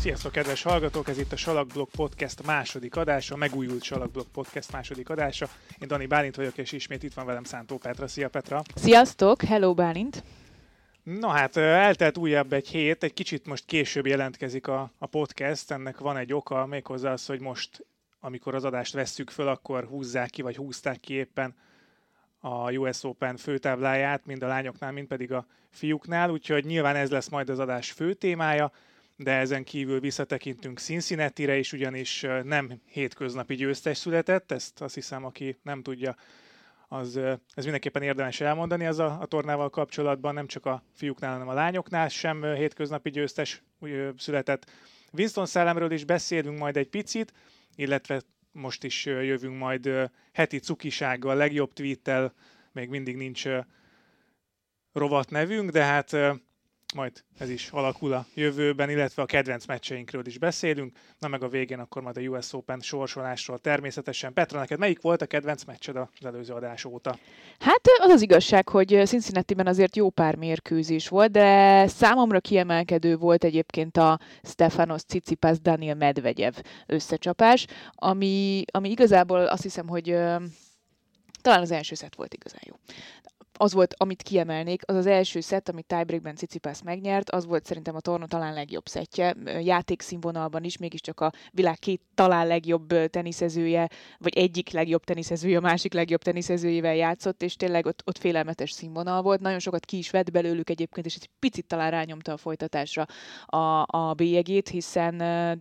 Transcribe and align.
Sziasztok, 0.00 0.32
kedves 0.32 0.62
hallgatók! 0.62 1.08
Ez 1.08 1.18
itt 1.18 1.32
a 1.32 1.36
Salakblog 1.36 1.88
Podcast 1.90 2.46
második 2.46 2.96
adása, 2.96 3.36
megújult 3.36 3.82
Salakblog 3.82 4.26
Podcast 4.32 4.72
második 4.72 5.10
adása. 5.10 5.48
Én 5.78 5.88
Dani 5.88 6.06
Bálint 6.06 6.36
vagyok, 6.36 6.58
és 6.58 6.72
ismét 6.72 7.02
itt 7.02 7.14
van 7.14 7.26
velem 7.26 7.44
Szántó 7.44 7.76
Petra. 7.78 8.08
Szia 8.08 8.28
Petra! 8.28 8.62
Sziasztok! 8.74 9.42
Hello 9.42 9.74
Bálint! 9.74 10.22
Na 11.02 11.28
hát, 11.28 11.56
eltelt 11.56 12.16
újabb 12.18 12.52
egy 12.52 12.68
hét, 12.68 13.02
egy 13.02 13.12
kicsit 13.12 13.46
most 13.46 13.64
később 13.64 14.06
jelentkezik 14.06 14.66
a, 14.66 14.90
a 14.98 15.06
podcast, 15.06 15.70
ennek 15.70 15.98
van 15.98 16.16
egy 16.16 16.32
oka, 16.32 16.66
méghozzá 16.66 17.12
az, 17.12 17.26
hogy 17.26 17.40
most, 17.40 17.86
amikor 18.20 18.54
az 18.54 18.64
adást 18.64 18.94
vesszük 18.94 19.30
föl, 19.30 19.48
akkor 19.48 19.84
húzzák 19.84 20.30
ki, 20.30 20.42
vagy 20.42 20.56
húzták 20.56 21.00
ki 21.00 21.14
éppen 21.14 21.54
a 22.38 22.72
US 22.72 23.04
Open 23.04 23.36
főtábláját, 23.36 24.26
mind 24.26 24.42
a 24.42 24.46
lányoknál, 24.46 24.92
mind 24.92 25.06
pedig 25.06 25.32
a 25.32 25.46
fiúknál, 25.70 26.30
úgyhogy 26.30 26.64
nyilván 26.64 26.96
ez 26.96 27.10
lesz 27.10 27.28
majd 27.28 27.48
az 27.48 27.58
adás 27.58 27.90
fő 27.90 28.14
témája 28.14 28.72
de 29.22 29.32
ezen 29.32 29.64
kívül 29.64 30.00
visszatekintünk 30.00 30.78
Cincinnati-re 30.78 31.56
is, 31.56 31.72
ugyanis 31.72 32.26
nem 32.42 32.80
hétköznapi 32.86 33.54
győztes 33.54 33.98
született, 33.98 34.52
ezt 34.52 34.80
azt 34.80 34.94
hiszem, 34.94 35.24
aki 35.24 35.58
nem 35.62 35.82
tudja, 35.82 36.16
az, 36.88 37.16
ez 37.54 37.62
mindenképpen 37.62 38.02
érdemes 38.02 38.40
elmondani 38.40 38.86
az 38.86 38.98
a, 38.98 39.18
a 39.20 39.26
tornával 39.26 39.70
kapcsolatban, 39.70 40.34
nem 40.34 40.46
csak 40.46 40.66
a 40.66 40.82
fiúknál, 40.94 41.32
hanem 41.32 41.48
a 41.48 41.52
lányoknál 41.52 42.08
sem 42.08 42.42
hétköznapi 42.42 43.10
győztes 43.10 43.62
született. 44.16 44.70
Winston 45.12 45.46
szellemről 45.46 45.92
is 45.92 46.04
beszélünk 46.04 46.58
majd 46.58 46.76
egy 46.76 46.88
picit, 46.88 47.32
illetve 47.74 48.22
most 48.52 48.84
is 48.84 49.04
jövünk 49.04 49.58
majd 49.58 50.10
heti 50.32 50.58
cukisággal, 50.58 51.36
legjobb 51.36 51.72
tweettel, 51.72 52.32
még 52.72 52.88
mindig 52.88 53.16
nincs 53.16 53.44
rovat 54.92 55.30
nevünk, 55.30 55.70
de 55.70 55.84
hát 55.84 56.16
majd 56.92 57.24
ez 57.38 57.50
is 57.50 57.68
alakul 57.70 58.12
a 58.12 58.26
jövőben, 58.34 58.90
illetve 58.90 59.22
a 59.22 59.26
kedvenc 59.26 59.66
meccseinkről 59.66 60.26
is 60.26 60.38
beszélünk, 60.38 60.96
na 61.18 61.28
meg 61.28 61.42
a 61.42 61.48
végén 61.48 61.78
akkor 61.78 62.02
majd 62.02 62.16
a 62.16 62.20
US 62.20 62.52
Open 62.52 62.80
sorsolásról 62.80 63.58
természetesen. 63.58 64.32
Petra, 64.32 64.58
neked 64.58 64.78
melyik 64.78 65.00
volt 65.00 65.22
a 65.22 65.26
kedvenc 65.26 65.64
meccsed 65.64 65.96
az 65.96 66.24
előző 66.24 66.52
adás 66.52 66.84
óta? 66.84 67.18
Hát 67.58 67.80
az 67.98 68.10
az 68.10 68.22
igazság, 68.22 68.68
hogy 68.68 69.02
Cincinnati-ben 69.04 69.66
azért 69.66 69.96
jó 69.96 70.10
pár 70.10 70.36
mérkőzés 70.36 71.08
volt, 71.08 71.30
de 71.30 71.86
számomra 71.86 72.40
kiemelkedő 72.40 73.16
volt 73.16 73.44
egyébként 73.44 73.96
a 73.96 74.18
Stefanos 74.42 75.02
Tsitsipas 75.02 75.60
Daniel 75.60 75.94
Medvegyev 75.94 76.54
összecsapás, 76.86 77.66
ami, 77.94 78.64
ami 78.70 78.90
igazából 78.90 79.46
azt 79.46 79.62
hiszem, 79.62 79.88
hogy 79.88 80.16
talán 81.42 81.60
az 81.60 81.70
első 81.70 81.94
szett 81.94 82.14
volt 82.14 82.34
igazán 82.34 82.62
jó 82.66 82.74
az 83.60 83.72
volt, 83.72 83.94
amit 83.96 84.22
kiemelnék, 84.22 84.82
az 84.86 84.96
az 84.96 85.06
első 85.06 85.40
szett, 85.40 85.68
amit 85.68 85.86
tiebreakben 85.86 86.34
Cicipász 86.34 86.80
megnyert, 86.80 87.30
az 87.30 87.46
volt 87.46 87.66
szerintem 87.66 87.94
a 87.94 88.00
torna 88.00 88.26
talán 88.26 88.54
legjobb 88.54 88.86
szettje, 88.86 89.36
játékszínvonalban 89.62 90.64
is, 90.64 90.76
mégiscsak 90.76 91.20
a 91.20 91.32
világ 91.50 91.78
két 91.78 92.00
talán 92.14 92.46
legjobb 92.46 93.10
teniszezője, 93.10 93.88
vagy 94.18 94.36
egyik 94.36 94.70
legjobb 94.70 95.04
teniszezője, 95.04 95.56
a 95.56 95.60
másik 95.60 95.92
legjobb 95.92 96.22
teniszezőjével 96.22 96.94
játszott, 96.94 97.42
és 97.42 97.56
tényleg 97.56 97.86
ott, 97.86 98.02
ott 98.04 98.18
félelmetes 98.18 98.70
színvonal 98.70 99.22
volt. 99.22 99.40
Nagyon 99.40 99.58
sokat 99.58 99.84
ki 99.84 99.96
is 99.96 100.10
vett 100.10 100.30
belőlük 100.30 100.70
egyébként, 100.70 101.06
és 101.06 101.14
egy 101.14 101.30
picit 101.38 101.66
talán 101.66 101.90
rányomta 101.90 102.32
a 102.32 102.36
folytatásra 102.36 103.06
a, 103.46 103.86
a 103.86 104.14
bélyegét, 104.16 104.68
hiszen 104.68 105.14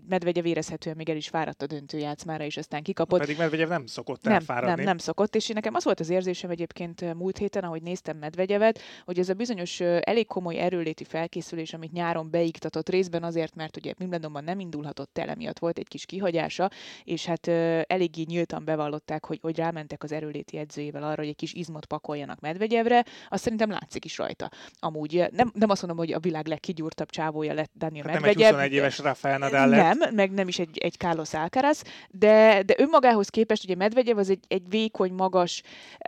Medvegyev 0.08 0.46
érezhetően 0.46 0.96
még 0.96 1.10
el 1.10 1.16
is 1.16 1.28
fáradt 1.28 1.62
a 1.62 1.68
döntőjátszmára, 1.68 2.44
és 2.44 2.58
aztán 2.58 2.84
kikapott. 2.84 3.20
Pedig 3.20 3.38
Medvegyev 3.38 3.70
nem 3.70 3.86
szokott 3.86 4.24
nem, 4.24 4.34
elfáradni. 4.34 4.76
Nem, 4.76 4.86
nem 4.86 4.98
szokott, 4.98 5.36
és 5.36 5.48
nekem 5.48 5.74
az 5.74 5.84
volt 5.84 6.00
az 6.00 6.10
érzésem 6.10 6.50
egyébként 6.50 7.14
múlt 7.14 7.38
héten, 7.38 7.64
ahogy 7.64 7.88
néztem 7.90 8.18
Medvegyevet, 8.18 8.80
hogy 9.06 9.20
ez 9.20 9.30
a 9.30 9.34
bizonyos 9.34 9.80
elég 9.80 10.28
komoly 10.28 10.58
erőléti 10.58 11.04
felkészülés, 11.04 11.74
amit 11.74 11.92
nyáron 11.92 12.30
beiktatott 12.30 12.90
részben 12.90 13.24
azért, 13.24 13.56
mert 13.56 13.78
ugye 13.78 13.94
Wimbledonban 14.00 14.44
nem 14.44 14.60
indulhatott 14.60 15.18
el, 15.18 15.30
emiatt 15.30 15.60
volt 15.60 15.78
egy 15.78 15.88
kis 15.88 16.06
kihagyása, 16.06 16.70
és 17.04 17.26
hát 17.26 17.48
eléggé 17.88 18.24
nyíltan 18.26 18.66
bevallották, 18.66 19.26
hogy, 19.26 19.40
hogy 19.42 19.58
rámentek 19.58 20.04
az 20.04 20.12
erőléti 20.12 20.58
edzőjével 20.58 21.04
arra, 21.04 21.22
hogy 21.22 21.28
egy 21.28 21.36
kis 21.36 21.54
izmot 21.54 21.86
pakoljanak 21.86 22.40
Medvegyevre, 22.40 23.06
azt 23.30 23.44
szerintem 23.44 23.70
látszik 23.70 24.06
is 24.06 24.18
rajta. 24.18 24.50
Amúgy 24.80 25.26
nem, 25.32 25.52
nem 25.54 25.70
azt 25.70 25.82
mondom, 25.82 26.06
hogy 26.06 26.14
a 26.14 26.20
világ 26.20 26.48
legkigyúrtabb 26.48 27.10
csávója 27.10 27.54
lett 27.54 27.72
Daniel 27.76 28.08
hát 28.08 28.14
Medvegyev. 28.14 28.52
Nem 28.52 28.60
egy 28.60 28.70
21 28.70 28.74
éves 28.74 29.00
Rafael 29.00 29.38
Nadal 29.38 29.68
lett. 29.68 29.98
Nem, 29.98 30.14
meg 30.16 30.32
nem 30.32 30.48
is 30.48 30.60
egy, 30.60 30.78
egy 30.78 30.94
Carlos 30.98 31.34
Alcaraz, 31.34 31.84
de, 32.10 32.64
de 32.64 32.76
önmagához 32.78 33.30
képest 33.30 33.64
ugye 33.64 33.76
Medvegyev 33.76 34.18
az 34.18 34.30
egy, 34.30 34.44
egy 34.48 34.64
vékony, 34.70 35.14
magas, 35.14 35.62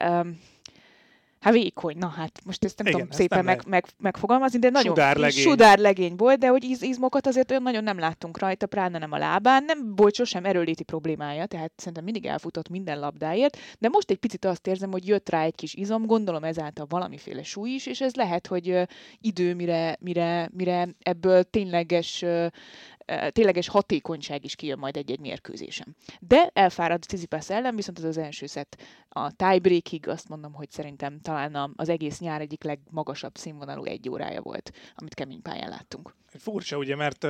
um, 0.06 0.40
Hát 1.42 1.54
vékony, 1.54 1.98
na 1.98 2.08
hát 2.08 2.42
most 2.46 2.64
ezt 2.64 2.78
nem 2.78 2.88
Igen, 2.88 3.00
tudom 3.00 3.16
szépen 3.16 3.38
nem 3.38 3.46
meg, 3.46 3.66
meg, 3.68 3.86
megfogalmazni, 3.98 4.60
de 4.60 4.70
nagyon 4.70 4.94
sudárlegény. 4.96 5.44
sudárlegény 5.44 6.16
volt, 6.16 6.40
de 6.40 6.48
hogy 6.48 6.64
iz, 6.64 6.82
izmokat 6.82 7.28
azért 7.28 7.52
olyan 7.52 7.64
nagyon 7.64 7.84
nem 7.84 8.00
láttunk 8.00 8.40
rajta, 8.40 8.68
pláne 8.68 8.98
nem 8.98 9.12
a 9.12 9.18
lábán, 9.18 9.64
nem 9.64 9.96
volt 9.96 10.16
sosem 10.16 10.46
erőléti 10.46 10.84
problémája, 10.84 11.46
tehát 11.46 11.72
szerintem 11.76 12.04
mindig 12.04 12.26
elfutott 12.26 12.70
minden 12.70 13.00
labdáért, 13.00 13.58
de 13.80 13.90
most 13.90 14.10
egy 14.10 14.18
picit 14.18 14.46
azt 14.46 14.68
érzem, 14.68 14.92
hogy 14.92 15.08
jött 15.08 15.30
rá 15.30 15.44
egy 15.44 15.56
kis 15.56 15.74
izom, 15.74 16.06
gondolom 16.06 16.44
ezáltal 16.44 16.86
valamiféle 16.90 17.44
súly 17.44 17.70
is, 17.70 17.86
és 17.86 18.02
ez 18.02 18.14
lehet, 18.14 18.48
hogy 18.48 18.88
idő, 19.22 19.56
mire, 19.56 19.98
mire, 20.00 20.50
mire 20.54 20.88
ebből 21.00 21.44
tényleges 21.44 22.26
tényleges 23.30 23.68
hatékonyság 23.68 24.46
is 24.46 24.56
kijön 24.56 24.80
majd 24.80 24.98
egy-egy 24.98 25.20
mérkőzésem. 25.20 25.96
De 26.20 26.50
elfárad 26.54 27.02
Tsitsipas 27.02 27.50
ellen, 27.50 27.76
viszont 27.76 27.98
az 27.98 28.04
az 28.04 28.18
első 28.18 28.46
szett 28.46 28.82
a 29.10 29.32
tiebreakig 29.32 30.08
azt 30.08 30.30
mondom, 30.30 30.54
hogy 30.54 30.70
szerintem 30.72 31.20
talán 31.20 31.74
az 31.76 31.90
egész 31.90 32.20
nyár 32.20 32.42
egyik 32.42 32.64
legmagasabb 32.64 33.38
színvonalú 33.38 33.84
egy 33.84 34.10
órája 34.10 34.42
volt, 34.42 34.72
amit 34.96 35.14
kemény 35.14 35.42
pályán 35.42 35.70
láttunk. 35.70 36.16
Furcsa 36.28 36.78
ugye, 36.78 36.96
mert 36.96 37.28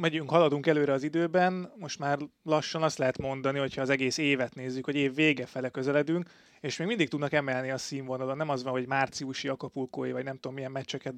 megyünk, 0.00 0.30
haladunk 0.30 0.66
előre 0.66 0.92
az 0.92 1.02
időben, 1.02 1.72
most 1.76 1.98
már 1.98 2.18
lassan 2.42 2.82
azt 2.82 2.98
lehet 2.98 3.18
mondani, 3.18 3.58
hogyha 3.58 3.82
az 3.82 3.90
egész 3.90 4.18
évet 4.18 4.54
nézzük, 4.54 4.84
hogy 4.84 4.96
év 4.96 5.14
vége 5.14 5.46
fele 5.46 5.68
közeledünk, 5.68 6.30
és 6.60 6.76
még 6.76 6.86
mindig 6.88 7.08
tudnak 7.08 7.32
emelni 7.32 7.70
a 7.70 7.78
színvonalon. 7.78 8.36
Nem 8.36 8.48
az 8.48 8.62
van, 8.62 8.72
hogy 8.72 8.86
márciusi 8.86 9.48
akapulkói, 9.48 10.12
vagy 10.12 10.24
nem 10.24 10.34
tudom 10.34 10.54
milyen 10.54 10.70
meccseket 10.70 11.14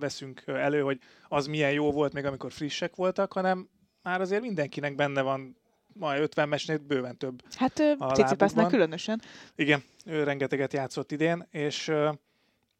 veszünk 0.00 0.42
elő, 0.46 0.80
hogy 0.80 0.98
az 1.28 1.46
milyen 1.46 1.72
jó 1.72 1.92
volt 1.92 2.12
még 2.12 2.24
amikor 2.24 2.52
frissek 2.52 2.96
voltak, 2.96 3.32
hanem 3.32 3.68
már 4.02 4.20
azért 4.20 4.42
mindenkinek 4.42 4.94
benne 4.94 5.22
van 5.22 5.56
majd 5.92 6.20
50 6.20 6.48
mesnél 6.48 6.78
bőven 6.78 7.16
több. 7.16 7.42
Hát 7.54 7.82
Cicipásznak 8.14 8.68
különösen. 8.68 9.20
Igen, 9.54 9.82
ő 10.04 10.22
rengeteget 10.22 10.72
játszott 10.72 11.12
idén, 11.12 11.46
és 11.50 11.92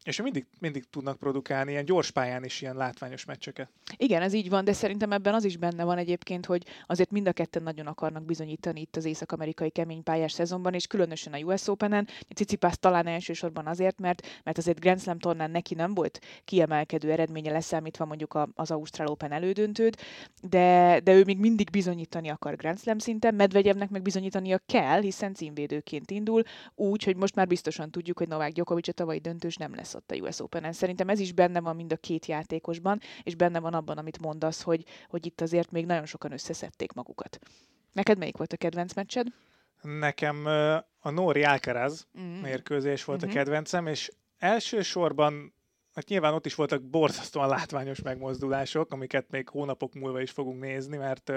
és 0.03 0.21
mindig, 0.21 0.45
mindig 0.59 0.83
tudnak 0.89 1.17
produkálni 1.17 1.71
ilyen 1.71 1.85
gyors 1.85 2.11
pályán 2.11 2.43
is 2.43 2.61
ilyen 2.61 2.75
látványos 2.75 3.25
meccseket. 3.25 3.69
Igen, 3.97 4.21
ez 4.21 4.33
így 4.33 4.49
van, 4.49 4.63
de 4.63 4.73
szerintem 4.73 5.11
ebben 5.11 5.33
az 5.33 5.43
is 5.43 5.57
benne 5.57 5.83
van 5.83 5.97
egyébként, 5.97 6.45
hogy 6.45 6.65
azért 6.87 7.11
mind 7.11 7.27
a 7.27 7.31
ketten 7.31 7.63
nagyon 7.63 7.87
akarnak 7.87 8.25
bizonyítani 8.25 8.81
itt 8.81 8.95
az 8.95 9.05
észak-amerikai 9.05 9.69
kemény 9.69 10.03
pályás 10.03 10.31
szezonban, 10.31 10.73
és 10.73 10.87
különösen 10.87 11.33
a 11.33 11.37
US 11.37 11.67
Open-en. 11.67 12.07
Cicipász 12.35 12.77
talán 12.77 13.07
elsősorban 13.07 13.67
azért, 13.67 13.99
mert, 13.99 14.27
mert 14.43 14.57
azért 14.57 14.79
Grand 14.79 15.01
Slam 15.01 15.19
tornán 15.19 15.51
neki 15.51 15.73
nem 15.73 15.93
volt 15.93 16.19
kiemelkedő 16.45 17.11
eredménye 17.11 17.51
leszámítva 17.51 18.05
mondjuk 18.05 18.39
az 18.55 18.71
Ausztrál 18.71 19.07
Open 19.07 19.31
elődöntőt, 19.31 20.01
de, 20.41 20.99
de 21.03 21.13
ő 21.13 21.23
még 21.23 21.37
mindig 21.37 21.69
bizonyítani 21.69 22.29
akar 22.29 22.55
Grand 22.55 22.79
Slam 22.79 22.97
szinten, 22.97 23.35
Medvegyevnek 23.35 23.89
meg 23.89 24.01
bizonyítania 24.01 24.59
kell, 24.65 25.01
hiszen 25.01 25.33
címvédőként 25.33 26.11
indul, 26.11 26.43
úgy, 26.75 27.03
hogy 27.03 27.15
most 27.15 27.35
már 27.35 27.47
biztosan 27.47 27.91
tudjuk, 27.91 28.17
hogy 28.17 28.27
Novák 28.27 28.51
Djokovic 28.51 28.87
a 28.87 28.91
tavalyi 28.91 29.19
döntős 29.19 29.55
nem 29.55 29.75
lesz 29.75 29.90
ott 29.95 30.11
a 30.11 30.15
US 30.15 30.39
Open-en. 30.39 30.73
Szerintem 30.73 31.09
ez 31.09 31.19
is 31.19 31.31
benne 31.31 31.59
van 31.59 31.75
mind 31.75 31.91
a 31.91 31.97
két 31.97 32.25
játékosban, 32.25 32.99
és 33.23 33.35
benne 33.35 33.59
van 33.59 33.73
abban, 33.73 33.97
amit 33.97 34.21
mondasz, 34.21 34.61
hogy, 34.61 34.83
hogy 35.07 35.25
itt 35.25 35.41
azért 35.41 35.71
még 35.71 35.85
nagyon 35.85 36.05
sokan 36.05 36.31
összeszedték 36.31 36.93
magukat. 36.93 37.39
Neked 37.91 38.17
melyik 38.17 38.37
volt 38.37 38.53
a 38.53 38.57
kedvenc 38.57 38.93
meccsed? 38.93 39.27
Nekem 39.81 40.45
a 40.99 41.09
Nóri 41.09 41.43
Alcaraz 41.43 42.07
mm. 42.19 42.41
mérkőzés 42.41 43.03
volt 43.03 43.19
mm-hmm. 43.19 43.29
a 43.29 43.31
mhm. 43.31 43.41
kedvencem, 43.43 43.87
és 43.87 44.11
elsősorban 44.37 45.53
Hát 45.93 46.07
nyilván 46.07 46.33
ott 46.33 46.45
is 46.45 46.55
voltak 46.55 46.83
borzasztóan 46.83 47.47
látványos 47.47 48.01
megmozdulások, 48.01 48.91
amiket 48.91 49.29
még 49.29 49.49
hónapok 49.49 49.93
múlva 49.93 50.21
is 50.21 50.31
fogunk 50.31 50.61
nézni, 50.61 50.97
mert 50.97 51.31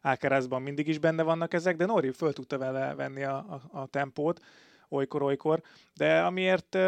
Alcarazban 0.00 0.62
mindig 0.62 0.88
is 0.88 0.98
benne 0.98 1.22
vannak 1.22 1.54
ezek, 1.54 1.76
de 1.76 1.86
Nori 1.86 2.10
föl 2.10 2.32
tudta 2.32 2.58
vele 2.58 2.94
venni 2.94 3.22
a, 3.22 3.36
a, 3.36 3.80
a 3.80 3.86
tempót 3.86 4.40
olykor-olykor, 4.88 5.62
de 5.94 6.20
amiért 6.20 6.78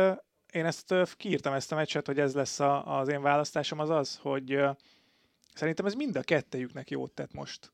én 0.55 0.67
ezt 0.67 0.95
kiírtam 1.17 1.53
ezt 1.53 1.73
a 1.73 1.75
meccset, 1.75 2.07
hogy 2.07 2.19
ez 2.19 2.35
lesz 2.35 2.61
a, 2.61 2.99
az 2.99 3.09
én 3.09 3.23
választásom, 3.23 3.79
az 3.79 3.91
az, 3.91 4.19
hogy 4.23 4.61
szerintem 5.55 5.87
ez 5.87 5.95
mind 5.95 6.17
a 6.17 6.23
kettejüknek 6.23 6.91
jót 6.91 7.13
tett 7.13 7.33
most. 7.33 7.73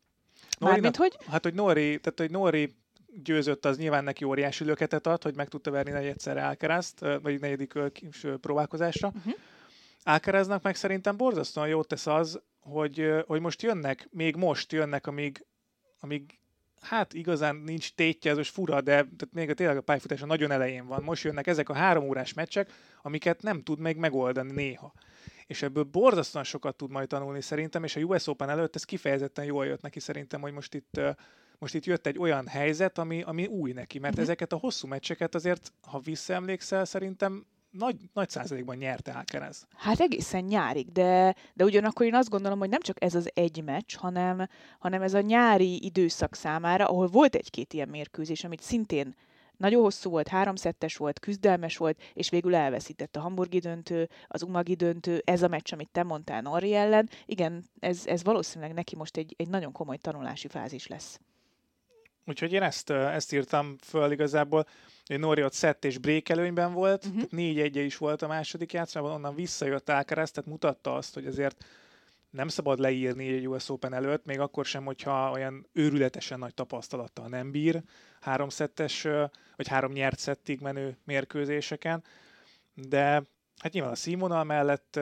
Mármint, 0.59 0.97
hogy? 0.97 1.19
Hát, 1.27 1.43
hogy 1.43 1.55
Nori, 1.55 2.01
tehát, 2.01 2.19
hogy 2.19 2.31
Nori 2.31 2.75
győzött, 3.23 3.65
az 3.65 3.79
nyilván 3.79 4.05
neki 4.05 4.25
óriási 4.25 4.65
löketet 4.65 5.07
ad, 5.07 5.23
hogy 5.23 5.37
meg 5.37 5.49
tudta 5.49 5.71
verni 5.71 5.91
negyedszer 5.91 6.37
Alcarazt, 6.37 7.01
vagy 7.23 7.41
negyedik 7.41 7.73
próbálkozásra. 8.41 9.09
Uh-huh. 9.09 9.35
Alcaraznak 10.03 10.63
meg 10.63 10.77
szerintem 10.77 11.17
borzasztóan 11.17 11.69
jót 11.69 11.89
tesz 11.89 12.07
az, 12.07 12.41
hogy, 12.61 13.11
hogy 13.27 13.41
most 13.41 13.63
jönnek, 13.63 14.09
még 14.11 14.37
most 14.37 14.73
jönnek, 14.73 15.07
amíg, 15.07 15.47
amíg 16.01 16.40
hát 16.81 17.15
igazán 17.15 17.57
nincs 17.57 17.95
tétje, 17.95 18.31
ez 18.31 18.37
most 18.37 18.53
fura, 18.53 18.81
de 18.81 18.93
tehát 18.93 19.29
még 19.33 19.51
a 19.51 19.55
tényleg 19.55 19.77
a 19.77 19.81
pályafutása 19.81 20.27
nagyon 20.27 20.51
elején 20.51 20.87
van. 20.87 21.03
Most 21.03 21.25
jönnek 21.25 21.47
ezek 21.47 21.69
a 21.69 21.75
három 21.75 22.05
órás 22.05 22.33
meccsek, 22.33 22.73
amiket 23.03 23.43
nem 23.43 23.63
tud 23.63 23.79
még 23.79 23.97
megoldani 23.97 24.53
néha. 24.53 24.93
és 25.47 25.63
ebből 25.63 25.83
borzasztóan 25.83 26.45
sokat 26.45 26.77
tud 26.77 26.91
majd 26.91 27.09
tanulni 27.09 27.41
szerintem, 27.41 27.85
és 27.85 27.97
a 27.97 28.01
US 28.01 28.27
Open 28.27 28.49
előtt 28.49 28.75
ez 28.75 28.85
kifejezetten 28.85 29.45
jól 29.45 29.67
jött 29.67 29.83
neki 29.83 30.01
szerintem, 30.01 30.41
hogy 30.41 30.53
most 30.53 30.75
itt 30.75 31.01
most 31.59 31.75
itt 31.75 31.85
jött 31.85 32.07
egy 32.07 32.19
olyan 32.19 32.47
helyzet, 32.47 32.99
ami, 32.99 33.23
ami 33.23 33.47
új 33.47 33.73
neki, 33.73 33.99
mert 33.99 34.13
uh-huh. 34.13 34.29
ezeket 34.29 34.53
a 34.53 34.57
hosszú 34.57 34.89
meccseket 34.89 35.35
azért, 35.35 35.73
ha 35.83 35.99
visszaemlékszel, 35.99 36.85
szerintem 36.85 37.47
nagy, 37.71 37.97
nagy 38.13 38.29
százalékban 38.29 38.77
nyerte 38.77 39.13
Alcaraz. 39.13 39.67
Hát 39.77 40.01
egészen 40.01 40.45
nyárig, 40.45 40.93
de, 40.93 41.35
de 41.55 41.65
ugyanakkor 41.65 42.07
én 42.07 42.15
azt 42.15 42.29
gondolom, 42.29 42.59
hogy 42.59 42.69
nem 42.69 42.81
csak 42.81 43.05
ez 43.05 43.15
az 43.15 43.31
egy 43.35 43.63
meccs, 43.65 43.97
hanem, 43.97 44.49
hanem 44.79 45.03
ez 45.03 45.15
a 45.15 45.21
nyári 45.21 45.85
időszak 45.85 46.35
számára, 46.35 46.87
ahol 46.87 47.07
volt 47.07 47.35
egy-két 47.35 47.73
ilyen 47.73 47.89
mérkőzés, 47.89 48.45
amit 48.45 48.63
szintén 48.63 49.15
nagyon 49.57 49.83
hosszú 49.83 50.11
volt, 50.11 50.29
háromszettes 50.29 50.97
volt, 50.97 51.19
küzdelmes 51.19 51.77
volt, 51.77 52.03
és 52.13 52.31
végül 52.31 52.55
elveszített 52.55 53.17
a 53.17 53.21
hamburgi 53.21 53.59
döntő, 53.59 54.09
az 54.27 54.43
umagi 54.43 54.75
döntő, 54.75 55.23
ez 55.25 55.43
a 55.43 55.49
meccs, 55.49 55.73
amit 55.73 55.91
te 55.93 56.03
mondtál 56.03 56.41
Nori 56.41 56.75
ellen. 56.75 57.09
Igen, 57.25 57.65
ez, 57.79 58.07
ez 58.07 58.25
valószínűleg 58.25 58.75
neki 58.75 58.97
most 58.97 59.17
egy, 59.17 59.35
egy 59.39 59.49
nagyon 59.49 59.73
komoly 59.73 59.97
tanulási 59.97 60.49
fázis 60.49 60.87
lesz. 60.87 61.21
Úgyhogy 62.31 62.53
én 62.53 62.63
ezt, 62.63 62.91
ezt 62.91 63.33
írtam 63.33 63.77
föl 63.83 64.13
igazából. 64.13 64.67
Nori 65.07 65.45
ott 65.45 65.53
szett 65.53 65.85
és 65.85 65.99
break 65.99 66.29
előnyben 66.29 66.73
volt, 66.73 67.05
uh-huh. 67.05 67.23
négy 67.31 67.61
egye 67.61 67.81
is 67.81 67.97
volt 67.97 68.23
a 68.23 68.27
második 68.27 68.73
játszmában, 68.73 69.13
onnan 69.13 69.35
visszajött 69.35 69.89
Alcaraz, 69.89 70.31
tehát 70.31 70.51
mutatta 70.51 70.95
azt, 70.95 71.15
hogy 71.15 71.27
azért 71.27 71.65
nem 72.31 72.49
szabad 72.49 72.79
leírni 72.79 73.29
egy 73.29 73.49
US 73.49 73.69
Open 73.69 73.95
előtt, 73.95 74.25
még 74.25 74.41
akkor 74.41 74.65
sem, 74.65 74.85
hogyha 74.85 75.31
olyan 75.31 75.67
őrületesen 75.73 76.39
nagy 76.39 76.55
tapasztalattal 76.55 77.29
nem 77.29 77.51
bír 77.51 77.83
három 78.21 78.49
szettes, 78.49 79.03
vagy 79.57 79.69
három 79.69 79.93
nyert 79.93 80.19
szettig 80.19 80.61
menő 80.61 80.97
mérkőzéseken, 81.05 82.05
de 82.75 83.23
hát 83.57 83.73
nyilván 83.73 83.93
a 83.93 83.97
színvonal 83.97 84.45
mellett 84.45 85.01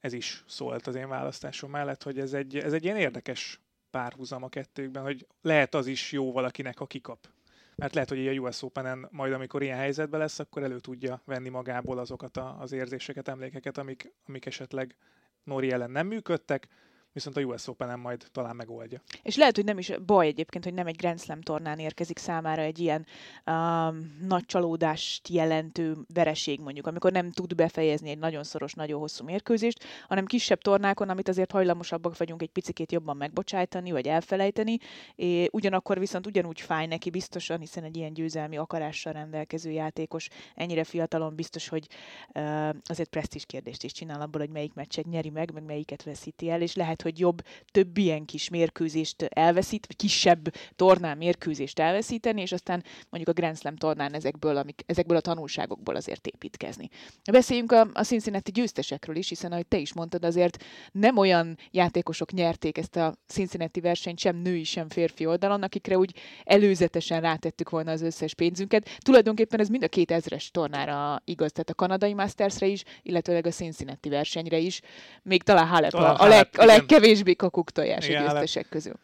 ez 0.00 0.12
is 0.12 0.44
szólt 0.46 0.86
az 0.86 0.94
én 0.94 1.08
választásom 1.08 1.70
mellett, 1.70 2.02
hogy 2.02 2.18
ez 2.18 2.32
egy, 2.32 2.56
ez 2.56 2.72
egy 2.72 2.84
ilyen 2.84 2.96
érdekes 2.96 3.60
párhuzam 3.96 4.42
a 4.42 4.48
kettőkben, 4.48 5.02
hogy 5.02 5.26
lehet 5.42 5.74
az 5.74 5.86
is 5.86 6.12
jó 6.12 6.32
valakinek, 6.32 6.78
ha 6.78 6.86
kikap. 6.86 7.28
Mert 7.74 7.94
lehet, 7.94 8.08
hogy 8.08 8.28
a 8.28 8.32
US 8.32 8.62
Open-en 8.62 9.08
majd, 9.10 9.32
amikor 9.32 9.62
ilyen 9.62 9.78
helyzetben 9.78 10.20
lesz, 10.20 10.38
akkor 10.38 10.62
elő 10.62 10.78
tudja 10.78 11.22
venni 11.24 11.48
magából 11.48 11.98
azokat 11.98 12.36
a, 12.36 12.56
az 12.60 12.72
érzéseket, 12.72 13.28
emlékeket, 13.28 13.78
amik, 13.78 14.12
amik 14.26 14.46
esetleg 14.46 14.96
Nori 15.44 15.70
ellen 15.70 15.90
nem 15.90 16.06
működtek, 16.06 16.68
viszont 17.16 17.36
a 17.36 17.40
US 17.40 17.68
Open-en 17.68 17.98
majd 17.98 18.26
talán 18.32 18.56
megoldja. 18.56 19.00
És 19.22 19.36
lehet, 19.36 19.54
hogy 19.54 19.64
nem 19.64 19.78
is 19.78 19.92
baj 20.06 20.26
egyébként, 20.26 20.64
hogy 20.64 20.74
nem 20.74 20.86
egy 20.86 20.96
Grand 20.96 21.20
Slam 21.20 21.40
tornán 21.40 21.78
érkezik 21.78 22.18
számára 22.18 22.62
egy 22.62 22.78
ilyen 22.78 23.06
um, 23.46 24.16
nagy 24.20 24.46
csalódást 24.46 25.28
jelentő 25.28 25.96
vereség 26.14 26.60
mondjuk, 26.60 26.86
amikor 26.86 27.12
nem 27.12 27.30
tud 27.30 27.54
befejezni 27.54 28.10
egy 28.10 28.18
nagyon 28.18 28.44
szoros, 28.44 28.74
nagyon 28.74 29.00
hosszú 29.00 29.24
mérkőzést, 29.24 29.84
hanem 30.08 30.24
kisebb 30.24 30.60
tornákon, 30.60 31.08
amit 31.08 31.28
azért 31.28 31.52
hajlamosabbak 31.52 32.16
vagyunk 32.18 32.42
egy 32.42 32.50
picit 32.50 32.92
jobban 32.92 33.16
megbocsájtani, 33.16 33.90
vagy 33.90 34.06
elfelejteni, 34.06 34.78
és 35.14 35.48
ugyanakkor 35.52 35.98
viszont 35.98 36.26
ugyanúgy 36.26 36.60
fáj 36.60 36.86
neki 36.86 37.10
biztosan, 37.10 37.58
hiszen 37.58 37.84
egy 37.84 37.96
ilyen 37.96 38.12
győzelmi 38.12 38.56
akarással 38.56 39.12
rendelkező 39.12 39.70
játékos 39.70 40.28
ennyire 40.54 40.84
fiatalon 40.84 41.34
biztos, 41.34 41.68
hogy 41.68 41.86
uh, 42.34 42.68
azért 42.84 43.08
presztis 43.08 43.46
kérdést 43.46 43.84
is 43.84 43.92
csinál 43.92 44.20
abból, 44.20 44.40
hogy 44.40 44.50
melyik 44.50 44.74
meccset 44.74 45.06
nyeri 45.06 45.30
meg, 45.30 45.52
meg 45.52 45.64
melyiket 45.64 46.02
veszíti 46.02 46.50
el, 46.50 46.60
és 46.62 46.74
lehet, 46.74 47.04
hogy 47.06 47.18
jobb 47.18 47.42
több 47.70 47.98
ilyen 47.98 48.24
kis 48.24 48.48
mérkőzést 48.48 49.22
elveszít, 49.22 49.86
vagy 49.86 49.96
kisebb 49.96 50.54
tornán 50.76 51.16
mérkőzést 51.16 51.78
elveszíteni, 51.78 52.40
és 52.40 52.52
aztán 52.52 52.84
mondjuk 53.10 53.36
a 53.36 53.40
Grand 53.40 53.58
Slam 53.58 53.76
tornán 53.76 54.14
ezekből, 54.14 54.56
amik, 54.56 54.82
ezekből 54.86 55.16
a 55.16 55.20
tanulságokból 55.20 55.96
azért 55.96 56.26
építkezni. 56.26 56.88
Beszéljünk 57.30 57.72
a, 57.72 57.88
a 57.92 58.02
Cincinnati 58.02 58.50
győztesekről 58.50 59.16
is, 59.16 59.28
hiszen 59.28 59.52
ahogy 59.52 59.66
te 59.66 59.78
is 59.78 59.92
mondtad, 59.92 60.24
azért 60.24 60.64
nem 60.92 61.16
olyan 61.16 61.58
játékosok 61.70 62.32
nyerték 62.32 62.78
ezt 62.78 62.96
a 62.96 63.14
Cincinnati 63.26 63.80
versenyt 63.80 64.18
sem 64.18 64.36
női, 64.36 64.64
sem 64.64 64.88
férfi 64.88 65.26
oldalon, 65.26 65.62
akikre 65.62 65.98
úgy 65.98 66.14
előzetesen 66.44 67.20
rátettük 67.20 67.70
volna 67.70 67.90
az 67.90 68.02
összes 68.02 68.34
pénzünket. 68.34 68.88
Tulajdonképpen 68.98 69.60
ez 69.60 69.68
mind 69.68 69.82
a 69.82 69.88
két 69.88 70.10
ezres 70.10 70.50
tornára 70.50 71.22
igaz, 71.24 71.52
tehát 71.52 71.70
a 71.70 71.74
kanadai 71.74 72.14
Mastersre 72.14 72.66
is, 72.66 72.82
illetőleg 73.02 73.46
a 73.46 73.50
Cincinnati 73.50 74.08
versenyre 74.08 74.58
is. 74.58 74.80
Még 75.22 75.42
talán 75.42 75.66
Halep 75.66 75.94
a, 75.94 76.20
a, 76.20 76.26
leg, 76.26 76.48
a 76.56 76.64
legkevésbé 76.98 77.34
kakuk 77.34 77.70
tojás 77.70 78.08
a 78.08 78.12
győztesek 78.12 78.68
közül. 78.68 78.94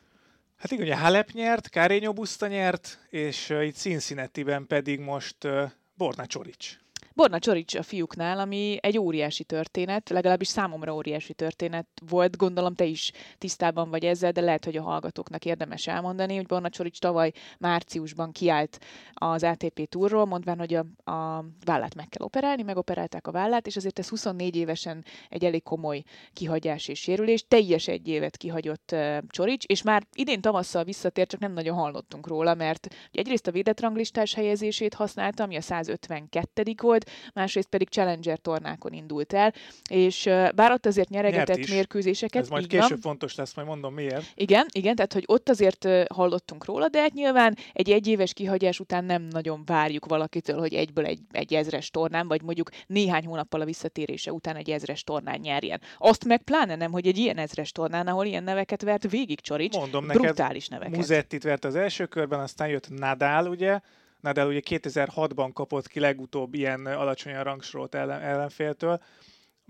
Hát 0.57 0.71
igen, 0.71 0.85
ugye 0.85 0.97
Halep 0.97 1.31
nyert, 1.31 1.69
Carreño 1.73 2.13
Busta 2.15 2.47
nyert, 2.47 2.99
és 3.11 3.51
uh, 3.51 3.67
itt 3.67 3.77
Cincinnati-ben 3.77 4.67
pedig 4.67 5.01
most 5.01 5.45
uh, 5.45 5.71
Borna 5.95 6.27
Csorics. 6.27 6.82
Borna 7.15 7.39
Csorics 7.39 7.75
a 7.75 7.83
fiúknál, 7.83 8.39
ami 8.39 8.77
egy 8.81 8.99
óriási 8.99 9.45
történet, 9.45 10.09
legalábbis 10.09 10.49
számomra 10.49 10.95
óriási 10.95 11.35
történet 11.35 11.87
volt, 12.09 12.37
gondolom 12.37 12.75
te 12.75 12.85
is 12.85 13.13
tisztában 13.39 13.91
vagy 13.91 14.05
ezzel, 14.05 14.33
de 14.33 14.41
lehet, 14.41 14.65
hogy 14.65 14.77
a 14.77 14.83
hallgatóknak 14.83 15.45
érdemes 15.45 15.87
elmondani, 15.87 16.37
hogy 16.37 16.47
Borna 16.47 16.69
Csorics 16.69 16.99
tavaly 16.99 17.33
márciusban 17.59 18.33
kiállt 18.33 18.79
az 19.13 19.43
ATP 19.43 19.89
túrról, 19.89 20.25
mondván, 20.25 20.59
hogy 20.59 20.75
a, 20.75 21.11
a 21.11 21.45
vállát 21.65 21.95
meg 21.95 22.09
kell 22.09 22.27
operálni, 22.27 22.63
megoperálták 22.63 23.27
a 23.27 23.31
vállát, 23.33 23.67
és 23.67 23.77
azért 23.77 23.99
ez 23.99 24.09
24 24.09 24.57
évesen 24.57 25.05
egy 25.29 25.45
elég 25.45 25.63
komoly 25.63 26.03
kihagyás 26.33 26.89
és 26.89 26.99
sérülés, 27.01 27.45
teljes 27.49 27.89
egy 27.89 28.09
évet 28.09 28.37
kihagyott 28.37 28.95
Csorics, 29.29 29.65
és 29.65 29.83
már 29.83 30.07
idén 30.15 30.41
tavasszal 30.41 30.85
visszatért, 30.85 31.31
csak 31.31 31.41
nem 31.41 31.53
nagyon 31.53 31.77
hallottunk 31.77 32.27
róla, 32.27 32.55
mert 32.55 32.89
egyrészt 33.13 33.47
a 33.47 33.51
védett 33.51 33.81
ranglistás 33.81 34.35
helyezését 34.35 34.95
használta, 34.95 35.43
ami 35.43 35.57
a 35.57 35.61
152. 35.61 36.75
volt, 36.83 37.02
volt, 37.05 37.33
másrészt 37.35 37.69
pedig 37.69 37.89
Challenger 37.89 38.39
tornákon 38.39 38.93
indult 38.93 39.33
el, 39.33 39.53
és 39.91 40.25
bár 40.55 40.71
ott 40.71 40.87
azért 40.87 41.09
nyeregetett 41.09 41.69
mérkőzéseket. 41.69 42.43
Ez 42.43 42.49
majd 42.49 42.67
később 42.67 42.89
van, 42.89 43.01
fontos 43.01 43.35
lesz, 43.35 43.55
majd 43.55 43.69
mondom 43.69 43.95
miért. 43.95 44.25
Igen, 44.35 44.67
igen, 44.73 44.95
tehát 44.95 45.13
hogy 45.13 45.25
ott 45.27 45.49
azért 45.49 45.89
hallottunk 46.15 46.65
róla, 46.65 46.89
de 46.89 47.01
hát 47.01 47.13
nyilván 47.13 47.57
egy 47.73 47.91
egyéves 47.91 48.33
kihagyás 48.33 48.81
után 48.81 49.05
nem 49.05 49.23
nagyon 49.23 49.63
várjuk 49.65 50.07
valakitől, 50.07 50.59
hogy 50.59 50.75
egyből 50.75 51.05
egy, 51.05 51.21
egy 51.31 51.55
ezres 51.55 51.91
tornán, 51.91 52.29
vagy 52.29 52.43
mondjuk 52.43 52.71
néhány 52.87 53.27
hónappal 53.27 53.61
a 53.61 53.65
visszatérése 53.65 54.33
után 54.33 54.57
egy 54.57 54.71
ezres 54.71 55.05
tornán 55.05 55.39
nyerjen. 55.41 55.81
Azt 55.99 56.25
meg 56.25 56.43
pláne 56.43 56.77
nem, 56.77 56.93
hogy 56.93 57.07
egy 57.07 57.19
ilyen 57.19 57.37
ezres 57.37 57.73
tornán, 57.73 58.07
ahol 58.07 58.25
ilyen 58.27 58.45
neveket 58.45 58.83
vert 58.83 59.11
végig 59.11 59.41
Csorics, 59.41 59.77
Mondom 59.77 60.07
brutális 60.07 60.69
neked, 60.69 60.85
neveket. 60.85 61.09
Muzettit 61.09 61.43
vert 61.43 61.65
az 61.65 61.75
első 61.75 62.07
körben, 62.07 62.41
aztán 62.41 62.69
jött 62.69 62.89
Nadal, 62.89 63.47
ugye, 63.47 63.81
Nadal 64.23 64.47
ugye 64.49 64.61
2006-ban 64.65 65.51
kapott 65.53 65.89
ki 65.89 66.01
legutóbb 66.01 66.55
ilyen 66.55 66.87
alacsonyan 66.87 67.45
rangsorolt 67.45 67.95
ellen, 67.95 68.21
ellenféltől, 68.21 69.03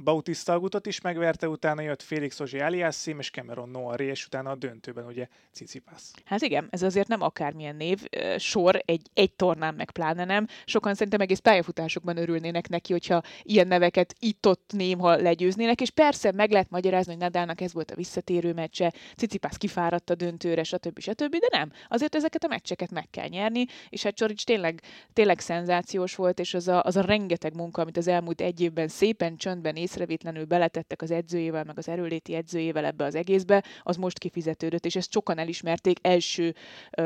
Bautista 0.04 0.52
Agutot 0.52 0.86
is 0.86 1.00
megverte, 1.00 1.48
utána 1.48 1.80
jött 1.80 2.02
Félix 2.02 2.40
Ozsi 2.40 2.60
Aliassim 2.60 3.18
és 3.18 3.30
Cameron 3.30 3.68
Noari, 3.68 4.04
és 4.04 4.26
utána 4.26 4.50
a 4.50 4.54
döntőben 4.54 5.06
ugye 5.06 5.28
Cicipas. 5.52 6.02
Hát 6.24 6.42
igen, 6.42 6.66
ez 6.70 6.82
azért 6.82 7.08
nem 7.08 7.22
akármilyen 7.22 7.76
név, 7.76 8.02
sor, 8.38 8.82
egy, 8.84 9.06
egy 9.14 9.32
tornán 9.32 9.74
meg 9.74 9.90
pláne 9.90 10.24
nem. 10.24 10.46
Sokan 10.64 10.94
szerintem 10.94 11.20
egész 11.20 11.38
pályafutásokban 11.38 12.16
örülnének 12.16 12.68
neki, 12.68 12.92
hogyha 12.92 13.22
ilyen 13.42 13.66
neveket 13.66 14.14
itt-ott 14.18 14.70
némha 14.72 15.16
legyőznének, 15.16 15.80
és 15.80 15.90
persze 15.90 16.32
meg 16.32 16.50
lehet 16.50 16.70
magyarázni, 16.70 17.12
hogy 17.12 17.22
Nadalnak 17.22 17.60
ez 17.60 17.72
volt 17.72 17.90
a 17.90 17.94
visszatérő 17.94 18.52
meccse, 18.52 18.92
Cicipas 19.16 19.58
kifáradt 19.58 20.10
a 20.10 20.14
döntőre, 20.14 20.62
stb. 20.62 20.98
stb. 20.98 21.36
De 21.36 21.48
nem, 21.50 21.72
azért 21.88 22.14
ezeket 22.14 22.44
a 22.44 22.48
meccseket 22.48 22.90
meg 22.90 23.10
kell 23.10 23.28
nyerni, 23.28 23.64
és 23.88 24.02
hát 24.02 24.14
Csorics 24.14 24.44
tényleg, 24.44 24.82
tényleg 25.12 25.40
szenzációs 25.40 26.14
volt, 26.14 26.38
és 26.38 26.54
az 26.54 26.68
a, 26.68 26.82
az 26.82 26.96
a 26.96 27.00
rengeteg 27.00 27.54
munka, 27.54 27.82
amit 27.82 27.96
az 27.96 28.08
elmúlt 28.08 28.40
egy 28.40 28.60
évben 28.60 28.88
szépen 28.88 29.36
csöndben 29.36 29.76
észrevétlenül 29.92 30.44
beletettek 30.44 31.02
az 31.02 31.10
edzőjével, 31.10 31.64
meg 31.64 31.78
az 31.78 31.88
erőléti 31.88 32.34
edzőjével 32.34 32.84
ebbe 32.84 33.04
az 33.04 33.14
egészbe, 33.14 33.64
az 33.82 33.96
most 33.96 34.18
kifizetődött, 34.18 34.84
és 34.84 34.96
ezt 34.96 35.12
sokan 35.12 35.38
elismerték 35.38 35.98
első 36.02 36.54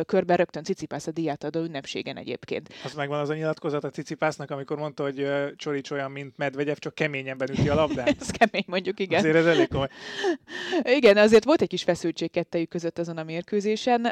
körben 0.07 0.37
rögtön 0.37 0.64
Cicipász 0.64 1.07
a 1.07 1.11
diát 1.11 1.45
adó 1.45 1.61
ünnepségen 1.61 2.16
egyébként. 2.16 2.69
Az 2.85 2.95
megvan 2.95 3.21
az 3.21 3.28
a 3.28 3.35
nyilatkozat 3.35 3.85
a 3.85 3.90
Cicipásznak, 3.90 4.50
amikor 4.50 4.76
mondta, 4.76 5.02
hogy 5.02 5.28
Csorics 5.57 5.90
olyan, 5.90 6.11
mint 6.11 6.37
Medvegyev, 6.37 6.76
csak 6.76 6.95
keményebben 6.95 7.50
üti 7.50 7.69
a 7.69 7.75
labdát. 7.75 8.16
ez 8.21 8.31
kemény, 8.31 8.64
mondjuk, 8.66 9.00
igen. 9.00 9.19
Azért 9.19 9.37
ez 9.37 9.47
elég 9.47 9.69
komoly. 9.69 9.88
igen, 10.99 11.16
azért 11.16 11.45
volt 11.45 11.62
egy 11.62 11.69
kis 11.69 11.83
feszültség 11.83 12.31
kettejük 12.31 12.69
között 12.69 12.99
azon 12.99 13.16
a 13.16 13.25
mérkőzésen, 13.25 14.02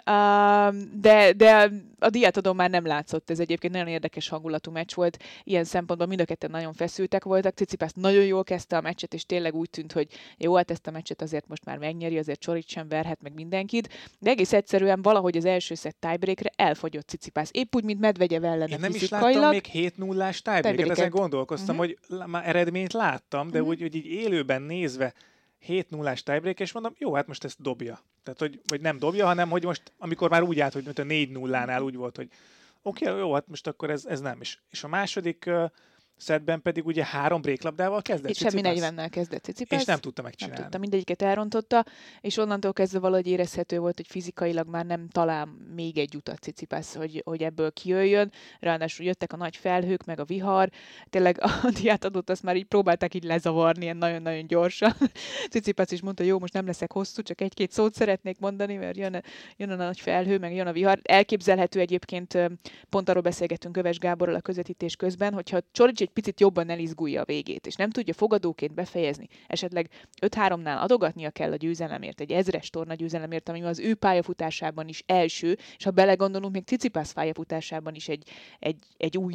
de, 1.00 1.32
de 1.36 1.70
a 1.98 2.10
diátadón 2.10 2.56
már 2.56 2.70
nem 2.70 2.86
látszott. 2.86 3.30
Ez 3.30 3.40
egyébként 3.40 3.72
nagyon 3.72 3.88
érdekes 3.88 4.28
hangulatú 4.28 4.70
meccs 4.70 4.94
volt. 4.94 5.22
Ilyen 5.44 5.64
szempontból 5.64 6.08
mind 6.08 6.20
a 6.20 6.24
ketten 6.24 6.50
nagyon 6.50 6.72
feszültek 6.72 7.24
voltak. 7.24 7.54
Cicipász 7.54 7.92
nagyon 7.94 8.24
jól 8.24 8.44
kezdte 8.44 8.63
a 8.72 8.80
meccset, 8.80 9.14
és 9.14 9.26
tényleg 9.26 9.54
úgy 9.54 9.70
tűnt, 9.70 9.92
hogy 9.92 10.08
jó, 10.38 10.54
hát 10.54 10.70
ezt 10.70 10.86
a 10.86 10.90
meccset 10.90 11.22
azért 11.22 11.48
most 11.48 11.64
már 11.64 11.78
megnyeri, 11.78 12.18
azért 12.18 12.40
Csorit 12.40 12.68
sem 12.68 12.88
verhet 12.88 13.22
meg 13.22 13.34
mindenkit, 13.34 13.88
de 14.18 14.30
egész 14.30 14.52
egyszerűen 14.52 15.02
valahogy 15.02 15.36
az 15.36 15.44
első 15.44 15.74
szett 15.74 15.96
tiebreakre 16.00 16.50
elfogyott 16.56 17.08
Cicipász. 17.08 17.50
Épp 17.52 17.74
úgy, 17.74 17.84
mint 17.84 18.00
Medvegyev 18.00 18.44
ellen 18.44 18.68
Én 18.68 18.80
nem 18.80 18.94
is 18.94 19.08
láttam 19.08 19.48
még 19.48 19.64
7 19.64 19.96
0 19.96 20.24
ás 20.24 20.42
tiebreaket, 20.42 20.90
ezen 20.90 21.10
gondolkoztam, 21.10 21.78
uh-huh. 21.78 21.94
hogy 22.08 22.18
már 22.26 22.48
eredményt 22.48 22.92
láttam, 22.92 23.50
de 23.50 23.58
uh-huh. 23.58 23.68
úgy, 23.68 23.80
hogy 23.80 23.94
így 23.94 24.06
élőben 24.06 24.62
nézve 24.62 25.14
7 25.58 25.90
0 25.90 26.10
ás 26.10 26.22
tiebreak, 26.22 26.60
és 26.60 26.72
mondom, 26.72 26.94
jó, 26.98 27.14
hát 27.14 27.26
most 27.26 27.44
ezt 27.44 27.62
dobja. 27.62 28.00
Tehát, 28.22 28.38
hogy 28.38 28.60
vagy 28.66 28.80
nem 28.80 28.98
dobja, 28.98 29.26
hanem 29.26 29.50
hogy 29.50 29.64
most, 29.64 29.82
amikor 29.98 30.30
már 30.30 30.42
úgy 30.42 30.60
állt, 30.60 30.72
hogy 30.72 30.84
mint 30.84 30.98
a 30.98 31.04
4 31.04 31.30
0 31.30 31.64
nál 31.64 31.82
úgy 31.82 31.96
volt, 31.96 32.16
hogy 32.16 32.28
oké, 32.82 33.06
okay, 33.08 33.18
jó, 33.18 33.32
hát 33.32 33.48
most 33.48 33.66
akkor 33.66 33.90
ez, 33.90 34.04
ez 34.04 34.20
nem 34.20 34.40
is. 34.40 34.62
És 34.70 34.84
a 34.84 34.88
második 34.88 35.50
szedben 36.16 36.62
pedig 36.62 36.86
ugye 36.86 37.04
három 37.04 37.40
bréklabdával 37.40 38.02
kezdett 38.02 38.30
És 38.30 38.36
semmi 38.36 38.60
Tsitsipas, 38.60 38.90
40-nel 38.90 39.08
kezdett 39.10 39.44
Cicipas. 39.44 39.80
És 39.80 39.84
nem 39.84 39.98
tudta 39.98 40.22
nem 40.22 40.30
megcsinálni. 40.30 40.62
tudta, 40.62 40.78
mindegyiket 40.78 41.22
elrontotta, 41.22 41.84
és 42.20 42.36
onnantól 42.36 42.72
kezdve 42.72 42.98
valahogy 42.98 43.26
érezhető 43.26 43.78
volt, 43.78 43.96
hogy 43.96 44.06
fizikailag 44.06 44.68
már 44.68 44.86
nem 44.86 45.08
talál 45.08 45.48
még 45.74 45.98
egy 45.98 46.16
utat 46.16 46.38
Cicipas, 46.38 46.94
hogy, 46.94 47.22
hogy 47.24 47.42
ebből 47.42 47.72
kijöjjön. 47.72 48.32
Ráadásul 48.60 49.06
jöttek 49.06 49.32
a 49.32 49.36
nagy 49.36 49.56
felhők, 49.56 50.04
meg 50.04 50.20
a 50.20 50.24
vihar. 50.24 50.70
Tényleg 51.10 51.38
a 51.40 51.50
diátadót 51.80 52.30
azt 52.30 52.42
már 52.42 52.56
így 52.56 52.64
próbálták 52.64 53.14
így 53.14 53.24
lezavarni, 53.24 53.82
ilyen 53.84 53.96
nagyon-nagyon 53.96 54.46
gyorsan. 54.46 54.92
Cicipas 55.50 55.90
is 55.90 56.00
mondta, 56.00 56.22
jó, 56.22 56.38
most 56.38 56.52
nem 56.52 56.66
leszek 56.66 56.92
hosszú, 56.92 57.22
csak 57.22 57.40
egy-két 57.40 57.70
szót 57.70 57.94
szeretnék 57.94 58.38
mondani, 58.38 58.76
mert 58.76 58.96
jön, 58.96 59.14
a- 59.14 59.22
jön 59.56 59.70
a 59.70 59.74
nagy 59.76 60.00
felhő, 60.00 60.38
meg 60.38 60.54
jön 60.54 60.66
a 60.66 60.72
vihar. 60.72 60.98
Elképzelhető 61.02 61.80
egyébként, 61.80 62.38
pont 62.88 63.08
arról 63.08 63.22
beszélgettünk 63.22 63.74
Köves 63.74 63.98
Gáborral 63.98 64.34
a 64.34 64.40
közvetítés 64.40 64.96
közben, 64.96 65.32
hogyha 65.32 65.60
Csorics 65.72 66.02
egy 66.04 66.10
picit 66.10 66.40
jobban 66.40 66.68
elizgulja 66.68 67.20
a 67.20 67.24
végét, 67.24 67.66
és 67.66 67.74
nem 67.74 67.90
tudja 67.90 68.14
fogadóként 68.14 68.74
befejezni, 68.74 69.28
esetleg 69.46 69.90
5-3-nál 70.26 70.80
adogatnia 70.80 71.30
kell 71.30 71.52
a 71.52 71.56
győzelemért, 71.56 72.20
egy 72.20 72.32
ezres 72.32 72.70
torna 72.70 72.94
győzelemért, 72.94 73.48
ami 73.48 73.62
az 73.62 73.78
ő 73.78 73.94
pályafutásában 73.94 74.88
is 74.88 75.02
első, 75.06 75.58
és 75.76 75.84
ha 75.84 75.90
belegondolunk, 75.90 76.52
még 76.52 76.64
Cicipász 76.64 77.12
pályafutásában 77.12 77.94
is 77.94 78.08
egy, 78.08 78.28
egy, 78.58 78.76
egy 78.96 79.18
új 79.18 79.34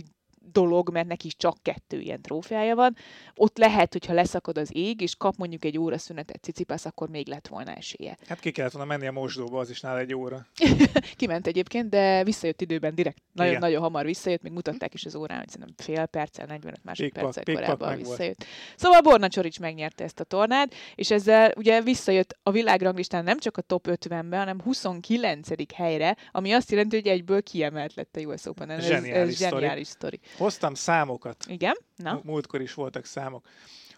dolog, 0.51 0.91
mert 0.91 1.07
neki 1.07 1.27
is 1.27 1.35
csak 1.35 1.57
kettő 1.61 1.99
ilyen 1.99 2.21
trófeája 2.21 2.75
van. 2.75 2.95
Ott 3.35 3.57
lehet, 3.57 3.91
hogyha 3.91 4.13
leszakad 4.13 4.57
az 4.57 4.69
ég, 4.73 5.01
és 5.01 5.15
kap 5.15 5.35
mondjuk 5.37 5.65
egy 5.65 5.77
óra 5.77 5.97
szünetet 5.97 6.41
Cicipász, 6.41 6.85
akkor 6.85 7.09
még 7.09 7.27
lett 7.27 7.47
volna 7.47 7.73
esélye. 7.73 8.17
Hát 8.27 8.39
ki 8.39 8.51
kellett 8.51 8.71
volna 8.71 8.87
menni 8.87 9.07
a 9.07 9.11
mosdóba, 9.11 9.59
az 9.59 9.69
is 9.69 9.81
nála 9.81 9.99
egy 9.99 10.13
óra. 10.13 10.47
Kiment 11.17 11.47
egyébként, 11.47 11.89
de 11.89 12.23
visszajött 12.23 12.61
időben 12.61 12.95
direkt. 12.95 13.21
Nagyon, 13.31 13.51
Igen. 13.51 13.63
nagyon 13.63 13.81
hamar 13.81 14.05
visszajött, 14.05 14.41
még 14.41 14.51
mutatták 14.51 14.93
is 14.93 15.05
az 15.05 15.15
órán, 15.15 15.37
hogy 15.37 15.49
szerintem 15.49 15.75
fél 15.77 16.05
perccel, 16.05 16.45
45 16.45 16.79
Pikpak, 16.81 16.85
másodperccel 16.85 17.55
korábban 17.55 17.97
visszajött. 17.97 18.45
Szóval 18.75 19.01
Borna 19.01 19.27
Csorics 19.27 19.59
megnyerte 19.59 20.03
ezt 20.03 20.19
a 20.19 20.23
tornát, 20.23 20.73
és 20.95 21.11
ezzel 21.11 21.53
ugye 21.55 21.81
visszajött 21.81 22.37
a 22.43 22.51
világranglistán 22.51 23.23
nem 23.23 23.39
csak 23.39 23.57
a 23.57 23.61
top 23.61 23.87
50-be, 23.89 24.37
hanem 24.37 24.61
29. 24.61 25.73
helyre, 25.75 26.15
ami 26.31 26.51
azt 26.51 26.71
jelenti, 26.71 26.95
hogy 26.95 27.07
egyből 27.07 27.43
kiemelt 27.43 27.93
lett 27.93 28.15
a 28.15 28.19
US 28.19 28.45
Open. 28.45 28.69
Ez, 28.69 28.85
Zseniális 28.85 29.31
ez 29.31 29.35
sztori. 29.35 29.51
zseniális 29.51 29.87
sztori. 29.87 30.19
Hoztam 30.39 30.73
számokat. 30.73 31.45
Igen? 31.47 31.77
Na? 31.95 32.21
Múltkor 32.23 32.61
is 32.61 32.73
voltak 32.73 33.05
számok. 33.05 33.47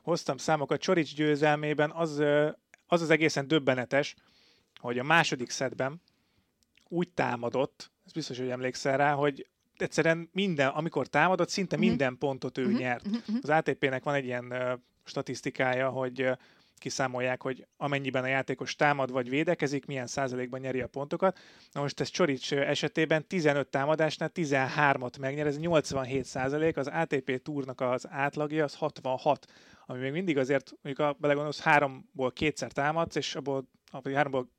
Hoztam 0.02 0.38
számokat. 0.38 0.82
Csorics 0.82 1.16
győzelmében 1.16 1.92
az, 1.92 2.20
az 2.88 3.02
az 3.02 3.10
egészen 3.10 3.48
döbbenetes, 3.48 4.16
hogy 4.80 5.00
a 5.00 5.04
második 5.04 5.50
szedben 5.50 6.02
úgy 6.88 7.10
támadott, 7.10 7.92
ez 8.06 8.12
biztos, 8.12 8.38
hogy 8.38 8.50
emlékszel 8.50 8.98
rá, 8.98 9.14
hogy 9.14 9.48
egyszerűen 9.78 10.30
minden, 10.32 10.68
amikor 10.68 11.08
támadott, 11.08 11.50
szinte 11.50 11.76
Mhm. 11.78 11.86
minden 11.86 12.18
pontot 12.18 12.58
ő 12.58 12.68
Mhm, 12.68 12.76
nyert. 12.78 13.06
mhm, 13.08 13.16
mhm. 13.28 13.38
Az 13.42 13.50
ATP-nek 13.50 14.04
van 14.04 14.14
egy 14.14 14.26
ilyen 14.26 14.52
ö, 14.52 14.74
statisztikája, 15.04 15.90
hogy 15.90 16.22
ö, 16.22 16.32
kiszámolják, 16.82 17.42
hogy 17.42 17.68
amennyiben 17.78 18.24
a 18.24 18.28
játékos 18.28 18.76
támad 18.76 19.12
vagy 19.12 19.30
védekezik, 19.30 19.86
milyen 19.86 20.08
százalékban 20.08 20.60
nyeri 20.60 20.82
a 20.82 20.88
pontokat. 20.88 21.40
Na 21.72 21.82
most 21.82 22.00
ez 22.00 22.10
Csorics 22.10 22.54
esetében 22.54 23.28
15 23.28 23.68
támadásnál 23.68 24.32
13-at 24.34 25.20
megnyer, 25.20 25.48
ez 25.48 25.58
87 25.60 26.26
százalék, 26.26 26.78
az 26.78 26.88
ATP 26.88 27.42
túrnak 27.42 27.82
az 27.82 28.08
átlagja 28.10 28.64
az 28.64 28.76
66, 28.76 29.46
ami 29.86 30.00
még 30.00 30.12
mindig 30.12 30.38
azért, 30.38 30.72
mondjuk 30.82 31.08
a 31.08 31.16
belegondolsz, 31.20 31.62
háromból 31.62 32.32
kétszer 32.32 32.72
támadsz, 32.72 33.16
és 33.16 33.36
abból, 33.36 33.68
háromból 34.14 34.50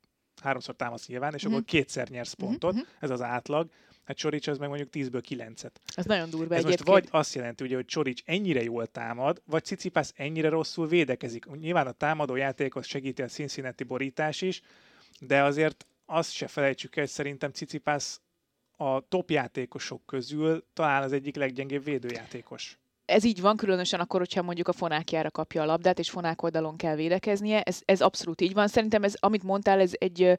háromszor 0.41 0.75
támadsz 0.75 1.07
nyilván, 1.07 1.33
és 1.33 1.43
Mhm. 1.43 1.51
abból 1.51 1.65
kétszer 1.65 2.07
nyersz 2.07 2.35
Mhm, 2.35 2.45
pontot, 2.47 2.73
mhm. 2.73 2.83
ez 2.99 3.09
az 3.09 3.21
átlag. 3.21 3.69
Hát 4.05 4.17
Csorics 4.17 4.47
az 4.47 4.57
meg 4.57 4.69
mondjuk 4.69 4.89
10-ből 4.91 5.23
9-et. 5.29 5.71
Ez 5.95 6.05
nagyon 6.05 6.29
durva 6.29 6.55
Ez 6.55 6.63
most 6.63 6.73
egyébként. 6.73 7.09
vagy 7.09 7.19
azt 7.19 7.35
jelenti, 7.35 7.63
ugye, 7.63 7.75
hogy 7.75 7.85
Csorics 7.85 8.21
ennyire 8.25 8.63
jól 8.63 8.87
támad, 8.87 9.41
vagy 9.45 9.63
Cicipász 9.63 10.13
ennyire 10.15 10.49
rosszul 10.49 10.87
védekezik. 10.87 11.45
Nyilván 11.45 11.87
a 11.87 11.91
támadó 11.91 12.35
játékos 12.35 12.87
segíti 12.87 13.21
a 13.21 13.27
Cincinnati 13.27 13.83
borítás 13.83 14.41
is, 14.41 14.61
de 15.19 15.43
azért 15.43 15.87
azt 16.05 16.31
se 16.31 16.47
felejtsük 16.47 16.95
el, 16.95 17.05
szerintem 17.05 17.51
Cicipász 17.51 18.21
a 18.77 19.07
top 19.07 19.29
játékosok 19.29 20.05
közül 20.05 20.65
talán 20.73 21.03
az 21.03 21.11
egyik 21.11 21.35
leggyengébb 21.35 21.83
védőjátékos. 21.83 22.77
Ez 23.05 23.23
így 23.23 23.41
van, 23.41 23.57
különösen 23.57 23.99
akkor, 23.99 24.19
hogyha 24.19 24.41
mondjuk 24.41 24.67
a 24.67 24.73
fonákjára 24.73 25.31
kapja 25.31 25.61
a 25.61 25.65
labdát, 25.65 25.99
és 25.99 26.09
fonák 26.09 26.41
oldalon 26.41 26.77
kell 26.77 26.95
védekeznie. 26.95 27.61
Ez, 27.61 27.79
ez 27.85 28.01
abszolút 28.01 28.41
így 28.41 28.53
van. 28.53 28.67
Szerintem 28.67 29.03
ez, 29.03 29.13
amit 29.19 29.43
mondtál, 29.43 29.79
ez 29.79 29.91
egy 29.93 30.21
e, 30.21 30.37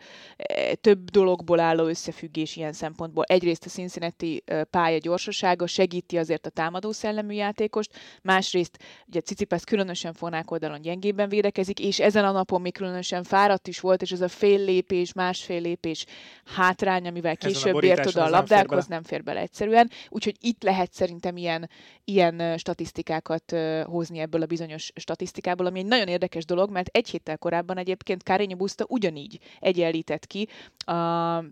több 0.80 1.10
dologból 1.10 1.60
álló 1.60 1.86
összefüggés 1.86 2.56
ilyen 2.56 2.72
szempontból. 2.72 3.24
Egyrészt 3.24 3.66
a 3.66 3.68
Cincinnati 3.68 4.42
ö, 4.46 4.64
pálya 4.64 4.98
gyorsasága 4.98 5.66
segíti 5.66 6.18
azért 6.18 6.46
a 6.46 6.50
támadó 6.50 6.92
szellemű 6.92 7.34
játékost, 7.34 7.90
másrészt 8.22 8.78
ugye 9.06 9.20
Cicipász 9.20 9.64
különösen 9.64 10.12
fonák 10.12 10.50
oldalon 10.50 10.80
gyengébben 10.80 11.28
védekezik, 11.28 11.80
és 11.80 12.00
ezen 12.00 12.24
a 12.24 12.30
napon 12.30 12.60
még 12.60 12.72
különösen 12.72 13.22
fáradt 13.22 13.68
is 13.68 13.80
volt, 13.80 14.02
és 14.02 14.10
ez 14.10 14.20
a 14.20 14.28
fél 14.28 14.64
lépés, 14.64 15.12
másfél 15.12 15.60
lépés 15.60 16.06
hátrány, 16.44 17.06
amivel 17.06 17.36
később 17.36 17.82
ért 17.82 18.06
oda 18.06 18.24
a 18.24 18.28
labdákhoz, 18.28 18.86
nem 18.86 19.02
fér 19.02 19.22
bele 19.22 19.40
egyszerűen. 19.40 19.90
Úgyhogy 20.08 20.36
itt 20.40 20.62
lehet 20.62 20.92
szerintem 20.92 21.36
ilyen, 21.36 21.70
ilyen 22.04 22.53
statisztikákat 22.58 23.54
hozni 23.84 24.18
ebből 24.18 24.42
a 24.42 24.46
bizonyos 24.46 24.90
statisztikából, 24.94 25.66
ami 25.66 25.78
egy 25.78 25.86
nagyon 25.86 26.08
érdekes 26.08 26.44
dolog, 26.44 26.70
mert 26.70 26.88
egy 26.88 27.08
héttel 27.08 27.38
korábban 27.38 27.78
egyébként 27.78 28.22
Carreño 28.24 28.54
Busta 28.56 28.84
ugyanígy 28.88 29.38
egyenlített 29.60 30.26
ki 30.26 30.48
a 30.78 31.44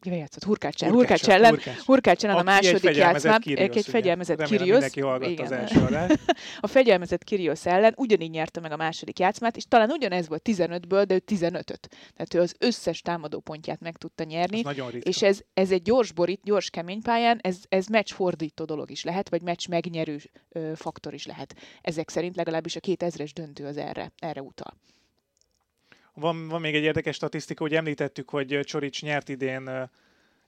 Kivel 0.00 0.18
játszott? 0.18 0.44
Hurkács 0.44 0.82
ellen. 0.82 0.94
Hurkács 0.94 1.28
ellen. 1.28 1.50
Hurkács. 1.50 1.76
Hurkács 1.84 2.24
a 2.24 2.42
második. 2.42 2.80
Kyrgios, 2.80 3.76
Egy 3.76 3.84
fegyelmezett 3.84 4.42
Kirios. 4.42 4.94
Igen. 4.94 5.44
az 5.44 5.52
első. 5.52 5.80
A 6.60 6.66
fegyelmezett 6.66 7.24
Kirios 7.24 7.66
ellen 7.66 7.94
ugyanígy 7.96 8.30
nyerte 8.30 8.60
meg 8.60 8.72
a 8.72 8.76
második 8.76 9.18
játszmát, 9.18 9.56
és 9.56 9.64
talán 9.68 9.90
ugyanez 9.90 10.28
volt 10.28 10.42
15-ből, 10.44 11.04
de 11.06 11.14
ő 11.14 11.22
15-öt. 11.26 11.88
Tehát 12.14 12.34
ő 12.34 12.40
az 12.40 12.54
összes 12.58 13.00
támadó 13.02 13.40
pontját 13.40 13.80
meg 13.80 13.96
tudta 13.96 14.24
nyerni. 14.24 14.62
Ez. 14.64 14.94
És 15.00 15.22
ez, 15.22 15.40
ez 15.54 15.70
egy 15.70 15.82
gyors 15.82 16.12
borít, 16.12 16.40
gyors 16.44 16.70
kemény 16.70 17.02
pályán, 17.02 17.38
ez, 17.42 17.58
ez 17.68 17.86
meccs 17.86 18.10
fordító 18.10 18.64
dolog 18.64 18.90
is 18.90 19.04
lehet, 19.04 19.28
vagy 19.28 19.42
meccs 19.42 19.68
megnyerő 19.68 20.18
ö, 20.48 20.72
faktor 20.74 21.14
is 21.14 21.26
lehet. 21.26 21.54
Ezek 21.80 22.08
szerint 22.08 22.36
legalábbis 22.36 22.76
a 22.76 22.80
2000-es 22.80 23.30
döntő 23.34 23.66
az 23.66 23.76
erre, 23.76 24.12
erre 24.18 24.42
utal. 24.42 24.76
Van, 26.20 26.48
van 26.48 26.60
még 26.60 26.74
egy 26.74 26.82
érdekes 26.82 27.14
statisztika, 27.14 27.62
hogy 27.62 27.74
említettük, 27.74 28.28
hogy 28.28 28.60
Csorics 28.62 29.02
nyert 29.02 29.28
idén 29.28 29.90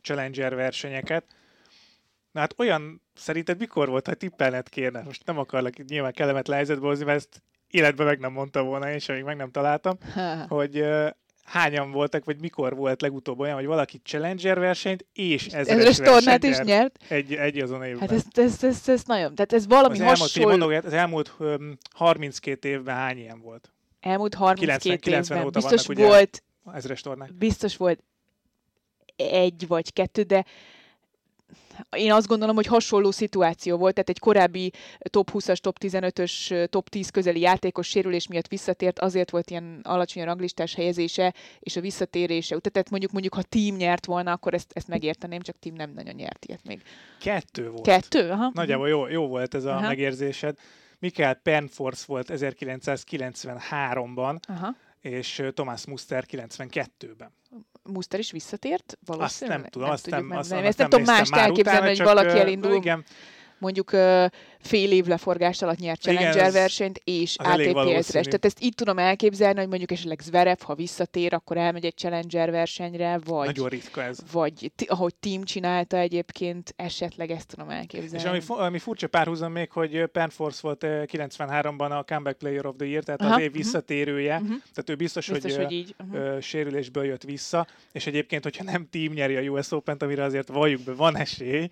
Challenger 0.03 0.55
versenyeket. 0.55 1.25
Na 2.33 2.41
hát 2.41 2.55
olyan, 2.59 3.03
szerinted 3.15 3.59
mikor 3.59 3.89
volt, 3.89 4.07
ha 4.07 4.15
tippelned 4.15 4.69
kéne? 4.69 5.03
Most 5.03 5.27
nem 5.27 5.39
akarlak 5.39 5.85
nyilván 5.89 6.13
kellemetlen 6.13 6.57
helyzetbe 6.57 6.87
hozni, 6.87 7.05
mert 7.05 7.17
ezt 7.17 7.43
életben 7.71 8.07
meg 8.07 8.19
nem 8.19 8.33
mondta 8.33 8.63
volna, 8.63 8.93
és 8.93 9.09
amíg 9.09 9.23
meg 9.23 9.37
nem 9.37 9.51
találtam, 9.51 9.97
hogy 10.49 10.85
hányan 11.45 11.91
voltak, 11.91 12.25
vagy 12.25 12.41
mikor 12.41 12.77
volt 12.77 13.01
legutóbb 13.01 13.39
olyan, 13.39 13.55
hogy 13.55 13.67
valaki 13.67 14.01
Challenger 14.05 14.59
versenyt 14.59 15.07
és 15.13 15.47
ezres, 15.47 15.77
Ezres 15.77 15.97
tornát 15.97 16.45
is 16.45 16.59
nyert 16.59 17.05
egy, 17.09 17.35
egy 17.35 17.59
azon 17.59 17.85
évben. 17.85 18.01
Hát 18.01 18.13
ez, 18.13 18.25
ez, 18.33 18.65
ez, 18.65 18.89
ez 18.89 19.03
nagyon, 19.05 19.35
tehát 19.35 19.53
ez 19.53 19.67
valami 19.67 19.95
az 19.95 20.01
elmúlt, 20.01 20.19
hasonló. 20.19 20.49
mondok, 20.49 20.85
az 20.85 20.93
elmúlt 20.93 21.35
öm, 21.39 21.79
32 21.91 22.69
évben 22.69 22.95
hány 22.95 23.19
ilyen 23.19 23.41
volt? 23.41 23.73
Elmúlt 24.03 24.35
32 24.35 24.97
90 24.97 24.99
90 24.99 25.37
évben 25.39 25.53
biztos 25.53 25.87
vannak, 25.87 26.03
ugye? 26.03 26.09
volt, 26.09 26.43
Ezres 26.75 27.01
tornák. 27.01 27.35
biztos 27.35 27.77
volt 27.77 28.03
egy 29.17 29.67
vagy 29.67 29.93
kettő, 29.93 30.23
de 30.23 30.45
én 31.97 32.13
azt 32.13 32.27
gondolom, 32.27 32.55
hogy 32.55 32.67
hasonló 32.67 33.11
szituáció 33.11 33.77
volt, 33.77 33.95
tehát 33.95 34.09
egy 34.09 34.19
korábbi 34.19 34.73
top 34.99 35.31
20-as, 35.33 35.57
top 35.57 35.77
15-ös, 35.81 36.69
top 36.69 36.89
10 36.89 37.11
közeli 37.11 37.41
játékos 37.41 37.89
sérülés 37.89 38.27
miatt 38.27 38.49
visszatért, 38.49 38.99
azért 38.99 39.31
volt 39.31 39.51
ilyen 39.51 39.81
alacsony 39.83 40.23
a 40.23 40.27
ranglistás 40.27 40.75
helyezése, 40.75 41.35
és 41.61 41.77
a 41.77 41.81
visszatérése. 41.81 42.59
Tehát 42.59 42.91
mondjuk, 42.91 43.13
mondjuk 43.13 43.35
ha 43.35 43.43
team 43.43 43.77
nyert 43.77 44.07
volna, 44.07 44.33
akkor 44.33 44.55
ezt, 44.55 44.71
ezt 44.73 44.89
megérteném, 44.89 45.41
csak 45.41 45.57
team 45.59 45.75
nem 45.75 45.93
nagyon 45.95 46.15
nyert 46.15 46.45
ilyet 46.45 46.65
még. 46.65 46.83
Kettő 47.21 47.71
volt. 47.71 47.83
Kettő? 47.83 48.31
Aha. 48.31 48.51
Nagyjából 48.55 48.89
jó, 48.89 49.09
jó 49.09 49.27
volt 49.27 49.55
ez 49.55 49.65
a 49.65 49.71
Aha. 49.71 49.87
megérzésed. 49.87 50.59
Mikael 51.03 51.35
Penforce 51.35 52.05
volt 52.07 52.31
1993-ban, 52.33 54.37
Aha. 54.49 54.75
és 55.01 55.43
Thomas 55.55 55.87
Muster 55.87 56.25
92-ben. 56.31 57.31
Muster 57.83 58.19
is 58.19 58.31
visszatért? 58.31 58.85
Azt 58.87 59.17
Valószínűleg 59.17 59.61
nem 59.61 59.71
tudom, 59.71 59.91
azt 59.91 60.05
tudjuk 60.05 60.29
nem, 60.29 60.39
azt, 60.39 60.51
megmondani. 60.51 60.69
azt 60.69 60.81
Ezt 60.81 60.91
nem 60.91 61.01
tudom 61.01 61.17
néztem 61.17 61.19
mást 61.19 61.31
már 61.31 61.49
elképzelni, 61.49 61.89
hogy 61.89 62.03
valaki 62.03 62.39
elindul, 62.39 62.75
Igen, 62.75 63.05
mondjuk 63.63 63.91
fél 64.61 64.93
év 64.93 65.07
leforgás 65.07 65.63
alatt 65.63 65.79
nyert 65.79 66.03
Igen, 66.07 66.15
Challenger 66.17 66.47
az- 66.47 66.53
versenyt, 66.53 67.01
és 67.05 67.37
ATP 67.37 67.73
valószínű. 67.73 67.97
ezres. 67.97 68.25
Tehát 68.25 68.45
ezt 68.45 68.63
így 68.63 68.75
tudom 68.75 68.99
elképzelni, 68.99 69.59
hogy 69.59 69.69
mondjuk 69.69 69.91
esetleg 69.91 70.21
Zverev, 70.21 70.57
ha 70.61 70.75
visszatér, 70.75 71.35
akkor 71.35 71.57
elmegy 71.57 71.85
egy 71.85 71.97
Challenger 71.97 72.51
versenyre, 72.51 73.19
vagy, 73.25 73.47
nagyon 73.47 73.69
ritka 73.69 74.03
ez. 74.03 74.19
vagy 74.33 74.73
ahogy 74.87 75.15
Team 75.15 75.43
csinálta 75.45 75.97
egyébként, 75.97 76.73
esetleg 76.77 77.31
ezt 77.31 77.47
tudom 77.47 77.71
elképzelni. 77.71 78.17
És 78.17 78.25
ami, 78.25 78.41
fu- 78.41 78.59
ami 78.59 78.79
furcsa 78.79 79.07
párhuzam 79.09 79.53
még, 79.53 79.71
hogy 79.71 80.05
Penforce 80.07 80.59
volt 80.63 80.83
ö, 80.83 81.03
93-ban 81.13 81.91
a 81.99 82.05
Comeback 82.05 82.39
Player 82.39 82.67
of 82.67 82.75
the 82.79 82.87
Year, 82.87 83.03
tehát 83.05 83.21
Aha, 83.21 83.35
az 83.35 83.41
év 83.41 83.49
mhm. 83.49 83.57
visszatérője, 83.57 84.39
Mhm. 84.39 84.47
tehát 84.49 84.91
ő 84.91 84.95
biztos, 84.95 85.29
Biztos, 85.29 85.55
hogy, 85.55 85.63
hogy 85.65 85.73
így. 85.73 85.95
Uh-huh. 86.13 86.41
sérülésből 86.41 87.05
jött 87.05 87.23
vissza, 87.23 87.67
és 87.93 88.07
egyébként, 88.07 88.43
hogyha 88.43 88.65
nem 88.65 88.87
team 88.91 89.13
nyeri 89.13 89.37
a 89.37 89.41
US 89.51 89.73
Open-t, 89.73 90.03
amire 90.03 90.23
azért 90.23 90.49
valljuk 90.49 90.81
be, 90.81 90.93
van 90.93 91.17
esély, 91.17 91.69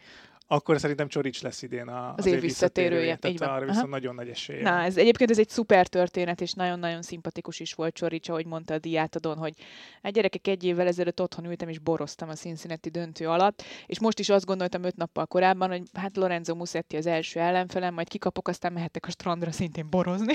akkor 0.52 0.80
szerintem 0.80 1.08
Csorics 1.08 1.42
lesz 1.42 1.62
idén 1.62 1.88
a, 1.88 2.08
az, 2.08 2.14
az 2.16 2.26
év 2.26 2.40
visszatérője. 2.40 3.16
Tehát 3.16 3.40
arra 3.40 3.64
viszont 3.64 3.76
Aha. 3.76 3.86
nagyon 3.86 4.14
nagy 4.14 4.28
esélye. 4.28 4.62
Na, 4.62 4.82
ez 4.82 4.96
egyébként 4.96 5.30
ez 5.30 5.38
egy 5.38 5.48
szuper 5.48 5.86
történet, 5.86 6.40
és 6.40 6.52
nagyon-nagyon 6.52 7.02
szimpatikus 7.02 7.60
is 7.60 7.72
volt 7.72 7.94
Csorics, 7.94 8.28
ahogy 8.28 8.46
mondta 8.46 8.74
a 8.74 8.78
diátadon, 8.78 9.36
hogy 9.36 9.54
egy 10.02 10.12
gyerekek 10.12 10.46
egy 10.46 10.64
évvel 10.64 10.86
ezelőtt 10.86 11.20
otthon 11.20 11.44
ültem, 11.44 11.68
és 11.68 11.78
boroztam 11.78 12.28
a 12.28 12.34
Cincinnati 12.34 12.88
döntő 12.88 13.28
alatt, 13.28 13.62
és 13.86 14.00
most 14.00 14.18
is 14.18 14.28
azt 14.28 14.44
gondoltam 14.44 14.82
öt 14.82 14.96
nappal 14.96 15.26
korábban, 15.26 15.68
hogy 15.68 15.82
hát 15.92 16.16
Lorenzo 16.16 16.54
Musetti 16.54 16.96
az 16.96 17.06
első 17.06 17.40
ellenfelem, 17.40 17.94
majd 17.94 18.08
kikapok, 18.08 18.48
aztán 18.48 18.72
mehettek 18.72 19.06
a 19.06 19.10
strandra 19.10 19.50
szintén 19.50 19.86
borozni. 19.90 20.34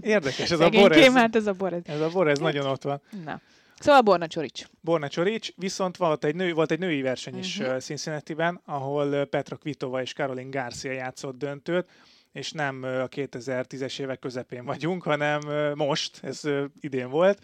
Érdekes, 0.00 0.50
ez 0.50 0.60
a 0.60 0.68
bor, 0.68 0.92
ez, 0.92 1.12
hát 1.12 1.36
ez 1.36 1.46
a 1.46 1.52
bor. 1.52 1.72
Ez, 1.72 1.82
ez 1.84 2.00
a 2.00 2.08
bor, 2.08 2.28
ez 2.28 2.38
nagyon 2.38 2.66
ott 2.66 2.82
van. 2.82 3.00
Na. 3.24 3.40
Szóval 3.78 4.00
Borna 4.00 4.26
Csorics. 4.26 4.64
Borna 4.80 5.08
Csorics, 5.08 5.52
viszont 5.56 5.96
volt 5.96 6.24
egy, 6.24 6.34
nő, 6.34 6.52
volt 6.52 6.70
egy 6.70 6.78
női 6.78 7.02
verseny 7.02 7.38
is 7.38 7.58
uh-huh. 7.58 7.78
Cincinnati-ben, 7.78 8.60
ahol 8.64 9.24
Petra 9.24 9.56
Kvitova 9.56 10.02
és 10.02 10.12
Caroline 10.12 10.50
Garcia 10.50 10.92
játszott 10.92 11.38
döntőt, 11.38 11.88
és 12.32 12.52
nem 12.52 12.82
a 12.82 13.08
2010-es 13.08 14.00
évek 14.00 14.18
közepén 14.18 14.64
vagyunk, 14.64 15.02
hanem 15.02 15.40
most, 15.74 16.18
ez 16.22 16.40
idén 16.80 17.10
volt, 17.10 17.38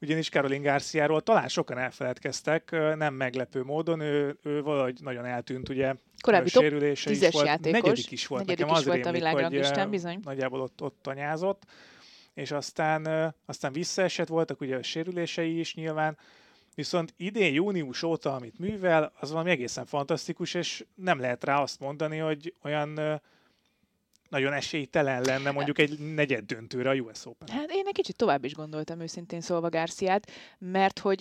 ugyanis 0.00 0.28
Caroline 0.28 0.70
Garciáról 0.70 1.20
talán 1.20 1.48
sokan 1.48 1.78
elfeledkeztek, 1.78 2.70
nem 2.96 3.14
meglepő 3.14 3.62
módon, 3.62 4.00
ő, 4.00 4.38
ő 4.42 4.62
valahogy 4.62 4.98
nagyon 5.02 5.24
eltűnt, 5.24 5.68
ugye, 5.68 5.94
Korábbi 6.20 6.48
sérülése 6.48 7.10
is 7.10 7.28
volt, 7.30 7.46
játékos. 7.46 7.80
negyedik 7.80 8.10
is 8.10 8.26
volt, 8.26 8.46
negyedik 8.46 8.64
nekem 8.66 8.80
is 8.80 8.86
volt 8.86 9.04
rémlik, 9.04 9.24
a 9.24 9.80
hogy 9.80 9.88
bizony. 9.88 10.20
nagyjából 10.24 10.60
ott, 10.60 10.82
ott 10.82 10.98
tanyázott, 11.02 11.62
és 12.34 12.50
aztán, 12.50 13.34
aztán 13.46 13.72
visszaesett, 13.72 14.28
voltak 14.28 14.60
ugye 14.60 14.76
a 14.76 14.82
sérülései 14.82 15.58
is 15.58 15.74
nyilván, 15.74 16.18
viszont 16.74 17.14
idén 17.16 17.52
június 17.52 18.02
óta, 18.02 18.34
amit 18.34 18.58
művel, 18.58 19.12
az 19.20 19.30
valami 19.30 19.50
egészen 19.50 19.86
fantasztikus, 19.86 20.54
és 20.54 20.84
nem 20.94 21.20
lehet 21.20 21.44
rá 21.44 21.60
azt 21.60 21.80
mondani, 21.80 22.18
hogy 22.18 22.54
olyan 22.62 23.20
nagyon 24.28 24.52
esélytelen 24.52 25.22
lenne 25.22 25.50
mondjuk 25.50 25.78
egy 25.78 26.14
negyed 26.14 26.44
döntőre 26.44 26.90
a 26.90 26.94
US 26.94 27.26
Open. 27.26 27.48
Hát 27.48 27.70
én 27.70 27.86
egy 27.86 27.94
kicsit 27.94 28.16
tovább 28.16 28.44
is 28.44 28.54
gondoltam 28.54 29.00
őszintén 29.00 29.40
szólva 29.40 29.68
Garciát, 29.68 30.30
mert 30.58 30.98
hogy 30.98 31.20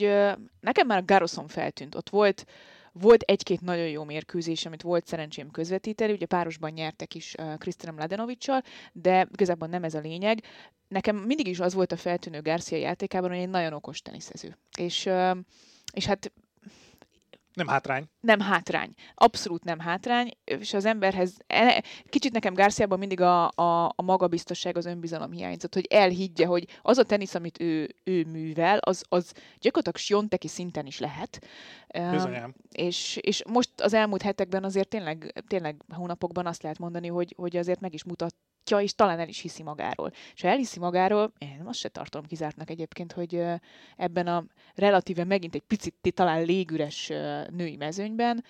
nekem 0.60 0.88
már 0.88 0.98
a 0.98 1.06
Garoson 1.06 1.48
feltűnt. 1.48 1.96
Ott 1.96 2.10
volt 2.10 2.46
volt 2.94 3.22
egy-két 3.22 3.62
nagyon 3.62 3.88
jó 3.88 4.04
mérkőzés, 4.04 4.66
amit 4.66 4.82
volt 4.82 5.08
szerencsém 5.08 5.52
közvetíteni, 5.52 6.12
ugye 6.12 6.26
párosban 6.26 6.72
nyertek 6.72 7.16
is 7.16 7.36
uh, 7.38 7.58
Krisztinem 7.58 7.98
Ladenovicsal, 7.98 8.62
de 8.92 9.28
igazából 9.32 9.68
nem 9.68 9.84
ez 9.84 9.94
a 9.94 10.00
lényeg. 10.00 10.44
Nekem 10.88 11.16
mindig 11.16 11.48
is 11.48 11.60
az 11.60 11.74
volt 11.74 11.92
a 11.92 11.98
feltűnő 11.98 12.42
Garcia 12.42 12.78
játékában, 12.78 13.30
hogy 13.30 13.40
egy 13.40 13.50
nagyon 13.50 13.74
okos 13.74 14.02
teniszező. 14.02 14.58
És, 14.78 15.10
és 15.94 16.06
hát 16.06 16.32
nem 17.54 17.68
hátrány. 17.68 18.06
Nem 18.20 18.40
hátrány. 18.40 18.94
Abszolút 19.16 19.64
nem 19.64 19.80
hátrány, 19.80 20.32
és 20.44 20.74
az 20.74 20.86
emberhez, 20.86 21.38
e, 21.48 21.84
kicsit 22.10 22.32
nekem 22.32 22.54
Garciában 22.54 23.00
mindig 23.00 23.22
a, 23.22 23.48
a, 23.48 23.86
a 23.96 24.02
magabiztosság, 24.02 24.78
az 24.78 24.86
önbizalom 24.86 25.32
hiányzott, 25.32 25.74
hogy 25.74 25.86
elhiggye, 25.90 26.46
hogy 26.46 26.68
az 26.82 26.98
a 26.98 27.04
tenisz, 27.04 27.36
amit 27.36 27.62
ő, 27.62 27.96
ő 28.04 28.26
művel, 28.26 28.78
az, 28.78 29.04
az 29.10 29.32
gyakorlatilag 29.60 29.98
sionteki 29.98 30.48
szinten 30.48 30.86
is 30.86 31.00
lehet. 31.00 31.48
Bizonyám. 32.12 32.54
És, 32.72 33.18
és 33.22 33.44
most 33.50 33.82
az 33.82 33.94
elmúlt 33.94 34.22
hetekben 34.22 34.64
azért 34.64 34.88
tényleg, 34.88 35.44
tényleg 35.48 35.82
hónapokban 35.94 36.46
azt 36.46 36.64
lehet 36.64 36.80
mondani, 36.80 37.08
hogy, 37.08 37.34
hogy 37.38 37.58
azért 37.58 37.80
meg 37.80 37.94
is 37.94 38.04
mutat, 38.04 38.36
és 38.70 38.96
talán 38.96 39.20
el 39.20 39.28
is 39.28 39.40
hiszi 39.40 39.64
magáról. 39.64 40.12
És 40.34 40.42
ha 40.42 40.48
elhiszi 40.48 40.80
magáról, 40.80 41.34
én 41.38 41.62
azt 41.66 41.80
se 41.80 41.90
tartom 41.90 42.26
kizártnak 42.26 42.70
egyébként, 42.70 43.12
hogy 43.12 43.44
ebben 43.98 44.28
a 44.28 44.46
relatíve 44.76 45.24
megint 45.24 45.56
egy 45.56 45.64
picit 45.68 46.14
talán 46.14 46.44
légüres 46.44 47.08
női 47.50 47.76
mezőnyben, 47.76 48.44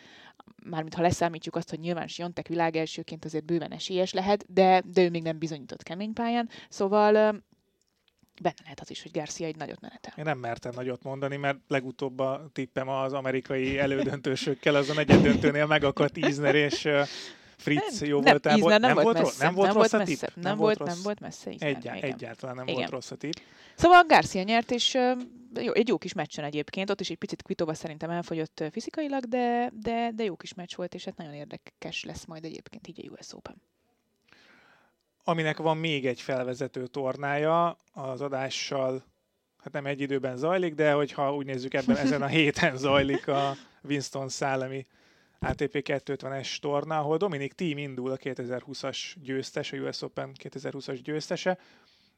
mármint 0.64 0.94
ha 0.94 1.02
leszámítjuk 1.02 1.56
azt, 1.56 1.70
hogy 1.70 1.80
nyilván 1.80 2.08
Siontek 2.08 2.48
világ 2.48 2.76
elsőként 2.76 3.26
azért 3.26 3.46
bőven 3.46 3.72
esélyes 3.72 4.14
lehet, 4.14 4.54
de, 4.54 4.82
de 4.86 5.04
ő 5.04 5.10
még 5.10 5.22
nem 5.22 5.38
bizonyított 5.38 5.84
kemény 5.84 6.14
pályán, 6.14 6.50
szóval 6.70 7.12
benne 8.42 8.62
lehet 8.64 8.80
az 8.80 8.90
is, 8.90 9.02
hogy 9.02 9.12
Garcia 9.12 9.48
egy 9.48 9.56
nagyot 9.56 9.82
menetel. 9.82 10.14
Én 10.18 10.24
nem 10.24 10.38
mertem 10.38 10.72
nagyot 10.76 11.04
mondani, 11.04 11.36
mert 11.36 11.58
legutóbb 11.68 12.20
a 12.20 12.50
tippem 12.54 12.90
az 12.90 13.14
amerikai 13.14 13.80
elődöntősökkel, 13.80 14.76
az 14.76 14.90
a 14.90 14.94
negyed 14.94 15.22
döntőnél 15.22 15.66
megakadt 15.66 16.18
Isner 16.18 16.56
és 16.56 16.88
Fritz 17.58 18.02
jó 18.02 18.20
nem, 18.20 18.32
voltából. 18.32 18.60
Isner 18.60 18.80
nem, 18.80 18.94
nem 18.94 19.04
volt, 19.04 19.18
messze. 19.18 19.44
Nem 19.46 19.54
volt 19.54 19.68
nem 19.68 19.78
rossz 19.78 19.92
volt 19.92 20.04
a 20.04 20.06
tipp? 20.06 20.22
Nem, 20.22 20.32
nem, 20.36 20.58
volt, 20.58 20.78
rossz. 20.78 20.88
nem 20.88 20.98
volt 21.04 21.20
messze 21.20 21.50
Isner. 21.50 21.70
Egyá, 21.70 21.94
egyáltalán 21.94 22.56
nem 22.56 22.68
Igen. 22.68 22.80
volt 22.80 22.90
rossz 22.92 23.12
a 23.12 23.16
tipp. 23.16 23.34
Szóval 23.76 24.04
Garcia 24.04 24.44
nyert, 24.44 24.72
és 24.72 24.94
jó, 25.62 25.74
egy 25.74 25.88
jó 25.88 25.98
kis 25.98 26.14
meccsen 26.14 26.46
egyébként, 26.46 26.90
ott 26.90 27.00
is 27.00 27.10
egy 27.10 27.18
picit 27.18 27.42
Kvitova 27.42 27.74
szerintem 27.74 28.10
elfogyott 28.10 28.64
fizikailag, 28.72 29.26
de, 29.26 29.72
de, 29.74 30.12
de 30.16 30.24
jó 30.24 30.36
kis 30.36 30.54
meccs 30.54 30.76
volt, 30.76 30.94
és 30.94 31.06
hát 31.06 31.18
nagyon 31.18 31.34
érdekes 31.34 32.04
lesz 32.04 32.26
majd 32.26 32.46
egyébként 32.46 32.88
így 32.88 33.08
a 33.08 33.12
US 33.12 33.34
Open. 33.34 33.62
Aminek 35.24 35.58
van 35.58 35.78
még 35.78 36.06
egy 36.06 36.22
felvezető 36.22 36.88
tornája, 36.88 37.78
az 37.94 38.22
adással 38.22 39.04
hát 39.64 39.74
nem 39.74 39.86
egy 39.86 40.02
időben 40.02 40.38
zajlik, 40.38 40.74
de 40.74 40.92
hogyha 40.92 41.36
úgy 41.36 41.46
nézzük 41.46 41.74
ebben 41.74 41.98
ezen 41.98 42.22
a 42.22 42.28
héten 42.38 42.78
zajlik 42.78 43.28
a 43.28 43.56
Winston 43.84 44.30
Szálemi 44.30 44.86
ATP 45.44 45.82
250-es 45.90 46.60
torna, 46.60 46.98
ahol 46.98 47.18
Dominik 47.18 47.54
Thiem 47.54 47.78
indul 47.78 48.12
a 48.12 48.18
2020-as 48.18 49.14
győztes, 49.22 49.72
a 49.72 49.78
US 49.78 50.02
Open 50.02 50.36
2020-as 50.44 51.00
győztese, 51.04 51.58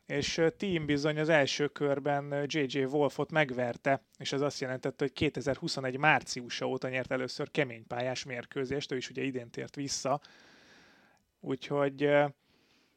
és 0.05 0.41
Team 0.57 0.85
bizony 0.85 1.19
az 1.19 1.29
első 1.29 1.67
körben 1.67 2.45
J.J. 2.47 2.83
Wolfot 2.83 3.31
megverte, 3.31 4.03
és 4.17 4.31
ez 4.31 4.41
azt 4.41 4.59
jelentette, 4.59 5.03
hogy 5.03 5.13
2021 5.13 5.97
márciusa 5.97 6.67
óta 6.67 6.89
nyert 6.89 7.11
először 7.11 7.51
keménypályás 7.51 8.23
mérkőzést, 8.23 8.91
ő 8.91 8.97
is 8.97 9.09
ugye 9.09 9.23
idén 9.23 9.49
tért 9.49 9.75
vissza, 9.75 10.21
úgyhogy 11.39 12.09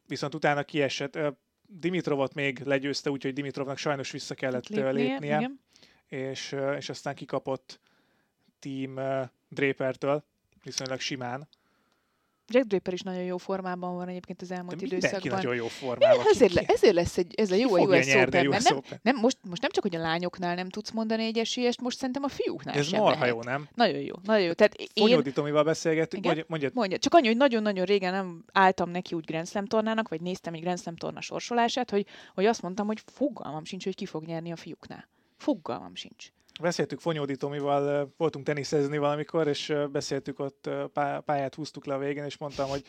viszont 0.07 0.35
utána 0.35 0.63
kiesett. 0.63 1.19
Dimitrovot 1.67 2.35
még 2.35 2.59
legyőzte, 2.59 3.11
úgyhogy 3.11 3.33
Dimitrovnak 3.33 3.79
sajnos 3.79 4.11
vissza 4.11 4.35
kellett 4.35 4.69
lépnie, 4.69 4.91
lépnie 4.91 5.51
és, 6.07 6.57
és 6.77 6.89
aztán 6.89 7.15
kikapott 7.15 7.81
Team 8.59 8.95
Drapertől 9.49 10.25
viszonylag 10.63 11.01
simán. 11.01 11.49
Jack 12.51 12.67
Draper 12.67 12.93
is 12.93 13.01
nagyon 13.01 13.23
jó 13.23 13.37
formában 13.37 13.95
van 13.95 14.09
egyébként 14.09 14.43
az 14.43 14.51
elmúlt 14.51 14.77
De 14.77 14.87
időszakban. 14.87 15.33
nagyon 15.33 15.55
jó 15.55 15.67
formában. 15.67 16.25
Ezért, 16.31 16.53
le, 16.53 16.63
ezért 16.67 16.95
lesz 16.95 17.19
egy, 17.19 17.35
ez 17.35 17.51
a 17.51 17.55
jó 17.55 17.75
a 17.75 17.81
US 17.81 18.15
Open, 18.15 18.47
US 18.47 18.65
nem, 18.65 18.81
nem, 19.03 19.17
most, 19.17 19.39
most 19.49 19.63
nem 19.63 19.71
csak, 19.71 19.83
hogy 19.83 19.97
a 19.97 19.99
lányoknál 19.99 20.55
nem 20.55 20.69
tudsz 20.69 20.91
mondani 20.91 21.25
egy 21.25 21.39
esélyest, 21.39 21.81
most 21.81 21.97
szerintem 21.97 22.23
a 22.23 22.29
fiúknál 22.29 22.75
ez 22.75 22.87
sem 22.87 23.01
marha 23.01 23.19
lehet. 23.21 23.35
jó, 23.35 23.43
nem? 23.43 23.69
Nagyon 23.75 24.01
jó, 24.01 24.15
nagyon 24.23 24.47
jó. 24.47 24.53
Tehát 24.53 24.77
Fonyódi 24.95 25.33
Tomival 25.33 25.65
beszélgettünk, 25.65 26.25
mondja, 26.25 26.45
mondja, 26.49 26.71
mondja. 26.75 26.99
Csak 26.99 27.15
annyi, 27.15 27.27
hogy 27.27 27.37
nagyon-nagyon 27.37 27.85
régen 27.85 28.13
nem 28.13 28.45
álltam 28.53 28.91
neki 28.91 29.15
úgy 29.15 29.25
Grand 29.25 29.49
Slam 29.49 29.67
tornának, 29.67 30.09
vagy 30.09 30.21
néztem 30.21 30.55
egy 30.55 30.61
Grand 30.61 30.81
Slam 30.81 30.97
torna 30.97 31.21
sorsolását, 31.21 31.91
hogy, 31.91 32.07
hogy 32.35 32.47
azt 32.47 32.63
mondtam, 32.63 32.87
hogy 32.87 33.03
fogalmam 33.13 33.65
sincs, 33.65 33.85
hogy 33.85 33.95
ki 33.95 34.07
fog 34.07 34.25
nyerni 34.25 34.53
a 34.53 34.57
fiúknál. 34.57 35.09
Fogalmam 35.37 35.95
sincs. 35.95 36.27
Beszéltük 36.61 37.01
Fonyódi 37.01 37.37
Tomival, 37.37 38.15
voltunk 38.17 38.45
teniszezni 38.45 38.99
valamikor, 38.99 39.49
és 39.49 39.75
beszéltük 39.93 40.39
ott, 40.39 40.71
pályát 41.25 41.55
húztuk 41.55 41.87
le 41.87 41.95
a 41.95 41.99
végén, 41.99 42.25
és 42.25 42.39
mondtam, 42.39 42.69
hogy 42.69 42.85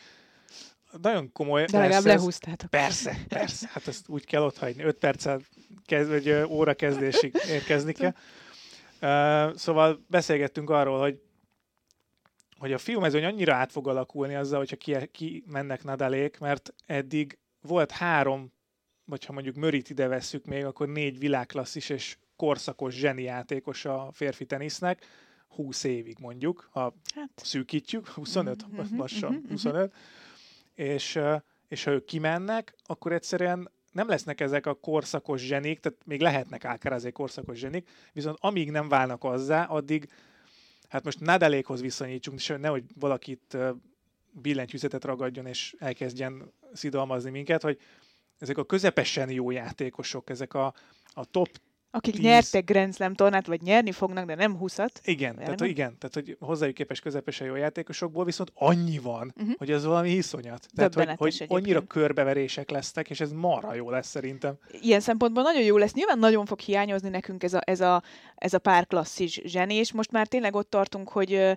nagyon 1.02 1.32
komoly. 1.32 1.64
De 1.64 1.78
legalább 1.78 2.04
lehúztátok. 2.04 2.70
Persze, 2.70 3.16
persze. 3.28 3.68
Hát 3.72 3.86
ezt 3.86 4.08
úgy 4.08 4.24
kell 4.24 4.42
ott 4.42 4.58
hagyni. 4.58 4.82
5 4.82 4.96
perccel 4.96 5.40
kezd, 5.84 6.10
vagy 6.10 6.30
óra 6.48 6.74
kezdésig 6.74 7.34
érkezni 7.48 7.92
kell. 7.92 8.14
Uh, 9.02 9.56
szóval 9.56 10.04
beszélgettünk 10.08 10.70
arról, 10.70 10.98
hogy 11.00 11.20
hogy 12.58 12.72
a 12.72 12.78
filmezőny 12.78 13.24
annyira 13.24 13.54
át 13.54 13.72
fog 13.72 13.88
alakulni 13.88 14.34
azzal, 14.34 14.58
hogyha 14.58 14.76
ki, 14.76 15.08
ki 15.12 15.44
mennek 15.46 15.84
Nadalék, 15.84 16.38
mert 16.38 16.74
eddig 16.86 17.38
volt 17.60 17.90
három, 17.90 18.52
vagy 19.04 19.24
ha 19.24 19.32
mondjuk 19.32 19.56
Mörit 19.56 19.90
ide 19.90 20.06
vesszük 20.06 20.44
még, 20.44 20.64
akkor 20.64 20.88
négy 20.88 21.18
világklasszis 21.18 21.88
és 21.88 22.16
korszakos 22.40 22.94
zseni 22.94 23.22
játékos 23.22 23.84
a 23.84 24.08
férfi 24.12 24.44
tenisznek, 24.46 25.06
20 25.48 25.84
évig 25.84 26.16
mondjuk, 26.20 26.68
ha 26.72 26.94
hát. 27.14 27.30
szűkítjük, 27.36 28.08
25, 28.16 28.66
mm-hmm, 28.66 28.98
lassan 29.00 29.44
25, 29.48 29.94
és, 30.74 31.18
és 31.68 31.84
ha 31.84 31.90
ők 31.90 32.04
kimennek, 32.04 32.74
akkor 32.86 33.12
egyszerűen 33.12 33.70
nem 33.92 34.08
lesznek 34.08 34.40
ezek 34.40 34.66
a 34.66 34.74
korszakos 34.74 35.40
zsenik, 35.40 35.80
tehát 35.80 35.98
még 36.04 36.20
lehetnek 36.20 36.64
egy 37.04 37.12
korszakos 37.12 37.58
zsenik, 37.58 37.88
viszont 38.12 38.36
amíg 38.40 38.70
nem 38.70 38.88
válnak 38.88 39.24
azzá, 39.24 39.64
addig, 39.64 40.08
hát 40.88 41.04
most 41.04 41.20
Nadalékhoz 41.20 41.80
viszonyítsunk, 41.80 42.38
és 42.38 42.54
nehogy 42.58 42.84
valakit 42.98 43.56
billentyűzetet 44.32 45.04
ragadjon 45.04 45.46
és 45.46 45.74
elkezdjen 45.78 46.52
szidalmazni 46.72 47.30
minket, 47.30 47.62
hogy 47.62 47.78
ezek 48.38 48.58
a 48.58 48.64
közepesen 48.64 49.30
jó 49.30 49.50
játékosok, 49.50 50.30
ezek 50.30 50.54
a, 50.54 50.74
a 51.12 51.24
top 51.24 51.48
akik 51.90 52.14
10. 52.14 52.22
nyertek 52.22 52.64
Grand 52.64 52.94
Slam 52.94 53.14
tornát, 53.14 53.46
vagy 53.46 53.62
nyerni 53.62 53.92
fognak, 53.92 54.26
de 54.26 54.34
nem 54.34 54.56
20 54.56 54.78
Igen, 55.04 55.36
tehát, 55.36 55.60
hogy 55.60 55.68
igen, 55.68 55.98
tehát 55.98 56.14
hogy 56.14 56.36
hozzájuk 56.40 56.74
képes 56.74 57.00
közepesen 57.00 57.46
jó 57.46 57.54
játékosokból 57.54 58.24
viszont 58.24 58.52
annyi 58.54 58.98
van, 58.98 59.34
uh-huh. 59.36 59.54
hogy 59.56 59.70
ez 59.70 59.84
valami 59.84 60.10
iszonyat. 60.10 60.66
Tehát, 60.74 60.94
hogy, 60.94 61.08
hogy 61.16 61.44
annyira 61.48 61.86
körbeverések 61.86 62.70
lesznek, 62.70 63.10
és 63.10 63.20
ez 63.20 63.32
marha 63.32 63.74
jó 63.74 63.90
lesz 63.90 64.08
szerintem. 64.08 64.54
Ilyen 64.80 65.00
szempontból 65.00 65.42
nagyon 65.42 65.62
jó 65.62 65.76
lesz. 65.76 65.92
Nyilván 65.92 66.18
nagyon 66.18 66.46
fog 66.46 66.58
hiányozni 66.58 67.08
nekünk 67.08 67.42
ez 67.42 67.54
a, 67.54 67.60
ez 67.64 67.80
a, 67.80 68.02
ez 68.34 68.54
a 68.54 68.58
pár 68.58 68.86
klasszis 68.86 69.40
zseni, 69.44 69.74
és 69.74 69.92
most 69.92 70.12
már 70.12 70.26
tényleg 70.26 70.54
ott 70.54 70.70
tartunk, 70.70 71.08
hogy 71.08 71.56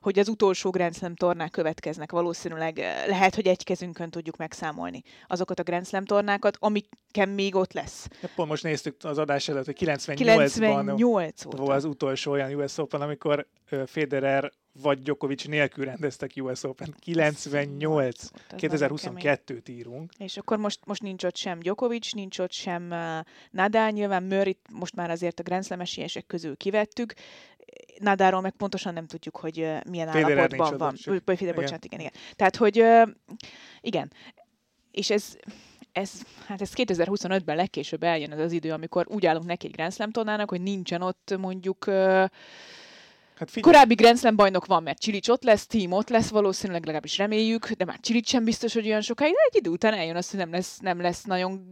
hogy 0.00 0.18
az 0.18 0.28
utolsó 0.28 0.70
Grand 0.70 0.94
Slam 0.94 1.14
tornák 1.14 1.50
következnek. 1.50 2.12
Valószínűleg 2.12 2.78
eh, 2.78 3.06
lehet, 3.06 3.34
hogy 3.34 3.46
egy 3.46 3.64
kezünkön 3.64 4.10
tudjuk 4.10 4.36
megszámolni 4.36 5.02
azokat 5.26 5.58
a 5.58 5.62
Grand 5.62 5.86
Slam 5.86 6.04
tornákat, 6.04 6.56
amiken 6.60 7.28
még 7.28 7.54
ott 7.54 7.72
lesz. 7.72 8.08
Ja, 8.22 8.28
pont 8.34 8.48
most 8.48 8.62
néztük 8.62 8.96
az 9.02 9.18
adás 9.18 9.48
előtt, 9.48 9.64
hogy 9.64 9.76
98-ban 9.80 10.12
98 10.16 11.42
volt 11.42 11.60
óta. 11.60 11.72
az 11.72 11.84
utolsó 11.84 12.32
olyan 12.32 12.54
US 12.54 12.78
Open, 12.78 13.00
amikor 13.00 13.46
Federer 13.86 14.52
vagy 14.72 15.02
Djokovic 15.02 15.44
nélkül 15.44 15.84
rendeztek 15.84 16.32
US 16.36 16.64
Open. 16.64 16.94
98. 16.98 18.22
Ez 18.22 18.80
nagyon 18.80 18.96
kemény. 18.96 19.22
2022-t 19.46 19.68
írunk. 19.68 20.12
És 20.18 20.36
akkor 20.36 20.58
most, 20.58 20.80
most 20.86 21.02
nincs 21.02 21.24
ott 21.24 21.36
sem 21.36 21.58
Djokovic, 21.58 22.12
nincs 22.12 22.38
ott 22.38 22.52
sem 22.52 22.90
uh, 22.90 23.26
Nadal, 23.50 23.90
nyilván 23.90 24.22
Murray 24.22 24.58
most 24.72 24.94
már 24.94 25.10
azért 25.10 25.40
a 25.40 25.42
Grand 25.42 25.64
Slam 25.64 25.80
esélyesek 25.80 26.26
közül 26.26 26.56
kivettük. 26.56 27.14
Nadalról 27.98 28.40
meg 28.40 28.52
pontosan 28.52 28.92
nem 28.92 29.06
tudjuk, 29.06 29.36
hogy 29.36 29.54
milyen 29.88 30.08
Federer 30.08 30.38
állapotban 30.38 30.76
van. 30.78 30.96
Federer, 30.96 31.40
Igen. 31.40 31.54
bocsánat, 31.54 31.84
igen, 31.84 32.00
igen. 32.00 32.12
Tehát, 32.36 32.56
hogy 32.56 32.84
igen. 33.80 34.12
És 34.90 35.10
ez, 35.10 35.36
ez, 35.92 36.10
hát 36.46 36.60
ez 36.60 36.72
2025-ben 36.74 37.56
legkésőbb 37.56 38.02
eljön 38.02 38.32
ez 38.32 38.38
az 38.38 38.52
idő, 38.52 38.72
amikor 38.72 39.06
úgy 39.08 39.26
állunk 39.26 39.46
neki 39.46 39.66
egy 39.66 39.72
Grand 39.72 39.92
Slam 39.92 40.10
tornának, 40.10 40.50
hogy 40.50 40.60
nincsen 40.60 41.02
ott 41.02 41.34
mondjuk 41.38 41.88
Hát 43.40 43.50
figyelj, 43.50 43.72
Korábbi 43.72 43.94
Grand 43.94 44.18
Slam 44.18 44.36
bajnok 44.36 44.66
van, 44.66 44.82
mert 44.82 44.98
Csilics 44.98 45.28
ott 45.28 45.42
lesz, 45.42 45.66
Team 45.66 45.92
ott 45.92 46.08
lesz, 46.08 46.30
valószínűleg 46.30 46.84
legalábbis 46.84 47.18
reméljük, 47.18 47.70
de 47.70 47.84
már 47.84 48.00
Csilics 48.00 48.28
sem 48.28 48.44
biztos, 48.44 48.74
hogy 48.74 48.86
olyan 48.86 49.00
sokáig, 49.00 49.32
de 49.32 49.38
egy 49.50 49.56
idő 49.56 49.70
után 49.70 49.94
eljön 49.94 50.16
az, 50.16 50.30
hogy 50.30 50.38
nem 50.38 50.50
lesz, 50.50 50.78
nem 50.78 51.00
lesz 51.00 51.24
nagyon 51.24 51.64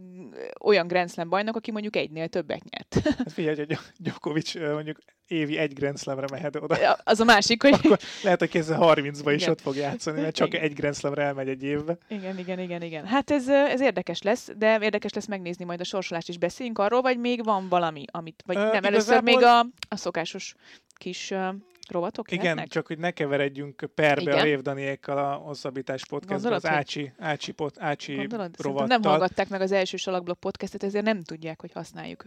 olyan 0.61 0.87
Grand 0.87 1.11
Slam 1.11 1.29
bajnok, 1.29 1.55
aki 1.55 1.71
mondjuk 1.71 1.95
egynél 1.95 2.27
többet 2.27 2.63
nyert. 2.69 3.07
hát 3.17 3.31
figyelj, 3.31 3.55
hogy 3.55 3.65
Djo- 3.67 3.93
Djokovic 3.97 4.55
mondjuk 4.55 4.97
évi 5.29 5.57
egy 5.57 5.73
Grand 5.73 5.99
Slamre 5.99 6.25
mehet 6.31 6.55
oda. 6.55 6.75
Az 7.03 7.19
a 7.19 7.23
másik, 7.23 7.61
hogy... 7.61 7.73
Akkor 7.73 7.99
lehet, 8.23 8.39
hogy 8.39 8.49
2030-ban 8.53 9.33
is 9.35 9.47
ott 9.47 9.61
fog 9.61 9.75
játszani, 9.75 10.21
mert 10.21 10.35
csak 10.35 10.47
Igen. 10.47 10.61
egy 10.61 10.73
Grand 10.73 10.95
Slamre 10.95 11.23
elmegy 11.23 11.49
egy 11.49 11.63
évbe. 11.63 11.97
Igen, 12.07 12.39
igen, 12.39 12.59
igen, 12.59 12.81
igen. 12.81 13.05
Hát 13.05 13.31
ez, 13.31 13.47
ez 13.47 13.81
érdekes 13.81 14.21
lesz, 14.21 14.49
de 14.57 14.79
érdekes 14.81 15.13
lesz 15.13 15.27
megnézni 15.27 15.65
majd 15.65 15.79
a 15.79 15.83
sorsolást 15.83 16.29
is. 16.29 16.37
Beszéljünk 16.37 16.77
arról, 16.79 17.01
vagy 17.01 17.19
még 17.19 17.43
van 17.43 17.67
valami, 17.69 18.05
amit... 18.11 18.43
Vagy 18.45 18.55
Ö, 18.57 18.59
nem, 18.59 18.83
először 18.83 19.21
igazából- 19.21 19.33
még 19.33 19.43
a, 19.43 19.59
a 19.89 19.95
szokásos 19.95 20.55
kis 20.95 21.31
uh, 21.31 21.47
rovatok 21.89 22.31
Igen, 22.31 22.43
jöhetnek? 22.43 22.67
csak 22.67 22.87
hogy 22.87 22.97
ne 22.97 23.11
keveredjünk 23.11 23.89
perbe 23.95 24.21
Igen. 24.21 24.37
a 24.39 24.41
Rév 24.43 24.61
Daniékkal 24.61 25.17
a 25.17 25.31
Hosszabbítás 25.33 26.05
podcastban, 26.05 26.53
az 26.53 26.65
Ácsi, 26.65 27.11
Ácsi, 27.19 27.51
pot, 27.51 27.75
Ácsi 27.79 28.15
Gondolod? 28.15 28.31
Szerintem 28.39 28.65
rovattal. 28.71 28.87
nem 28.97 29.11
hallgatták 29.11 29.49
meg 29.49 29.61
az 29.61 29.71
első 29.71 29.97
salakblog 29.97 30.37
podcastet, 30.37 30.83
ezért 30.83 31.05
nem 31.05 31.23
tudják, 31.23 31.61
hogy 31.61 31.71
használjuk, 31.71 32.23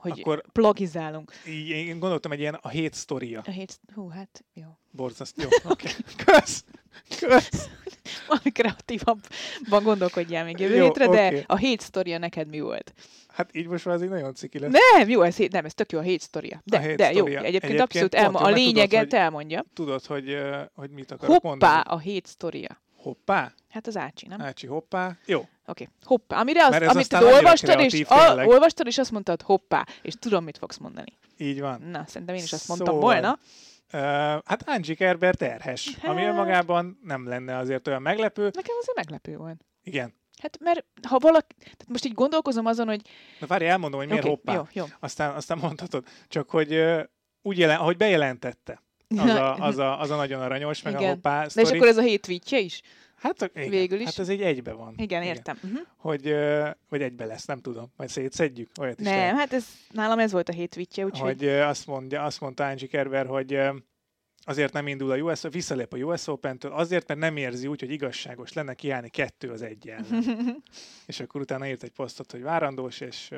hogy 0.00 0.20
Akkor- 0.20 0.44
plagizálunk. 0.52 1.32
Így, 1.48 1.68
én 1.68 1.98
gondoltam 1.98 2.32
egy 2.32 2.40
ilyen 2.40 2.54
a 2.62 2.68
hét 2.68 2.94
sztoria. 2.94 3.42
A 3.46 3.50
hét... 3.50 3.80
Hú, 3.94 4.08
hát 4.08 4.44
jó. 4.54 4.66
Borzasztó. 4.90 5.42
Jó, 5.42 5.48
oké. 5.70 5.88
Kösz! 6.24 6.64
Kösz! 7.20 7.68
Valami 8.28 8.50
kreatívabban 8.50 9.82
gondolkodjál 9.82 10.44
még 10.44 10.58
jövő 10.58 10.74
Jó, 10.76 10.84
hétre, 10.84 11.08
de 11.08 11.26
oké. 11.26 11.44
a 11.46 11.56
hét 11.56 11.80
sztoria 11.80 12.18
neked 12.18 12.48
mi 12.48 12.60
volt? 12.60 12.92
Hát 13.28 13.54
így 13.56 13.66
most 13.66 13.84
már 13.84 13.94
az 13.94 14.02
így 14.02 14.08
nagyon 14.08 14.34
ciki 14.34 14.58
lesz. 14.58 14.72
Nem, 14.96 15.08
jó, 15.08 15.22
ez, 15.22 15.36
nem, 15.50 15.64
ez 15.64 15.74
tök 15.74 15.92
jó 15.92 15.98
a 15.98 16.02
hét 16.02 16.20
sztoria. 16.20 16.60
De, 16.64 16.80
hét 16.80 16.96
de 16.96 17.04
jó, 17.12 17.16
sztoria. 17.16 17.38
egyébként, 17.38 17.54
Egyébként 17.54 17.80
abszolút 17.80 18.14
elma, 18.14 18.38
jó, 18.38 18.44
a 18.44 18.48
mert 18.48 18.54
tudod, 18.56 18.74
lényeget 18.74 19.00
hogy- 19.10 19.14
elmondja. 19.14 19.64
Tudod, 19.74 20.04
hogy, 20.06 20.38
hogy 20.74 20.90
mit 20.90 21.10
akarok 21.10 21.42
mondani? 21.42 21.72
Hoppá, 21.72 21.90
a 21.92 21.98
hét 21.98 22.26
sztoria. 22.26 22.80
Hoppá? 23.02 23.52
Hát 23.68 23.86
az 23.86 23.96
Ácsi, 23.96 24.26
nem? 24.26 24.38
Oké, 24.38 24.48
Ácsi, 24.48 24.66
hoppá. 24.66 25.16
Jó. 25.26 25.48
okay. 25.66 25.88
hoppá. 26.04 26.40
Amire 26.40 26.60
ez 26.60 26.88
amit 26.88 27.08
te 27.08 27.24
olvastad, 27.24 27.80
és, 27.80 28.04
a, 28.08 28.44
olvastad, 28.44 28.86
és 28.86 28.98
azt 28.98 29.10
mondtad 29.10 29.42
hoppá, 29.42 29.86
és 30.02 30.14
tudom, 30.18 30.44
mit 30.44 30.58
fogsz 30.58 30.76
mondani. 30.76 31.18
Így 31.36 31.60
van. 31.60 31.80
Na, 31.80 32.04
szerintem 32.06 32.36
én 32.36 32.42
is 32.42 32.52
azt 32.52 32.68
mondtam 32.68 32.94
Szóval, 32.94 33.10
volna. 33.12 33.38
Uh, 33.92 34.00
hát 34.44 34.62
Angie 34.66 34.94
Kerber 34.94 35.34
terhes, 35.34 35.96
ami 36.02 36.20
Hát. 36.20 36.30
önmagában 36.30 36.98
nem 37.02 37.28
lenne 37.28 37.56
azért 37.56 37.88
olyan 37.88 38.02
meglepő. 38.02 38.42
Nekem 38.42 38.76
azért 38.80 38.96
meglepő 38.96 39.36
volt. 39.36 39.64
Igen. 39.82 40.14
Hát 40.42 40.58
mert 40.60 40.84
ha 41.08 41.18
valaki, 41.18 41.54
tehát 41.58 41.88
most 41.88 42.04
így 42.04 42.14
gondolkozom 42.14 42.66
azon, 42.66 42.86
hogy 42.86 43.00
Na 43.40 43.46
várj, 43.46 43.66
elmondom, 43.66 44.00
hogy 44.00 44.08
miért 44.08 44.24
Oké, 44.24 44.32
hoppá. 44.32 44.54
jó, 44.54 44.62
jó. 44.72 44.84
Aztán, 45.00 45.34
aztán 45.34 45.58
mondhatod. 45.58 46.04
Csak 46.28 46.50
hogy 46.50 46.72
uh, 46.72 47.02
úgy 47.42 47.58
jelen, 47.58 47.78
ahogy 47.78 47.96
bejelentette, 47.96 48.82
az 49.16 49.28
a, 49.28 49.54
az 49.54 49.78
a, 49.78 50.00
az 50.00 50.10
a 50.10 50.16
nagyon 50.16 50.40
aranyos, 50.40 50.82
meg 50.82 50.92
Igen. 50.92 51.04
a 51.04 51.08
hoppá 51.08 51.46
De 51.54 51.60
és 51.60 51.70
akkor 51.70 51.86
ez 51.86 51.96
a 51.96 52.02
hét 52.02 52.20
tweetje 52.20 52.58
is? 52.58 52.80
hát, 53.20 53.50
igen, 53.54 53.70
végül 53.70 53.98
is? 53.98 54.04
Hát 54.04 54.18
ez 54.18 54.28
egy 54.28 54.42
egybe 54.42 54.72
van. 54.72 54.94
Igen, 54.96 55.22
értem. 55.22 55.58
Uh-huh. 55.62 55.80
Hogy, 55.96 56.34
vagy 56.88 57.02
egybe 57.02 57.24
lesz, 57.24 57.44
nem 57.44 57.60
tudom. 57.60 57.92
Majd 57.96 58.10
szétszedjük. 58.10 58.70
Olyat 58.80 59.00
is 59.00 59.06
Nem, 59.06 59.16
lehet. 59.16 59.34
hát 59.34 59.52
ez, 59.52 59.66
nálam 59.90 60.18
ez 60.18 60.32
volt 60.32 60.48
a 60.48 60.52
hét 60.52 60.70
tweetje, 60.70 61.04
úgyhogy 61.04 61.38
hogy 61.38 61.48
azt, 61.48 61.86
mondja, 61.86 62.22
azt 62.22 62.40
mondta 62.40 62.66
Angie 62.66 62.88
Kerber, 62.88 63.26
hogy 63.26 63.58
azért 64.44 64.72
nem 64.72 64.86
indul 64.86 65.10
a 65.10 65.16
US, 65.16 65.42
visszalép 65.50 65.92
a 65.92 65.96
US 65.96 66.26
Open-től, 66.26 66.72
azért, 66.72 67.08
mert 67.08 67.20
nem 67.20 67.36
érzi 67.36 67.66
úgy, 67.66 67.80
hogy 67.80 67.90
igazságos 67.90 68.52
lenne 68.52 68.74
kiállni 68.74 69.08
kettő 69.08 69.50
az 69.50 69.62
egy 69.62 69.88
ellen. 69.88 70.24
és 71.06 71.20
akkor 71.20 71.40
utána 71.40 71.68
írt 71.68 71.82
egy 71.82 71.92
posztot, 71.92 72.30
hogy 72.30 72.42
várandós, 72.42 73.00
és, 73.00 73.30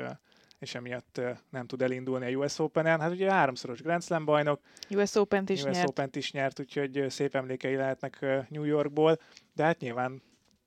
és 0.63 0.75
emiatt 0.75 1.21
nem 1.49 1.65
tud 1.67 1.81
elindulni 1.81 2.33
a 2.33 2.37
US 2.37 2.59
Open-en. 2.59 2.99
Hát 2.99 3.11
ugye 3.11 3.31
háromszoros 3.31 3.81
Grand 3.81 4.03
Slam 4.03 4.25
bajnok, 4.25 4.61
US 4.89 5.15
Open-t 5.15 5.49
is 5.49 5.63
US 5.63 5.75
nyert. 5.75 5.89
Open-t 5.89 6.15
is 6.15 6.31
nyert, 6.31 6.59
úgyhogy 6.59 7.05
szép 7.09 7.35
emlékei 7.35 7.75
lehetnek 7.75 8.25
New 8.49 8.63
Yorkból, 8.63 9.19
de 9.53 9.63
hát 9.63 9.79
nyilván 9.79 10.21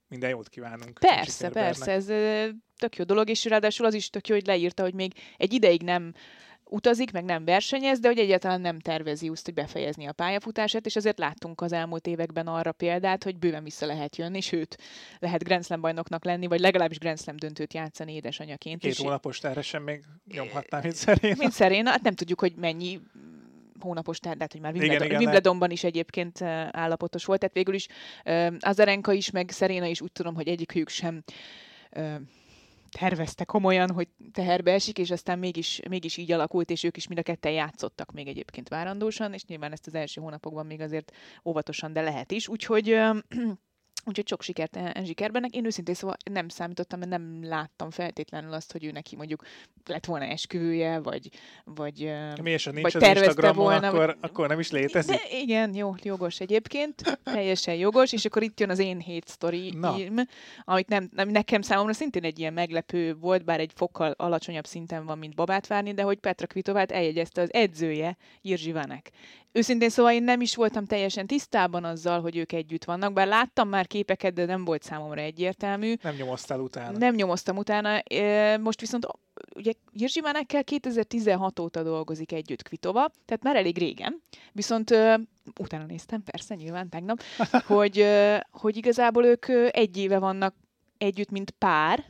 minden 0.07 0.29
jót 0.29 0.49
kívánunk. 0.49 0.99
Persze, 0.99 1.49
persze, 1.49 1.91
ez 1.91 2.05
tök 2.77 2.95
jó 2.97 3.03
dolog, 3.03 3.29
és 3.29 3.45
ráadásul 3.45 3.85
az 3.85 3.93
is 3.93 4.09
tök 4.09 4.27
jó, 4.27 4.35
hogy 4.35 4.45
leírta, 4.45 4.83
hogy 4.83 4.93
még 4.93 5.13
egy 5.37 5.53
ideig 5.53 5.81
nem 5.81 6.13
utazik, 6.69 7.11
meg 7.11 7.23
nem 7.23 7.45
versenyez, 7.45 7.99
de 7.99 8.07
hogy 8.07 8.17
egyáltalán 8.17 8.61
nem 8.61 8.79
tervezi 8.79 9.29
azt, 9.29 9.45
hogy 9.45 9.53
befejezni 9.53 10.07
a 10.07 10.11
pályafutását, 10.11 10.85
és 10.85 10.95
azért 10.95 11.19
láttunk 11.19 11.61
az 11.61 11.71
elmúlt 11.71 12.07
években 12.07 12.47
arra 12.47 12.71
példát, 12.71 13.23
hogy 13.23 13.37
bőven 13.37 13.63
vissza 13.63 13.85
lehet 13.85 14.15
jönni, 14.15 14.41
sőt, 14.41 14.77
lehet 15.19 15.43
Grand 15.43 15.65
Slam 15.65 15.81
bajnoknak 15.81 16.25
lenni, 16.25 16.47
vagy 16.47 16.59
legalábbis 16.59 16.97
Grand 16.99 17.19
Slam 17.19 17.35
döntőt 17.35 17.73
játszani 17.73 18.13
édesanyaként. 18.13 18.81
Két 18.81 18.97
hónapos 18.97 19.39
terhesen 19.39 19.81
még 19.81 20.03
nyomhatnám 20.33 20.83
itt 20.83 20.95
szerint. 20.95 21.37
mint 21.37 21.51
Szeréna, 21.51 21.89
hát 21.89 22.01
nem 22.01 22.13
tudjuk, 22.13 22.39
hogy 22.39 22.53
mennyi 22.55 22.99
hónapos, 23.79 24.19
tehát 24.19 24.37
lehet, 24.37 24.51
hogy 24.51 24.61
már 24.61 24.73
Wimbledon, 24.73 25.05
igen, 25.05 25.19
Wimbledonban 25.19 25.71
is 25.71 25.83
egyébként 25.83 26.41
állapotos 26.71 27.25
volt, 27.25 27.39
tehát 27.39 27.55
végül 27.55 27.73
is 27.73 27.87
eh, 28.23 28.47
Azarenka 28.59 29.11
is, 29.11 29.31
meg 29.31 29.49
Szeréna 29.49 29.85
is 29.85 30.01
úgy 30.01 30.11
tudom, 30.11 30.35
hogy 30.35 30.47
egyikük 30.47 30.89
sem 30.89 31.23
tervezte 32.89 33.43
komolyan, 33.43 33.91
hogy 33.91 34.07
teherbe 34.31 34.73
esik, 34.73 34.97
és 34.97 35.11
aztán 35.11 35.39
mégis, 35.39 35.79
mégis 35.89 36.17
így 36.17 36.31
alakult, 36.31 36.69
és 36.69 36.83
ők 36.83 36.97
is 36.97 37.07
mind 37.07 37.19
a 37.19 37.23
ketten 37.23 37.51
játszottak 37.51 38.11
még 38.11 38.27
egyébként 38.27 38.69
várandósan, 38.69 39.33
és 39.33 39.45
nyilván 39.45 39.71
ezt 39.71 39.87
az 39.87 39.95
első 39.95 40.21
hónapokban 40.21 40.65
még 40.65 40.81
azért 40.81 41.11
óvatosan, 41.45 41.93
de 41.93 42.01
lehet 42.01 42.31
is. 42.31 42.47
Úgyhogy 42.47 42.99
Úgyhogy 44.07 44.27
sok 44.27 44.41
sikert 44.41 44.75
Enzsi 44.75 45.13
Kerbennek. 45.13 45.55
Én 45.55 45.65
őszintén 45.65 45.95
szóval 45.95 46.17
nem 46.31 46.49
számítottam, 46.49 46.99
mert 46.99 47.11
nem 47.11 47.39
láttam 47.43 47.89
feltétlenül 47.89 48.53
azt, 48.53 48.71
hogy 48.71 48.85
ő 48.85 48.91
neki 48.91 49.15
mondjuk 49.15 49.43
lett 49.85 50.05
volna 50.05 50.25
esküvője, 50.25 50.99
vagy, 50.99 51.29
vagy, 51.63 52.13
Mi 52.41 52.49
és 52.49 52.65
ha 52.65 52.71
nincs 52.71 52.93
vagy 52.93 52.95
az 52.95 53.01
tervezte 53.01 53.51
volna, 53.51 53.87
akkor, 53.87 54.05
vagy- 54.05 54.15
akkor 54.21 54.47
nem 54.47 54.59
is 54.59 54.71
létezik. 54.71 55.15
de 55.15 55.37
igen, 55.37 55.75
jó, 55.75 55.95
jogos 56.03 56.39
egyébként, 56.39 57.19
teljesen 57.23 57.75
jogos, 57.75 58.13
és 58.13 58.25
akkor 58.25 58.43
itt 58.43 58.59
jön 58.59 58.69
az 58.69 58.79
én 58.79 58.99
hét 58.99 59.27
sztorim, 59.27 59.85
amit 60.63 60.87
nem, 60.87 61.09
nem, 61.15 61.29
nekem 61.29 61.61
számomra 61.61 61.93
szintén 61.93 62.23
egy 62.23 62.39
ilyen 62.39 62.53
meglepő 62.53 63.15
volt, 63.15 63.45
bár 63.45 63.59
egy 63.59 63.71
fokkal 63.75 64.13
alacsonyabb 64.17 64.65
szinten 64.65 65.05
van, 65.05 65.17
mint 65.17 65.35
babát 65.35 65.67
várni, 65.67 65.93
de 65.93 66.01
hogy 66.01 66.19
Petra 66.19 66.47
Kvitovát 66.47 66.91
eljegyezte 66.91 67.41
az 67.41 67.53
edzője, 67.53 68.17
Jirzsi 68.41 68.71
Vanek. 68.71 69.11
Őszintén 69.51 69.89
szóval 69.89 70.11
én 70.11 70.23
nem 70.23 70.41
is 70.41 70.55
voltam 70.55 70.85
teljesen 70.85 71.27
tisztában 71.27 71.83
azzal, 71.83 72.21
hogy 72.21 72.37
ők 72.37 72.51
együtt 72.51 72.83
vannak, 72.83 73.13
bár 73.13 73.27
láttam 73.27 73.69
már 73.69 73.87
képeket, 73.97 74.33
de 74.33 74.45
nem 74.45 74.65
volt 74.65 74.83
számomra 74.83 75.21
egyértelmű. 75.21 75.93
Nem 76.01 76.15
nyomoztál 76.15 76.59
utána. 76.59 76.97
Nem 76.97 77.15
nyomoztam 77.15 77.57
utána. 77.57 78.01
Most 78.57 78.79
viszont 78.79 79.07
ugye 79.55 79.71
Jirzsi 79.93 80.21
Vanekkel 80.21 80.63
2016 80.63 81.59
óta 81.59 81.83
dolgozik 81.83 82.31
együtt 82.31 82.63
Kvitova, 82.63 83.11
tehát 83.25 83.43
már 83.43 83.55
elég 83.55 83.77
régen. 83.77 84.21
Viszont 84.51 84.95
utána 85.59 85.85
néztem, 85.85 86.23
persze, 86.23 86.55
nyilván 86.55 86.89
tegnap, 86.89 87.21
hogy, 87.75 88.05
hogy 88.51 88.77
igazából 88.77 89.25
ők 89.25 89.45
egy 89.71 89.97
éve 89.97 90.19
vannak 90.19 90.55
együtt, 90.97 91.29
mint 91.29 91.51
pár, 91.51 92.05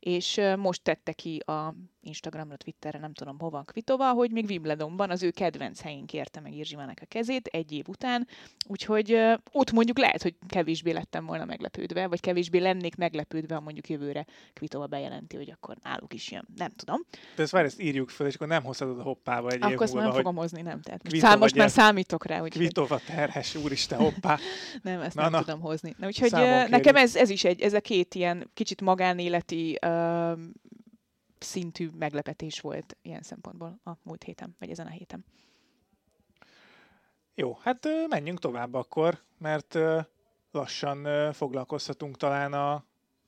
és 0.00 0.40
most 0.56 0.82
tette 0.82 1.12
ki 1.12 1.38
a 1.38 1.74
Instagramra, 2.08 2.56
Twitterre, 2.56 2.98
nem 2.98 3.12
tudom 3.12 3.38
hova, 3.38 3.62
Kvitova, 3.62 4.12
hogy 4.12 4.30
még 4.30 4.44
Wimbledonban 4.44 5.10
az 5.10 5.22
ő 5.22 5.30
kedvenc 5.30 5.80
helyén 5.80 6.06
kérte 6.06 6.40
meg 6.40 6.54
Jirzsimának 6.54 6.98
a 7.00 7.06
kezét 7.08 7.46
egy 7.46 7.72
év 7.72 7.88
után, 7.88 8.26
úgyhogy 8.66 9.18
ott 9.52 9.72
mondjuk 9.72 9.98
lehet, 9.98 10.22
hogy 10.22 10.34
kevésbé 10.48 10.90
lettem 10.90 11.26
volna 11.26 11.44
meglepődve, 11.44 12.06
vagy 12.06 12.20
kevésbé 12.20 12.58
lennék 12.58 12.96
meglepődve, 12.96 13.54
ha 13.54 13.60
mondjuk 13.60 13.88
jövőre 13.88 14.26
Kvitova 14.52 14.86
bejelenti, 14.86 15.36
hogy 15.36 15.50
akkor 15.50 15.76
náluk 15.82 16.14
is 16.14 16.30
jön. 16.30 16.48
Nem 16.56 16.72
tudom. 16.76 17.04
De 17.36 17.42
ezt 17.42 17.52
várj, 17.52 17.66
ezt 17.66 17.80
írjuk 17.80 18.08
fel, 18.08 18.26
és 18.26 18.34
akkor 18.34 18.46
nem 18.46 18.64
hozhatod 18.64 18.98
a 18.98 19.02
hoppába 19.02 19.50
egy 19.50 19.62
akkor 19.62 19.76
már 19.76 19.88
múlva, 19.88 20.02
nem 20.02 20.12
fogom 20.12 20.36
hozni, 20.36 20.62
nem. 20.62 20.80
Tehát 20.80 21.02
most, 21.02 21.16
szám, 21.16 21.38
most 21.38 21.54
már 21.54 21.70
számítok 21.70 22.26
rá, 22.26 22.38
hogy 22.38 22.50
Kvitova 22.50 23.00
terhes, 23.06 23.54
úristen, 23.54 23.98
hoppá. 23.98 24.38
nem, 24.82 25.00
ezt 25.00 25.14
Na, 25.14 25.22
nem 25.22 25.30
na. 25.30 25.40
tudom 25.40 25.60
hozni. 25.60 25.94
Na, 25.98 26.06
úgyhogy 26.06 26.30
nekem 26.70 26.96
ez, 26.96 27.16
ez 27.16 27.30
is 27.30 27.44
egy, 27.44 27.60
ez 27.60 27.72
a 27.72 27.80
két 27.80 28.14
ilyen 28.14 28.50
kicsit 28.54 28.80
magánéleti 28.80 29.78
ö, 29.80 30.32
szintű 31.42 31.90
meglepetés 31.98 32.60
volt 32.60 32.96
ilyen 33.02 33.22
szempontból 33.22 33.80
a 33.84 33.90
múlt 34.02 34.22
héten, 34.22 34.56
vagy 34.58 34.70
ezen 34.70 34.86
a 34.86 34.90
héten. 34.90 35.24
Jó, 37.34 37.58
hát 37.62 37.88
menjünk 38.08 38.38
tovább 38.38 38.74
akkor, 38.74 39.18
mert 39.38 39.78
lassan 40.50 41.32
foglalkozhatunk 41.32 42.16
talán 42.16 42.52
a, 42.52 42.72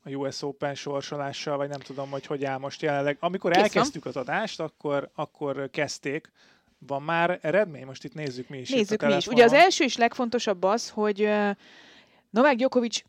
a 0.03 0.11
US 0.11 0.42
Open 0.42 0.75
sorsolással, 0.75 1.57
vagy 1.57 1.68
nem 1.68 1.81
tudom, 1.81 2.11
hogy 2.11 2.27
hogy 2.27 2.44
áll 2.44 2.59
most 2.59 2.83
jelenleg. 2.83 3.16
Amikor 3.20 3.51
Kész 3.51 3.61
van. 3.61 3.70
elkezdtük 3.70 4.05
az 4.05 4.16
adást, 4.16 4.61
akkor, 4.61 5.11
akkor 5.14 5.70
kezdték. 5.70 6.33
Van 6.79 7.03
már 7.03 7.38
eredmény? 7.42 7.85
Most 7.85 8.05
itt 8.05 8.14
nézzük 8.14 8.49
mi 8.49 8.59
is. 8.59 8.70
Nézzük 8.70 9.03
mi 9.03 9.14
is. 9.14 9.27
Ugye 9.27 9.44
az 9.44 9.53
első 9.53 9.85
és 9.85 9.96
legfontosabb 9.96 10.62
az, 10.62 10.90
hogy 10.90 11.29
Novák 12.31 12.57
Djokovic 12.57 13.03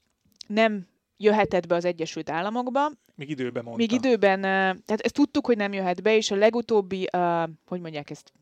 nem 0.48 0.88
jöhetett 1.24 1.68
be 1.68 1.76
az 1.76 1.86
Egyesült 1.86 2.30
Államokba, 2.30 2.92
Még 3.16 3.30
időben 3.30 3.64
mondta. 3.64 3.82
még 3.82 3.92
időben, 3.92 4.42
tehát 4.42 5.02
ezt 5.02 5.14
tudtuk, 5.14 5.46
hogy 5.46 5.58
nem 5.58 5.74
jöhet 5.74 6.02
be, 6.02 6.16
és 6.16 6.32
a 6.32 6.36
legutóbbi, 6.36 7.08
hogy 7.66 7.82
mondják 7.82 8.10
ezt, 8.10 8.34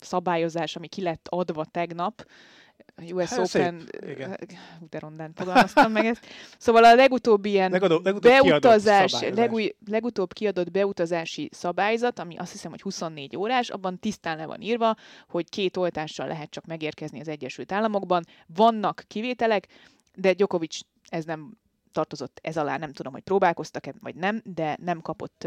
szabályozás, 0.00 0.76
ami 0.76 0.86
ki 0.88 1.02
lett 1.02 1.26
adva 1.28 1.64
tegnap, 1.64 2.26
US 3.12 3.28
Hát, 3.28 3.38
Open, 3.54 3.88
de 4.90 4.98
rondán 4.98 5.32
fogalmaztam 5.34 5.92
meg 5.92 6.06
ezt. 6.06 6.26
Szóval 6.58 6.84
a 6.84 6.94
legutóbbi 6.94 7.50
ilyen 7.50 7.70
Legutóbb- 7.70 8.04
legutóbb 8.04 8.32
beutazás, 8.32 9.20
legúj, 9.34 9.74
legutóbb 9.86 10.32
kiadott 10.32 10.70
beutazási 10.70 11.48
szabályzat, 11.52 12.18
ami 12.18 12.36
azt 12.36 12.52
hiszem, 12.52 12.70
hogy 12.70 12.82
24 12.82 13.36
órás, 13.36 13.68
abban 13.70 13.98
tisztán 13.98 14.36
le 14.36 14.46
van 14.46 14.60
írva, 14.60 14.96
hogy 15.28 15.48
két 15.48 15.76
oltással 15.76 16.26
lehet 16.26 16.50
csak 16.50 16.66
megérkezni 16.66 17.20
az 17.20 17.28
Egyesült 17.28 17.72
Államokban. 17.72 18.24
Vannak 18.54 19.04
kivételek, 19.06 19.66
de 20.14 20.32
Djokovic 20.32 20.78
ez 21.08 21.24
nem 21.24 21.58
tartozott 21.92 22.38
ez 22.42 22.56
alá, 22.56 22.76
nem 22.76 22.92
tudom, 22.92 23.12
hogy 23.12 23.22
próbálkoztak-e, 23.22 23.94
vagy 24.00 24.14
nem, 24.14 24.40
de 24.44 24.76
nem 24.80 25.00
kapott 25.00 25.46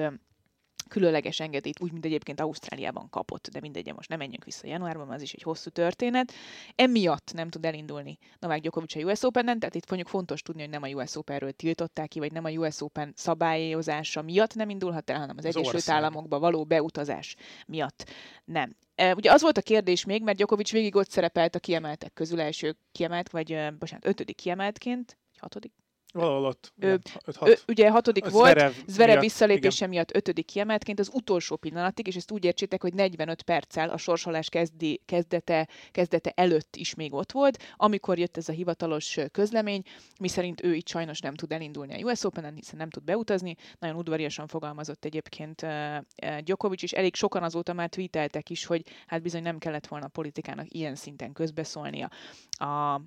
különleges 0.87 1.39
engedélyt, 1.39 1.81
úgy, 1.81 1.91
mint 1.91 2.05
egyébként 2.05 2.39
Ausztráliában 2.39 3.09
kapott, 3.09 3.47
de 3.51 3.59
mindegy, 3.59 3.93
most 3.93 4.09
nem 4.09 4.17
menjünk 4.17 4.43
vissza 4.43 4.67
januárban, 4.67 5.09
az 5.09 5.21
is 5.21 5.33
egy 5.33 5.41
hosszú 5.41 5.69
történet. 5.69 6.33
Emiatt 6.75 7.31
nem 7.33 7.49
tud 7.49 7.65
elindulni 7.65 8.17
Novák 8.39 8.61
Djokovic 8.61 8.95
a 8.95 8.99
US 8.99 9.23
Open-en, 9.23 9.59
tehát 9.59 9.75
itt 9.75 9.89
mondjuk 9.89 10.09
fontos 10.09 10.41
tudni, 10.41 10.61
hogy 10.61 10.69
nem 10.69 10.83
a 10.83 10.87
US 10.87 11.15
Open-ről 11.15 11.51
tiltották 11.51 12.07
ki, 12.07 12.19
vagy 12.19 12.31
nem 12.31 12.43
a 12.43 12.49
US 12.49 12.81
Open 12.81 13.13
szabályozása 13.15 14.21
miatt 14.21 14.55
nem 14.55 14.69
indulhat 14.69 15.09
el, 15.09 15.19
hanem 15.19 15.35
az, 15.37 15.45
Az 15.45 15.55
Egyesült 15.55 15.75
ország. 15.75 15.95
Államokba 15.95 16.39
való 16.39 16.63
beutazás 16.63 17.35
miatt 17.67 18.09
nem. 18.45 18.75
Ugye 19.15 19.31
az 19.31 19.41
volt 19.41 19.57
a 19.57 19.61
kérdés 19.61 20.05
még, 20.05 20.23
mert 20.23 20.37
Djokovic 20.37 20.71
végig 20.71 20.95
ott 20.95 21.09
szerepelt 21.09 21.55
a 21.55 21.59
kiemeltek 21.59 22.13
közül 22.13 22.41
első 22.41 22.75
kiemelt, 22.91 23.29
vagy 23.29 23.67
bocsánat, 23.79 24.05
ötödik 24.05 24.35
kiemeltként, 24.35 25.17
hatodik, 25.37 25.73
Valahol 26.13 26.45
ott. 26.45 26.73
Ö, 26.79 26.85
igen, 26.85 27.01
Ö, 27.25 27.31
5-6. 27.31 27.67
ugye 27.67 27.89
hatodik 27.89 28.25
A 28.25 28.29
volt, 28.29 28.51
Zverev 28.51 28.73
Zverev 28.87 29.11
miatt, 29.11 29.23
visszalépése 29.23 29.87
miatt 29.87 30.15
ötödik 30.15 30.45
kiemeltként 30.45 30.99
az 30.99 31.09
utolsó 31.13 31.55
pillanatig, 31.55 32.07
és 32.07 32.15
ezt 32.15 32.31
úgy 32.31 32.45
értsétek, 32.45 32.81
hogy 32.81 32.93
45 32.93 33.41
perccel 33.41 33.89
a 33.89 33.97
sorsolás 33.97 34.49
kezdi, 34.49 35.01
kezdete, 35.05 35.67
kezdete 35.91 36.31
előtt 36.35 36.75
is 36.75 36.95
még 36.95 37.13
ott 37.13 37.31
volt, 37.31 37.63
amikor 37.75 38.19
jött 38.19 38.37
ez 38.37 38.49
a 38.49 38.51
hivatalos 38.51 39.17
közlemény, 39.31 39.81
miszerint 40.19 40.63
ő 40.63 40.73
itt 40.73 40.87
sajnos 40.87 41.19
nem 41.19 41.33
tud 41.33 41.51
elindulni 41.51 42.01
a 42.01 42.05
US 42.05 42.23
Open-en, 42.23 42.55
hiszen 42.55 42.77
nem 42.77 42.89
tud 42.89 43.03
beutazni. 43.03 43.55
Nagyon 43.79 43.95
udvariasan 43.95 44.47
fogalmazott 44.47 45.05
egyébként 45.05 45.61
uh, 45.61 46.37
Djokovic, 46.39 46.83
és 46.83 46.91
elég 46.91 47.15
sokan 47.15 47.43
azóta 47.43 47.73
már 47.73 47.89
tweeteltek 47.89 48.49
is, 48.49 48.65
hogy 48.65 48.83
hát 49.07 49.21
bizony 49.21 49.41
nem 49.41 49.57
kellett 49.57 49.87
volna 49.87 50.05
a 50.05 50.09
politikának 50.09 50.73
ilyen 50.73 50.95
szinten 50.95 51.33
közbeszólnia. 51.33 52.09
A, 52.49 53.01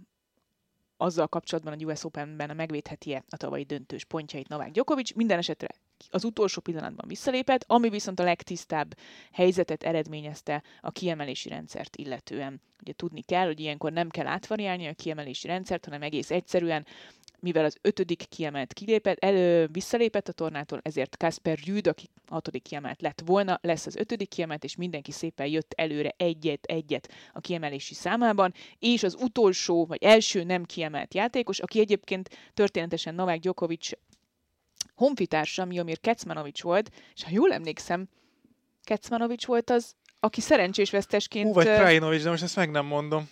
azzal 0.97 1.27
kapcsolatban 1.27 1.73
a 1.73 1.85
US 1.85 2.05
Open-ben 2.05 2.57
megvédheti-e 2.57 3.25
a 3.29 3.37
tavalyi 3.37 3.65
döntős 3.65 4.05
pontjait 4.05 4.49
Novák 4.49 4.71
Djokovic. 4.71 5.13
Minden 5.15 5.39
esetre 5.39 5.69
az 6.11 6.25
utolsó 6.25 6.61
pillanatban 6.61 7.09
visszalépett, 7.09 7.65
ami 7.67 7.89
viszont 7.89 8.21
a 8.21 8.25
legtisztább 8.25 8.97
helyzetet 9.33 9.83
eredményezte 9.83 10.63
a 10.81 10.91
kiemelési 10.91 11.49
rendszert 11.49 11.97
illetően. 11.97 12.61
Ugye 12.81 12.93
tudni 12.93 13.23
kell, 13.23 13.47
hogy 13.47 13.61
ilyenkor 13.61 13.93
nem 13.93 14.09
kell 14.09 14.27
átvariálni 14.27 14.87
a 14.87 14.95
kiemelési 14.95 15.47
rendszert, 15.47 15.85
hanem 15.85 16.03
egész 16.03 16.31
egyszerűen 16.31 16.87
mivel 17.41 17.65
az 17.65 17.77
ötödik 17.83 18.25
kiemelt 18.29 18.73
kilépett, 18.73 19.19
elő 19.19 19.67
visszalépett 19.73 20.29
a 20.29 20.33
tornától, 20.33 20.81
ezért 20.83 21.17
Kasper 21.17 21.59
Rüd, 21.67 21.87
aki 21.87 22.09
hatodik 22.29 22.63
kiemelt 22.63 23.03
lett 23.03 23.23
volna, 23.25 23.59
lesz 23.63 23.87
az 23.87 23.97
ötödik 23.97 24.29
kiemelt, 24.29 24.65
és 24.65 24.77
mindenki 24.77 25.13
szépen 25.13 25.47
jött 25.47 25.73
előre 25.77 26.15
egyet-egyet 26.17 27.13
a 27.33 27.41
kiemelési 27.41 27.95
számában, 27.95 28.55
és 28.79 29.03
az 29.03 29.17
utolsó, 29.21 29.87
vagy 29.87 30.03
első 30.03 30.43
nem 30.45 30.65
kiemelt 30.65 31.15
játékos, 31.15 31.59
aki 31.59 31.81
egyébként 31.81 32.29
történetesen 32.55 33.15
Novák 33.15 33.41
Djokovic 33.41 33.91
honfitársa, 34.95 35.65
Miomir 35.65 36.01
Kecmanovic 36.01 36.63
volt, 36.63 36.91
és 37.15 37.25
ha 37.25 37.31
jól 37.33 37.53
emlékszem, 37.53 38.09
Kecmanovic 38.83 39.45
volt 39.45 39.71
az, 39.71 39.95
aki 40.21 40.41
szerencsés 40.41 40.91
vesztesként 40.91 41.47
Hú, 41.47 41.53
vagy 41.53 41.67
ö, 41.67 41.75
Krajinovic, 41.75 42.23
de 42.23 42.31
most 42.31 42.43
ezt 42.43 42.57
meg 42.57 42.71
nem 42.71 42.87
mondom. 42.87 43.29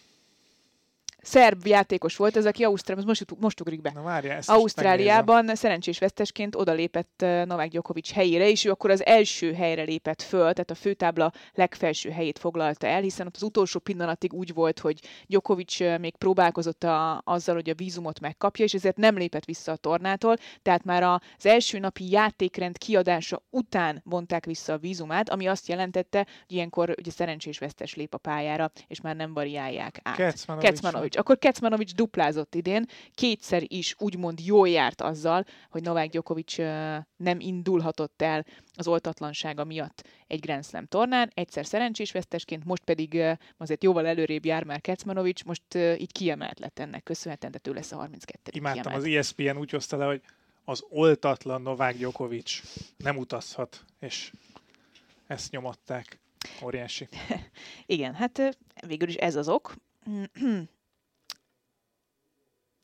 Szerb 1.24 1.66
játékos 1.66 2.16
volt, 2.16 2.37
az, 2.37 2.44
aki 2.44 2.64
Ausztráliában, 2.64 3.08
most, 3.08 3.40
most 3.40 3.60
ugrik 3.60 3.80
be. 3.80 3.90
Na 3.94 4.02
várjál, 4.02 4.37
ezt. 4.37 4.50
Ausztráliában 4.50 5.54
szerencsés 5.54 5.98
vesztesként 5.98 6.56
odalépett 6.56 7.22
ö, 7.22 7.44
Novák 7.44 7.68
Djokovic 7.68 8.12
helyére, 8.12 8.48
és 8.48 8.64
ő 8.64 8.70
akkor 8.70 8.90
az 8.90 9.06
első 9.06 9.52
helyre 9.52 9.82
lépett 9.82 10.22
föl, 10.22 10.52
tehát 10.52 10.70
a 10.70 10.74
főtábla 10.74 11.32
legfelső 11.52 12.10
helyét 12.10 12.38
foglalta 12.38 12.87
el, 12.87 13.00
hiszen 13.00 13.26
ott 13.26 13.37
az 13.37 13.42
utolsó 13.42 13.78
pillanatig 13.78 14.32
úgy 14.32 14.54
volt, 14.54 14.78
hogy 14.78 15.00
Djokovic 15.26 15.80
ö, 15.80 15.98
még 15.98 16.16
próbálkozott 16.16 16.84
a, 16.84 17.20
azzal, 17.24 17.54
hogy 17.54 17.70
a 17.70 17.74
vízumot 17.74 18.20
megkapja, 18.20 18.64
és 18.64 18.74
ezért 18.74 18.96
nem 18.96 19.16
lépett 19.16 19.44
vissza 19.44 19.72
a 19.72 19.76
tornától, 19.76 20.37
tehát 20.62 20.84
már 20.84 21.02
az 21.02 21.46
első 21.46 21.78
napi 21.78 22.10
játékrend 22.10 22.78
kiadása 22.78 23.42
után 23.50 24.00
vonták 24.04 24.44
vissza 24.44 24.72
a 24.72 24.78
vízumát, 24.78 25.28
ami 25.30 25.46
azt 25.46 25.68
jelentette, 25.68 26.18
hogy 26.18 26.56
ilyenkor 26.56 26.94
ugye 26.98 27.10
szerencsés 27.10 27.58
vesztes 27.58 27.94
lép 27.94 28.14
a 28.14 28.18
pályára, 28.18 28.70
és 28.87 29.00
már 29.00 29.16
nem 29.16 29.32
variálják 29.32 30.00
át. 30.02 30.16
Kecmanovic. 30.60 31.13
Kecmanovic. 31.14 31.16
Akkor 31.16 31.38
Kecmanovic 31.38 31.94
duplázott 31.94 32.55
idén, 32.55 32.87
kétszer 33.14 33.62
is 33.66 33.94
úgymond 33.98 34.40
jól 34.40 34.68
járt 34.68 35.00
azzal, 35.00 35.44
hogy 35.70 35.83
Novák 35.83 36.11
Djokovic 36.11 36.57
nem 37.16 37.40
indulhatott 37.40 38.22
el 38.22 38.44
az 38.74 38.88
oltatlansága 38.88 39.64
miatt 39.64 40.03
egy 40.27 40.40
Grand 40.40 40.64
Slam 40.64 40.87
tornán, 40.87 41.31
egyszer 41.35 41.66
szerencsés 41.66 42.12
vesztesként, 42.12 42.64
most 42.64 42.85
pedig 42.85 43.22
azért 43.57 43.83
jóval 43.83 44.07
előrébb 44.07 44.44
jár 44.44 44.64
már 44.64 44.81
Kecmanovic, 44.81 45.42
most 45.42 45.74
így 45.74 46.12
kiemelt 46.12 46.59
lett 46.59 46.79
ennek 46.79 47.03
köszönhetően, 47.03 47.53
tehát 47.53 47.68
ő 47.68 47.72
lesz 47.81 47.92
a 47.92 47.96
32. 47.96 48.50
Imádtam, 48.55 48.83
kiemelt. 48.83 49.05
az 49.05 49.12
ESPN 49.12 49.57
úgy 49.59 49.70
hozta 49.70 49.96
le, 49.96 50.05
hogy 50.05 50.20
az 50.64 50.85
oltatlan 50.88 51.62
Novák 51.62 51.96
Djokovic 51.96 52.61
nem 52.96 53.16
utazhat, 53.16 53.85
és 54.00 54.33
ezt 55.27 55.50
nyomatták. 55.50 56.18
Óriási. 56.64 57.09
Igen, 57.87 58.14
hát 58.14 58.59
végül 58.87 59.09
is 59.09 59.14
ez 59.14 59.37
az 59.37 59.48
ok. 59.48 59.74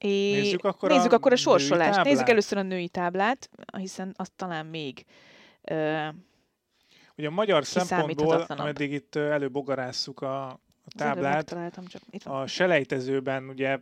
É, 0.00 0.32
Nézzük 0.32 0.64
akkor 0.64 0.88
nézzük 0.90 1.12
a 1.12 1.14
akkor 1.14 1.32
a 1.32 1.36
sorsolást. 1.36 2.04
Nézzük 2.04 2.28
először 2.28 2.58
a 2.58 2.62
női 2.62 2.88
táblát, 2.88 3.50
hiszen 3.76 4.14
azt 4.16 4.32
talán 4.36 4.66
még 4.66 5.04
ö, 5.62 6.08
Ugye 7.16 7.28
a 7.28 7.32
magyar 7.32 7.64
szempontból, 7.64 8.44
ameddig 8.48 8.92
itt 8.92 9.16
előbogarásszuk 9.16 10.20
a, 10.20 10.46
a 10.48 10.58
táblát, 10.96 11.48
csak 11.88 12.02
itt 12.10 12.22
van. 12.22 12.40
a 12.40 12.46
selejtezőben 12.46 13.48
ugye 13.48 13.78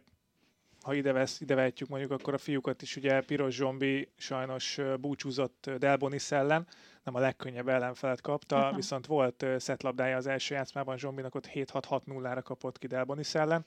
ha 0.82 0.94
ide, 0.94 1.12
vesz, 1.12 1.40
ide 1.40 1.54
vehetjük 1.54 1.88
mondjuk, 1.88 2.10
akkor 2.10 2.34
a 2.34 2.38
fiúkat 2.38 2.82
is 2.82 2.96
ugye 2.96 3.20
Piros 3.20 3.54
Zsombi 3.54 4.08
sajnos 4.16 4.80
búcsúzott 5.00 5.70
Delbonis 5.78 6.30
ellen, 6.30 6.66
nem 7.04 7.14
a 7.14 7.18
legkönnyebb 7.18 7.68
ellenfelet 7.68 8.20
kapta, 8.20 8.56
Aha. 8.56 8.76
viszont 8.76 9.06
volt 9.06 9.46
szetlabdája 9.58 10.16
az 10.16 10.26
első 10.26 10.54
játszmában, 10.54 10.98
Zsombinak 10.98 11.34
ott 11.34 11.50
7-6-6-0-ra 11.54 12.40
kapott 12.42 12.78
ki 12.78 12.86
Delbonis 12.86 13.34
ellen 13.34 13.66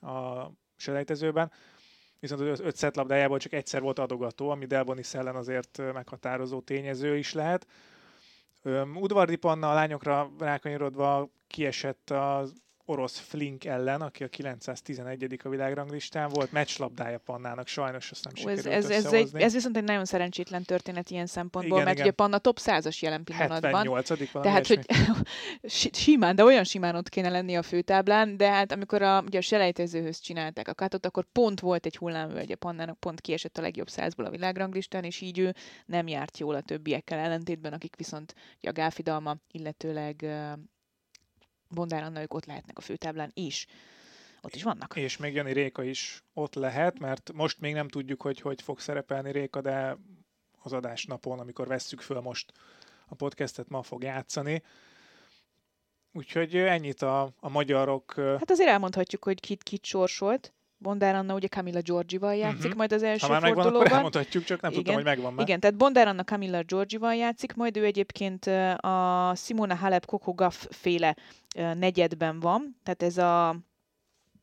a 0.00 0.46
selejtezőben, 0.82 1.50
viszont 2.20 2.40
az 2.40 2.60
öt 2.60 2.76
szetlabdájából 2.76 3.38
csak 3.38 3.52
egyszer 3.52 3.80
volt 3.80 3.98
adogató, 3.98 4.50
ami 4.50 4.66
Delbonis 4.66 5.14
ellen 5.14 5.36
azért 5.36 5.92
meghatározó 5.92 6.60
tényező 6.60 7.16
is 7.16 7.32
lehet. 7.32 7.66
Udvardi 8.94 9.36
Panna 9.36 9.70
a 9.70 9.74
lányokra 9.74 10.30
rákanyarodva 10.38 11.30
kiesett 11.46 12.10
az 12.10 12.54
orosz 12.84 13.18
Flink 13.18 13.64
ellen, 13.64 14.00
aki 14.00 14.24
a 14.24 14.28
911. 14.28 15.40
a 15.42 15.48
világranglistán 15.48 16.28
volt, 16.28 16.52
meccslabdája 16.52 17.18
Pannának, 17.18 17.66
sajnos 17.66 18.10
azt 18.10 18.24
nem 18.24 18.32
Ó, 18.46 18.50
ez, 18.50 18.56
sikerült 18.56 18.84
ez, 18.84 19.04
ez, 19.04 19.12
egy, 19.12 19.30
ez 19.34 19.52
viszont 19.52 19.76
egy 19.76 19.84
nagyon 19.84 20.04
szerencsétlen 20.04 20.62
történet 20.62 21.10
ilyen 21.10 21.26
szempontból, 21.26 21.78
Igen, 21.78 21.84
mert 21.84 21.96
igen. 21.96 22.08
ugye 22.08 22.16
Panna 22.16 22.38
top 22.38 22.58
100-as 22.60 22.98
jelen 22.98 23.24
pillanatban. 23.24 23.72
78 23.72 24.32
valami 24.32 24.50
Tehát, 24.50 24.66
hogy 24.66 24.86
simán, 26.04 26.36
de 26.36 26.44
olyan 26.44 26.64
simán 26.64 26.94
ott 26.94 27.08
kéne 27.08 27.28
lenni 27.28 27.56
a 27.56 27.62
főtáblán, 27.62 28.36
de 28.36 28.50
hát 28.50 28.72
amikor 28.72 29.02
a, 29.02 29.22
ugye 29.22 29.38
a 29.38 29.42
selejtezőhöz 29.42 30.18
csinálták 30.18 30.68
a 30.68 30.74
kátot, 30.74 31.06
akkor 31.06 31.26
pont 31.32 31.60
volt 31.60 31.86
egy 31.86 31.96
hullámvölgy, 31.96 32.52
a 32.52 32.56
Pannának 32.56 32.98
pont 32.98 33.20
kiesett 33.20 33.58
a 33.58 33.62
legjobb 33.62 33.88
százból 33.88 34.24
a 34.24 34.30
világranglistán, 34.30 35.04
és 35.04 35.20
így 35.20 35.38
ő 35.38 35.54
nem 35.86 36.08
járt 36.08 36.38
jól 36.38 36.54
a 36.54 36.60
többiekkel 36.60 37.18
ellentétben, 37.18 37.72
akik 37.72 37.96
viszont 37.96 38.34
ugye 38.58 38.68
a 38.68 38.72
Gáfidalma, 38.72 39.36
illetőleg 39.50 40.26
Bondár 41.74 42.02
Anna, 42.02 42.20
ők 42.20 42.34
ott 42.34 42.44
lehetnek 42.44 42.78
a 42.78 42.80
főtáblán 42.80 43.30
is. 43.34 43.66
Ott 44.42 44.54
is 44.54 44.62
vannak. 44.62 44.96
És 44.96 45.16
még 45.16 45.34
Jani 45.34 45.52
Réka 45.52 45.82
is 45.82 46.24
ott 46.34 46.54
lehet, 46.54 46.98
mert 46.98 47.32
most 47.32 47.60
még 47.60 47.74
nem 47.74 47.88
tudjuk, 47.88 48.22
hogy 48.22 48.40
hogy 48.40 48.62
fog 48.62 48.80
szerepelni 48.80 49.32
Réka, 49.32 49.60
de 49.60 49.96
az 50.62 50.72
adás 50.72 51.04
napon, 51.04 51.38
amikor 51.38 51.66
vesszük 51.66 52.00
föl 52.00 52.20
most 52.20 52.52
a 53.06 53.14
podcastet, 53.14 53.68
ma 53.68 53.82
fog 53.82 54.02
játszani. 54.02 54.62
Úgyhogy 56.12 56.56
ennyit 56.56 57.02
a, 57.02 57.32
a 57.40 57.48
magyarok. 57.48 58.14
Hát 58.14 58.50
azért 58.50 58.68
elmondhatjuk, 58.68 59.24
hogy 59.24 59.40
kit, 59.40 59.62
kit 59.62 59.84
sorsolt. 59.84 60.52
Bondár 60.82 61.14
Anna 61.14 61.34
ugye 61.34 61.48
Camilla 61.48 61.80
Giorgival 61.80 62.34
játszik 62.34 62.58
uh-huh. 62.58 62.76
majd 62.76 62.92
az 62.92 63.02
első 63.02 63.26
ha 63.26 63.32
már 63.32 63.42
fordulóban. 63.42 63.72
Megvan, 63.72 63.96
elmondhatjuk, 63.96 64.44
csak 64.44 64.60
nem 64.60 64.70
Igen. 64.70 64.82
tudtam, 64.82 65.02
hogy 65.02 65.12
megvan 65.12 65.34
már. 65.34 65.46
Igen, 65.46 65.60
tehát 65.60 65.76
Bondár 65.76 66.06
Anna 66.06 66.24
Camilla 66.24 66.62
Giorgival 66.62 67.14
játszik, 67.14 67.54
majd 67.54 67.76
ő 67.76 67.84
egyébként 67.84 68.46
a 68.76 69.32
Simona 69.36 69.74
Halep 69.74 70.06
Coco 70.06 70.32
Gaff 70.32 70.64
féle 70.70 71.16
negyedben 71.74 72.40
van, 72.40 72.76
tehát 72.82 73.02
ez 73.02 73.18
a 73.18 73.56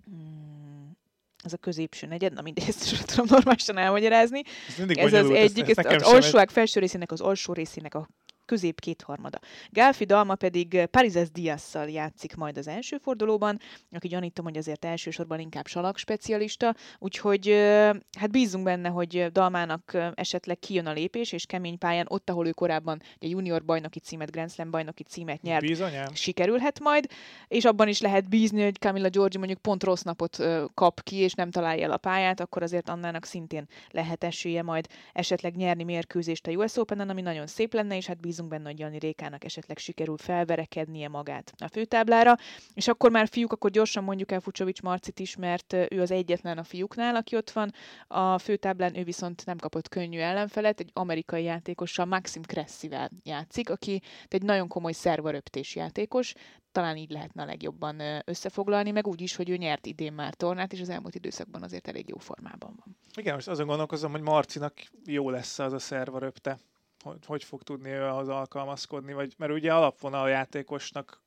hmm, 0.05 0.97
ez 1.43 1.53
a 1.53 1.57
középső 1.57 2.07
negyed, 2.07 2.33
na 2.33 2.41
mindegy, 2.41 2.67
ezt 2.67 2.87
sem 2.87 3.05
tudom 3.05 3.25
normálisan 3.29 3.77
elmagyarázni. 3.77 4.41
Ez, 4.67 5.13
ez 5.13 5.13
az 5.13 5.29
egyik, 5.29 5.77
ez 5.77 5.85
az 5.85 6.01
alsó 6.01 6.39
felső 6.47 6.79
részének, 6.79 7.11
az 7.11 7.21
alsó 7.21 7.53
részének 7.53 7.95
a 7.95 8.07
közép 8.49 8.79
kétharmada. 8.79 9.39
Gálfi 9.69 10.05
Dalma 10.05 10.35
pedig 10.35 10.75
eh, 10.75 10.85
Parizes 10.85 11.31
Diasszal 11.31 11.89
játszik 11.89 12.35
majd 12.35 12.57
az 12.57 12.67
első 12.67 12.97
fordulóban, 12.97 13.59
aki 13.91 14.07
gyanítom, 14.07 14.45
hogy 14.45 14.57
azért 14.57 14.85
elsősorban 14.85 15.39
inkább 15.39 15.67
salak 15.67 15.97
specialista, 15.97 16.75
úgyhogy 16.99 17.47
eh, 17.47 17.95
hát 18.19 18.31
bízunk 18.31 18.63
benne, 18.63 18.89
hogy 18.89 19.31
Dalmának 19.31 19.93
eh, 19.93 20.11
esetleg 20.15 20.59
kijön 20.59 20.85
a 20.85 20.91
lépés, 20.91 21.31
és 21.31 21.45
kemény 21.45 21.77
pályán, 21.77 22.05
ott, 22.09 22.29
ahol 22.29 22.47
ő 22.47 22.51
korábban 22.51 23.01
a 23.03 23.25
junior 23.25 23.65
bajnoki 23.65 23.99
címet, 23.99 24.31
Grand 24.31 24.51
Slam 24.51 24.71
bajnoki 24.71 25.03
címet 25.03 25.41
nyert, 25.41 25.65
Bizonyám. 25.65 26.13
sikerülhet 26.13 26.79
majd, 26.79 27.07
és 27.47 27.65
abban 27.65 27.87
is 27.87 28.01
lehet 28.01 28.29
bízni, 28.29 28.63
hogy 28.63 28.75
Camilla 28.75 29.09
Giorgi 29.09 29.37
mondjuk 29.37 29.59
pont 29.59 29.83
rossz 29.83 30.01
napot 30.01 30.37
kap 30.73 31.03
ki, 31.03 31.15
és 31.15 31.33
nem 31.33 31.51
találja 31.51 31.83
el 31.83 31.91
a 31.91 31.97
pályát, 31.97 32.39
akkor 32.39 32.63
azért 32.63 32.89
Annának 32.89 33.25
szintén 33.25 33.67
lehet 33.91 34.23
esélye 34.23 34.61
majd 34.63 34.87
esetleg 35.13 35.55
nyerni 35.55 35.83
mérkőzést 35.83 36.47
a 36.47 36.51
US 36.51 36.77
Open-en, 36.77 37.09
ami 37.09 37.21
nagyon 37.21 37.47
szép 37.47 37.73
lenne, 37.73 37.95
és 37.95 38.05
hát 38.05 38.19
bízunk 38.19 38.38
bízunk 38.39 38.49
benne, 38.49 38.69
hogy 38.69 38.79
Jani 38.79 38.99
Rékának 38.99 39.43
esetleg 39.43 39.77
sikerül 39.77 40.17
felverekednie 40.17 41.07
magát 41.07 41.53
a 41.57 41.67
főtáblára, 41.67 42.35
és 42.73 42.87
akkor 42.87 43.11
már 43.11 43.27
fiúk, 43.27 43.51
akkor 43.51 43.69
gyorsan 43.69 44.03
mondjuk 44.03 44.31
el 44.31 44.39
Fucsovics 44.39 44.81
Marcit 44.81 45.19
is, 45.19 45.35
mert 45.35 45.73
ő 45.73 46.01
az 46.01 46.11
egyetlen 46.11 46.57
a 46.57 46.63
fiúknál, 46.63 47.15
aki 47.15 47.35
ott 47.35 47.49
van. 47.49 47.73
A 48.07 48.37
főtáblán 48.37 48.97
ő 48.97 49.03
viszont 49.03 49.45
nem 49.45 49.57
kapott 49.57 49.89
könnyű 49.89 50.19
ellenfelet, 50.19 50.79
egy 50.79 50.89
amerikai 50.93 51.43
játékossal, 51.43 52.05
Maxim 52.05 52.41
Kressivel 52.41 53.09
játszik, 53.23 53.69
aki 53.69 54.01
egy 54.27 54.41
nagyon 54.41 54.67
komoly 54.67 54.91
szervaröptés 54.91 55.75
játékos, 55.75 56.33
talán 56.71 56.97
így 56.97 57.11
lehetne 57.11 57.41
a 57.41 57.45
legjobban 57.45 58.01
összefoglalni, 58.25 58.91
meg 58.91 59.07
úgy 59.07 59.21
is, 59.21 59.35
hogy 59.35 59.49
ő 59.49 59.55
nyert 59.55 59.85
idén 59.85 60.13
már 60.13 60.33
tornát, 60.33 60.73
és 60.73 60.81
az 60.81 60.89
elmúlt 60.89 61.15
időszakban 61.15 61.63
azért 61.63 61.87
elég 61.87 62.09
jó 62.09 62.17
formában 62.17 62.73
van. 62.85 62.97
Igen, 63.17 63.33
most 63.33 63.47
azon 63.47 63.67
gondolkozom, 63.67 64.11
hogy 64.11 64.21
Marcinak 64.21 64.73
jó 65.05 65.29
lesz 65.29 65.59
az 65.59 65.73
a 65.73 65.79
szervaröpte 65.79 66.59
hogy, 67.03 67.25
hogy 67.25 67.43
fog 67.43 67.63
tudni 67.63 67.89
ő 67.89 68.03
ahhoz 68.03 68.27
alkalmazkodni, 68.27 69.13
vagy, 69.13 69.33
mert 69.37 69.51
ugye 69.51 69.73
alapvonal 69.73 70.29
játékosnak 70.29 71.21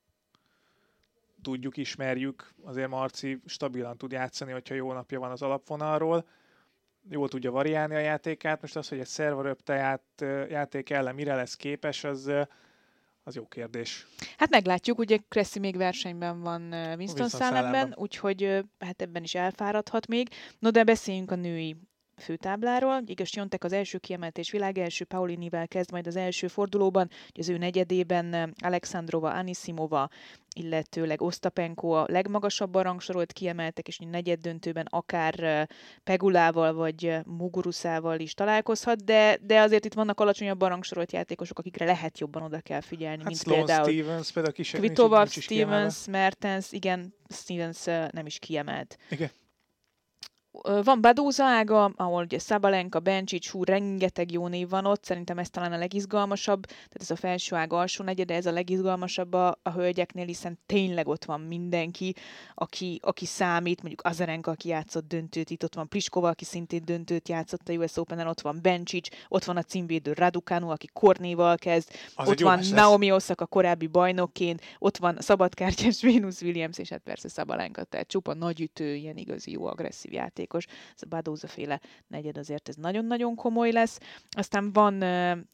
tudjuk, 1.43 1.77
ismerjük, 1.77 2.55
azért 2.63 2.89
Marci 2.89 3.41
stabilan 3.47 3.97
tud 3.97 4.13
játszani, 4.13 4.53
hogyha 4.53 4.75
jó 4.75 4.93
napja 4.93 5.21
van 5.21 5.31
az 5.31 5.43
alapvonalról, 5.43 6.27
jól 7.11 7.29
tudja 7.29 7.51
variálni 7.51 7.95
a 7.95 7.99
játékát, 7.99 8.61
most 8.61 8.77
az, 8.77 8.89
hogy 8.89 8.99
egy 8.99 9.07
szerveröpte 9.07 9.75
ját, 9.75 10.25
játék 10.51 10.91
ellen 10.91 11.15
mire 11.15 11.35
lesz 11.35 11.57
képes, 11.57 12.05
az, 12.05 12.31
az 13.23 13.35
jó 13.35 13.47
kérdés. 13.49 14.07
Hát 14.37 14.51
meglátjuk, 14.51 14.99
ugye 14.99 15.19
Cressy 15.29 15.59
még 15.59 15.77
versenyben 15.77 16.41
van 16.41 16.63
Winston, 16.63 16.97
Winston 16.99 17.29
Salemben, 17.29 17.95
úgyhogy 17.97 18.65
hát 18.79 19.03
ebben 19.03 19.23
is 19.23 19.35
elfáradhat 19.35 20.07
még. 20.07 20.29
No 20.59 20.71
de 20.71 20.85
beszéljünk 20.85 21.31
a 21.31 21.35
női 21.35 21.77
főtábláról. 22.17 23.03
Igaz, 23.07 23.35
Jontek 23.35 23.65
az 23.65 23.73
első 23.73 23.99
kiemelt 23.99 24.39
és 24.39 24.51
világ 24.51 24.79
első 24.79 25.05
Paulinivel 25.05 25.69
kezd 25.69 25.93
majd 25.93 26.07
az 26.07 26.17
első 26.17 26.47
fordulóban, 26.47 27.11
az 27.35 27.49
ő 27.49 27.57
negyedében 27.57 28.35
eh, 28.35 28.49
Alexandrova, 28.61 29.31
Anisimova, 29.31 30.09
illetőleg 30.55 31.23
Osztapenko 31.23 31.89
a 31.89 32.07
legmagasabban 32.09 32.83
rangsorolt 32.83 33.33
kiemeltek, 33.33 33.89
és 33.89 33.99
negyed 34.11 34.41
döntőben 34.41 34.87
akár 34.91 35.41
eh, 35.41 35.67
Pegulával 36.05 36.73
vagy 36.73 37.07
eh, 37.07 37.23
Muguruszával 37.25 38.19
is 38.19 38.35
találkozhat, 38.35 39.05
de, 39.05 39.39
de 39.43 39.61
azért 39.61 39.85
itt 39.85 39.95
vannak 39.95 40.21
alacsonyabban 40.21 40.69
rangsorolt 40.69 41.13
játékosok, 41.13 41.59
akikre 41.59 41.85
lehet 41.85 42.19
jobban 42.19 42.43
oda 42.43 42.61
kell 42.61 42.81
figyelni, 42.81 43.17
hát 43.17 43.27
mint 43.27 43.39
Sloan 43.39 43.59
például 43.59 43.89
Stevens, 43.89 44.33
például 44.33 44.55
Kvitova, 44.55 45.27
Stevens, 45.27 46.07
Mertens, 46.07 46.73
igen, 46.73 47.15
Stevens 47.29 47.85
nem 48.11 48.27
is 48.27 48.39
kiemelt. 48.39 48.97
Igen. 49.11 49.31
Van 50.61 51.01
Badóza 51.01 51.45
ága, 51.45 51.85
ahol 51.85 52.23
ugye 52.23 52.39
Szabalenka, 52.39 53.01
Bencsics, 53.01 53.51
hú, 53.51 53.65
rengeteg 53.65 54.33
jó 54.33 54.47
név 54.49 54.69
van 54.69 54.85
ott, 54.85 55.05
szerintem 55.05 55.39
ez 55.39 55.51
talán 55.51 55.73
a 55.73 55.77
legizgalmasabb, 55.79 56.67
tehát 56.67 57.01
ez 57.01 57.11
a 57.11 57.17
felső 57.17 57.57
ág 57.57 57.73
alsó 57.73 58.05
negyede, 58.05 58.35
ez 58.35 58.47
a 58.47 58.53
legizgalmasabb 58.53 59.33
a, 59.33 59.59
a 59.63 59.71
hölgyeknél, 59.71 60.25
hiszen 60.25 60.59
tényleg 60.67 61.09
ott 61.09 61.25
van 61.25 61.41
mindenki, 61.41 62.15
aki, 62.55 63.01
aki 63.03 63.27
számít, 63.27 63.81
mondjuk 63.81 64.03
Azarenka, 64.05 64.51
aki 64.51 64.69
játszott 64.69 65.09
döntőt, 65.09 65.51
itt 65.51 65.65
ott 65.65 65.75
van 65.75 65.89
Pliskova, 65.89 66.29
aki 66.29 66.45
szintén 66.45 66.83
döntőt 66.85 67.29
játszott 67.29 67.69
a 67.69 67.73
US 67.73 67.97
Open-en, 67.97 68.27
ott 68.27 68.41
van 68.41 68.59
Bencsics, 68.63 69.09
ott 69.29 69.45
van 69.45 69.57
a 69.57 69.63
címvédő 69.63 70.13
Raducanu, 70.13 70.69
aki 70.69 70.89
Kornéval 70.93 71.57
kezd, 71.57 71.91
az 72.15 72.29
ott 72.29 72.41
van 72.41 72.61
Naomi 72.71 73.13
Osaka 73.13 73.47
korábbi 73.47 73.87
bajnokként, 73.87 74.61
ott 74.79 74.97
van 74.97 75.17
szabadkártyás 75.21 76.03
Venus 76.03 76.41
Williams, 76.41 76.79
és 76.79 76.89
hát 76.89 77.01
persze 77.05 77.29
Szabalenka, 77.29 77.85
tehát 77.85 78.09
csupa 78.09 78.35
nagyütő, 78.35 78.95
ilyen 78.95 79.17
igazi 79.17 79.51
jó 79.51 79.67
agresszív 79.67 80.13
játék 80.13 80.42
játékos, 80.43 80.65
ez 80.95 81.03
a 81.03 81.07
Badóza 81.09 81.47
féle 81.47 81.81
negyed 82.07 82.39
azért 82.39 82.69
ez 82.69 82.75
nagyon-nagyon 82.75 83.35
komoly 83.35 83.73
lesz. 83.73 83.99
Aztán 84.31 84.73
van 84.73 84.95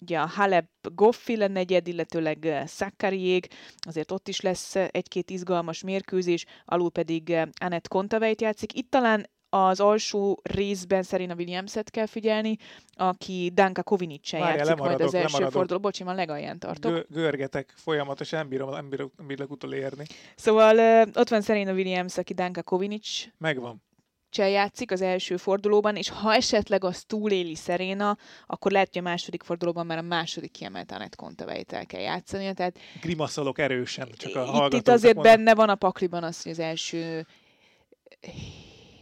ugye 0.01 0.19
a 0.19 0.27
Halep 0.27 0.69
Goffile 0.95 1.47
negyed, 1.47 1.89
illetőleg 1.89 2.63
Szakariég, 2.67 3.49
azért 3.81 4.11
ott 4.11 4.29
is 4.29 4.41
lesz 4.41 4.75
egy-két 4.75 5.31
izgalmas 5.31 5.83
mérkőzés, 5.83 6.45
alul 6.65 6.91
pedig 6.91 7.37
Annette 7.61 7.89
Kontaveit 7.89 8.41
játszik. 8.41 8.75
Itt 8.75 8.91
talán 8.91 9.27
az 9.51 9.81
alsó 9.81 10.41
részben 10.43 11.03
Serena 11.03 11.35
Williams-et 11.35 11.91
kell 11.91 12.07
figyelni, 12.07 12.57
aki 12.93 13.51
Danka 13.55 13.83
kovinic 13.83 14.33
játszik 14.33 14.77
majd 14.77 15.01
az 15.01 15.15
első 15.15 15.49
forduló. 15.49 15.81
Bocsi, 15.81 16.05
már 16.05 16.15
legalján 16.15 16.59
tartok. 16.59 16.93
Gö- 16.93 17.11
görgetek 17.11 17.73
folyamatosan, 17.77 18.39
nem 18.39 18.49
bírom, 18.49 18.71
nem 18.71 18.89
bírom, 18.89 19.13
nem 19.17 19.27
bírom 19.27 19.47
utolérni. 19.51 20.05
Szóval 20.37 21.07
ott 21.15 21.29
van 21.29 21.43
Serena 21.43 21.73
Williams, 21.73 22.19
aki 22.19 22.35
Danka 22.35 22.63
Kovinic. 22.63 23.25
Megvan 23.39 23.83
cseh 24.31 24.51
játszik 24.51 24.91
az 24.91 25.01
első 25.01 25.37
fordulóban, 25.37 25.97
és 25.97 26.09
ha 26.09 26.35
esetleg 26.35 26.85
az 26.85 27.05
túléli 27.05 27.55
Szeréna, 27.55 28.17
akkor 28.47 28.71
lehet, 28.71 28.89
hogy 28.93 28.99
a 28.99 29.09
második 29.09 29.43
fordulóban 29.43 29.87
már 29.87 29.99
a 29.99 30.03
második 30.03 30.51
kiemelt 30.51 30.93
Anett 30.93 31.17
Kontaveit 31.17 31.73
el 31.73 31.87
kell 31.87 32.01
játszani. 32.01 32.55
Tehát 32.55 32.79
Grimaszolok 33.01 33.59
erősen, 33.59 34.09
csak 34.17 34.35
a 34.37 34.67
itt, 34.67 34.73
itt 34.73 34.89
azért 34.89 35.15
mondom. 35.15 35.35
benne 35.35 35.55
van 35.55 35.69
a 35.69 35.75
pakliban 35.75 36.23
az, 36.23 36.43
hogy 36.43 36.53
az 36.53 36.59
első 36.59 37.27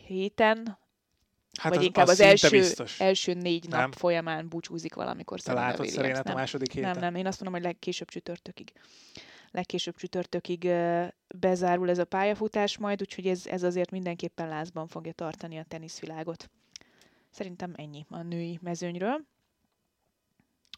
héten, 0.06 0.78
hát 1.58 1.72
vagy 1.72 1.78
az, 1.78 1.84
inkább 1.84 2.06
az, 2.06 2.10
az 2.12 2.20
első, 2.20 2.48
biztos. 2.48 3.00
első 3.00 3.34
négy 3.34 3.68
nap 3.68 3.80
nem. 3.80 3.92
folyamán 3.92 4.48
búcsúzik 4.48 4.94
valamikor 4.94 5.40
Te 5.40 5.52
látod 5.52 5.86
Szerénát 5.86 6.28
a 6.28 6.34
második 6.34 6.72
héten? 6.72 6.90
Nem, 6.90 7.00
nem, 7.00 7.14
én 7.14 7.26
azt 7.26 7.40
mondom, 7.40 7.60
hogy 7.60 7.70
legkésőbb 7.70 8.08
csütörtökig 8.08 8.72
legkésőbb 9.50 9.96
csütörtökig 9.96 10.70
bezárul 11.28 11.90
ez 11.90 11.98
a 11.98 12.04
pályafutás 12.04 12.78
majd, 12.78 13.00
úgyhogy 13.00 13.26
ez, 13.26 13.46
ez 13.46 13.62
azért 13.62 13.90
mindenképpen 13.90 14.48
lázban 14.48 14.86
fogja 14.86 15.12
tartani 15.12 15.58
a 15.58 15.64
teniszvilágot. 15.64 16.50
Szerintem 17.30 17.72
ennyi 17.76 18.06
a 18.08 18.22
női 18.22 18.58
mezőnyről. 18.62 19.24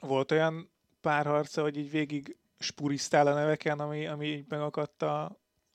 Volt 0.00 0.30
olyan 0.30 0.70
párharca, 1.00 1.62
hogy 1.62 1.76
így 1.76 1.90
végig 1.90 2.36
spurisztál 2.58 3.26
a 3.26 3.34
neveken, 3.34 3.80
ami, 3.80 4.06
ami 4.06 4.26
így 4.26 4.44
megakadt 4.48 5.02
a, 5.02 5.24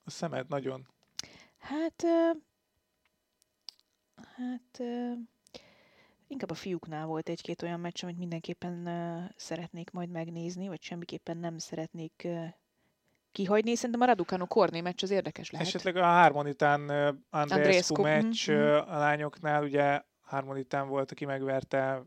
a 0.04 0.10
szemed 0.10 0.48
nagyon? 0.48 0.86
Hát, 1.58 2.04
hát 4.36 4.82
inkább 6.26 6.50
a 6.50 6.54
fiúknál 6.54 7.06
volt 7.06 7.28
egy-két 7.28 7.62
olyan 7.62 7.80
meccs, 7.80 8.04
amit 8.04 8.18
mindenképpen 8.18 8.88
szeretnék 9.36 9.90
majd 9.90 10.08
megnézni, 10.08 10.68
vagy 10.68 10.82
semmiképpen 10.82 11.36
nem 11.36 11.58
szeretnék 11.58 12.28
kihagyni. 13.34 13.74
Szerintem 13.74 14.00
a 14.00 14.04
Raducanu 14.04 14.46
Korné 14.46 14.80
meccs 14.80 15.02
az 15.02 15.10
érdekes 15.10 15.50
lehet. 15.50 15.66
Esetleg 15.66 15.96
a 15.96 16.04
Harmonitán 16.04 16.90
uh, 16.90 17.14
Andreescu 17.30 18.02
meccs 18.02 18.50
mm-hmm. 18.50 18.76
a 18.76 18.98
lányoknál, 18.98 19.62
ugye 19.62 20.02
Harmonitán 20.20 20.88
volt, 20.88 21.10
aki 21.10 21.24
megverte 21.24 22.02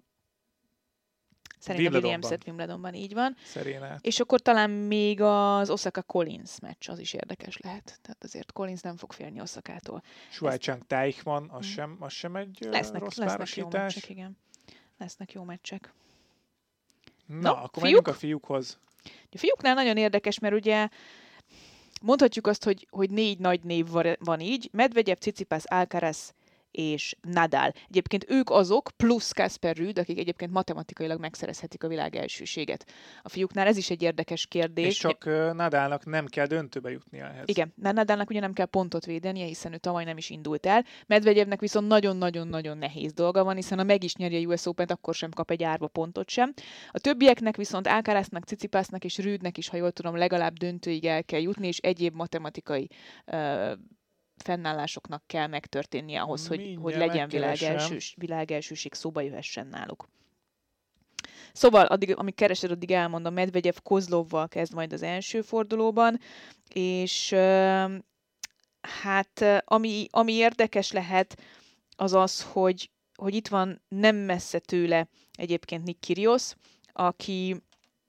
Szerintem 1.59 1.93
Williams-et 1.93 2.43
Wimbledonban, 2.45 2.93
így 2.93 3.13
van. 3.13 3.35
Szerénát. 3.43 4.05
És 4.05 4.19
akkor 4.19 4.39
talán 4.39 4.69
még 4.69 5.21
az 5.21 5.69
Osaka 5.69 6.01
Collins 6.01 6.59
meccs, 6.59 6.89
az 6.89 6.99
is 6.99 7.13
érdekes 7.13 7.57
lehet. 7.57 7.99
Tehát 8.01 8.23
azért 8.23 8.51
Collins 8.51 8.81
nem 8.81 8.97
fog 8.97 9.13
félni 9.13 9.41
Osakától. 9.41 10.03
Shuai 10.29 10.57
Teichmann, 10.87 11.49
az, 11.49 11.65
mm. 11.65 11.69
sem, 11.69 11.97
az 11.99 12.11
sem 12.13 12.35
egy 12.35 12.57
lesznek, 12.71 13.01
rossz 13.01 13.17
lesznek 13.17 13.55
jó 13.55 13.67
meccsek, 13.71 14.09
igen. 14.09 14.37
Lesznek 14.97 15.31
jó 15.31 15.43
meccsek. 15.43 15.93
Na, 17.25 17.39
Na 17.39 17.61
akkor 17.61 17.83
fiúk? 17.83 18.07
a 18.07 18.13
fiúkhoz. 18.13 18.79
A 19.31 19.37
fiúknál 19.37 19.73
nagyon 19.73 19.97
érdekes, 19.97 20.39
mert 20.39 20.53
ugye 20.53 20.89
mondhatjuk 22.01 22.47
azt, 22.47 22.63
hogy, 22.63 22.87
hogy 22.89 23.09
négy 23.09 23.39
nagy 23.39 23.63
név 23.63 23.87
van 24.19 24.39
így. 24.39 24.69
Medvegyev, 24.71 25.17
Cicipász, 25.17 25.63
Alcaraz 25.65 26.33
és 26.71 27.15
Nadal. 27.21 27.71
Egyébként 27.89 28.25
ők 28.29 28.49
azok, 28.49 28.89
plusz 28.97 29.31
Kasper 29.31 29.75
Rüd, 29.75 29.99
akik 29.99 30.19
egyébként 30.19 30.51
matematikailag 30.51 31.19
megszerezhetik 31.19 31.83
a 31.83 31.87
világ 31.87 32.15
elsőséget. 32.15 32.85
A 33.21 33.29
fiúknál 33.29 33.67
ez 33.67 33.77
is 33.77 33.89
egy 33.89 34.01
érdekes 34.01 34.47
kérdés. 34.47 34.87
És 34.87 34.97
csak 34.97 35.23
uh, 35.25 35.53
Nadalnak 35.53 36.05
nem 36.05 36.25
kell 36.25 36.45
döntőbe 36.45 36.91
jutnia 36.91 37.25
ehhez. 37.25 37.43
Igen, 37.45 37.73
mert 37.75 37.95
Nadalnak 37.95 38.29
ugye 38.29 38.39
nem 38.39 38.53
kell 38.53 38.65
pontot 38.65 39.05
védenie, 39.05 39.45
hiszen 39.45 39.73
ő 39.73 39.77
tavaly 39.77 40.03
nem 40.03 40.17
is 40.17 40.29
indult 40.29 40.65
el. 40.65 40.85
Medvegyevnek 41.07 41.59
viszont 41.59 41.87
nagyon-nagyon-nagyon 41.87 42.77
nehéz 42.77 43.13
dolga 43.13 43.43
van, 43.43 43.55
hiszen 43.55 43.77
ha 43.77 43.83
meg 43.83 44.03
is 44.03 44.15
nyeri 44.15 44.45
a 44.45 44.47
US 44.47 44.65
Open-t, 44.65 44.91
akkor 44.91 45.15
sem 45.15 45.31
kap 45.31 45.51
egy 45.51 45.63
árva 45.63 45.87
pontot 45.87 46.29
sem. 46.29 46.53
A 46.91 46.99
többieknek 46.99 47.55
viszont 47.55 47.87
Alcaraznak, 47.87 48.43
Cicipásznak 48.43 49.03
és 49.03 49.17
Rüdnek 49.17 49.57
is, 49.57 49.69
ha 49.69 49.77
jól 49.77 49.91
tudom, 49.91 50.15
legalább 50.15 50.57
döntőig 50.57 51.05
el 51.05 51.23
kell 51.23 51.41
jutni, 51.41 51.67
és 51.67 51.77
egyéb 51.77 52.15
matematikai 52.15 52.89
uh, 53.25 53.71
fennállásoknak 54.37 55.23
kell 55.27 55.47
megtörténnie 55.47 56.21
ahhoz, 56.21 56.47
hogy, 56.47 56.77
hogy 56.81 56.95
legyen 56.95 57.29
világelsős, 57.29 58.15
világelsőség 58.17 58.93
szóba 58.93 59.21
jöhessen 59.21 59.67
náluk. 59.67 60.07
Szóval, 61.53 61.85
addig, 61.85 62.15
amíg 62.17 62.35
keresed, 62.35 62.71
addig 62.71 62.91
elmondom, 62.91 63.33
Medvegyev 63.33 63.75
Kozlovval 63.83 64.47
kezd 64.47 64.73
majd 64.73 64.93
az 64.93 65.01
első 65.01 65.41
fordulóban, 65.41 66.19
és 66.69 67.35
hát 68.81 69.63
ami, 69.65 70.07
ami 70.09 70.33
érdekes 70.33 70.91
lehet, 70.91 71.41
az 71.95 72.13
az, 72.13 72.43
hogy, 72.43 72.91
hogy 73.15 73.35
itt 73.35 73.47
van 73.47 73.81
nem 73.87 74.15
messze 74.15 74.59
tőle 74.59 75.07
egyébként 75.31 75.83
Nick 75.83 75.99
Kyrgios, 75.99 76.53
aki 76.93 77.61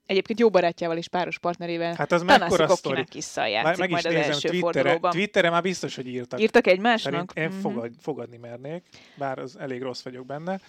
Egyébként 0.09 0.39
jó 0.39 0.49
barátjával 0.49 0.97
és 0.97 1.07
páros 1.07 1.39
partnerével 1.39 1.93
hát 1.95 2.11
az 2.11 2.23
mekkora 2.23 2.67
sztori. 2.67 3.05
játszik 3.35 3.77
meg 3.77 3.89
majd 3.89 4.05
az 4.05 4.13
első 4.13 4.49
Twitterre, 4.49 4.59
fordulóban. 4.59 5.11
Twitterre 5.11 5.49
már 5.49 5.61
biztos, 5.61 5.95
hogy 5.95 6.07
írtak. 6.07 6.39
Írtak 6.39 6.67
egymásnak? 6.67 7.31
Én 7.35 7.49
mm-hmm. 7.49 7.59
fogad, 7.59 7.91
fogadni 7.99 8.37
mernék, 8.37 8.83
bár 9.15 9.39
az 9.39 9.57
elég 9.57 9.81
rossz 9.81 10.01
vagyok 10.01 10.25
benne. 10.25 10.59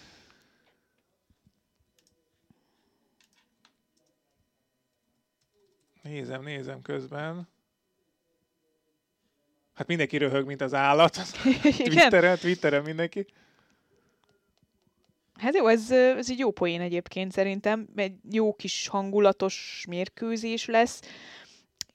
Nézem, 6.02 6.42
nézem 6.42 6.82
közben. 6.82 7.48
Hát 9.74 9.86
mindenki 9.86 10.16
röhög, 10.16 10.46
mint 10.46 10.60
az 10.60 10.74
állat. 10.74 11.18
Twitteren, 11.88 12.38
Twitteren 12.38 12.82
mindenki. 12.82 13.26
Hát 15.40 15.54
jó, 15.56 15.66
ez, 15.66 15.90
ez 15.90 16.30
egy 16.30 16.38
jó 16.38 16.50
poén 16.50 16.80
egyébként 16.80 17.32
szerintem. 17.32 17.88
Egy 17.94 18.14
jó 18.30 18.54
kis 18.54 18.88
hangulatos 18.88 19.84
mérkőzés 19.88 20.66
lesz. 20.66 21.00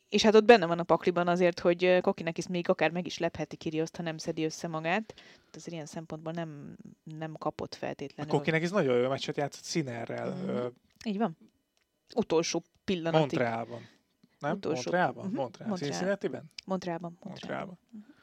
És 0.09 0.23
hát 0.23 0.35
ott 0.35 0.45
benne 0.45 0.65
van 0.65 0.79
a 0.79 0.83
pakliban 0.83 1.27
azért, 1.27 1.59
hogy 1.59 1.97
Kokinek 2.01 2.37
is 2.37 2.47
még 2.47 2.69
akár 2.69 2.91
meg 2.91 3.05
is 3.05 3.17
lepheti 3.17 3.55
Kirioszt, 3.55 3.95
ha 3.95 4.03
nem 4.03 4.17
szedi 4.17 4.43
össze 4.43 4.67
magát. 4.67 5.13
Azért 5.53 5.73
ilyen 5.73 5.85
szempontból 5.85 6.31
nem, 6.31 6.77
nem 7.03 7.33
kapott 7.33 7.75
feltétlenül. 7.75 8.33
A 8.33 8.37
Kokinek 8.37 8.61
is 8.61 8.69
nagyon 8.69 8.97
jó 8.97 9.09
meccset 9.09 9.37
játszott 9.37 9.63
Színerrel. 9.63 10.35
Mm. 10.35 10.65
Így 11.05 11.17
van. 11.17 11.37
Utolsó 12.15 12.63
pillanatig. 12.83 13.19
Montrealban. 13.19 13.87
Nem? 14.39 14.51
Utolsó. 14.51 14.81
Montrealban? 14.81 15.23
Uh-huh. 15.23 15.39
Montreal. 15.39 15.69
Montreal. 15.69 15.91
Cincinnati-ben? 15.91 16.51
Montrealban. 16.65 17.17
Montrealban. 17.21 17.67
Montrealban. 17.67 17.77
Uh-huh. 17.93 18.14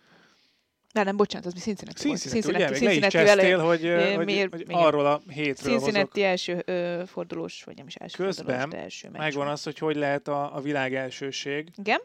De 0.93 1.03
nem, 1.03 1.17
bocsánat, 1.17 1.47
az 1.47 1.53
mi 1.53 1.61
Cincinnati, 1.61 2.01
Cincinnati 2.01 2.41
volt. 2.41 2.43
Cincinnati, 2.43 2.65
ugye, 2.65 2.79
Cincinnati, 2.79 3.17
Cincinnati 3.17 3.41
csesztél, 3.41 3.59
hogy, 3.59 4.17
hogy, 4.17 4.25
miért, 4.25 4.51
hogy 4.51 4.65
arról 4.69 5.07
a 5.07 5.21
hétről 5.29 5.73
Cincinnati 5.73 6.21
hozok. 6.21 6.31
első 6.31 6.63
ö, 6.67 7.03
fordulós, 7.07 7.65
vagy 7.65 7.77
nem 7.77 7.87
is 7.87 7.95
első 7.95 8.25
Közben 8.25 8.59
fordulós, 8.61 8.83
első 8.83 9.09
meccs 9.09 9.21
megvan 9.21 9.49
az, 9.49 9.63
hogy 9.63 9.79
hogy 9.79 9.97
lehet 9.97 10.29
a, 10.29 10.57
a 10.57 10.61
világ 10.61 10.95
elsőség. 10.95 11.71
Igen. 11.77 12.01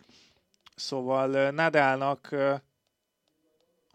Szóval 0.75 1.51
Nadalnak 1.51 2.35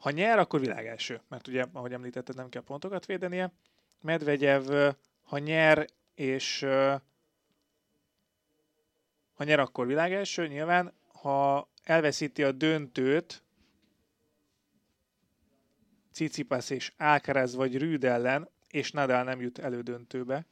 ha 0.02 0.10
nyer, 0.10 0.38
akkor 0.38 0.60
világ 0.60 0.86
első. 0.86 1.20
Mert 1.28 1.48
ugye, 1.48 1.64
ahogy 1.72 1.92
említetted, 1.92 2.36
nem 2.36 2.48
kell 2.48 2.62
pontokat 2.62 3.06
védenie. 3.06 3.52
Medvegyev, 4.00 4.94
ha 5.22 5.38
nyer, 5.38 5.86
és 6.14 6.66
ha 9.34 9.44
nyer, 9.44 9.60
akkor 9.60 9.86
világ 9.86 10.12
első, 10.12 10.46
nyilván. 10.46 10.92
Ha 11.12 11.68
elveszíti 11.82 12.42
a 12.42 12.52
döntőt, 12.52 13.41
Cicipas 16.12 16.70
és 16.70 16.92
Alcaraz 16.98 17.54
vagy 17.54 17.78
Rüd 17.78 18.04
ellen, 18.04 18.48
és 18.70 18.90
Nadal 18.90 19.22
nem 19.22 19.40
jut 19.40 19.58
elődöntőbe. 19.58 20.46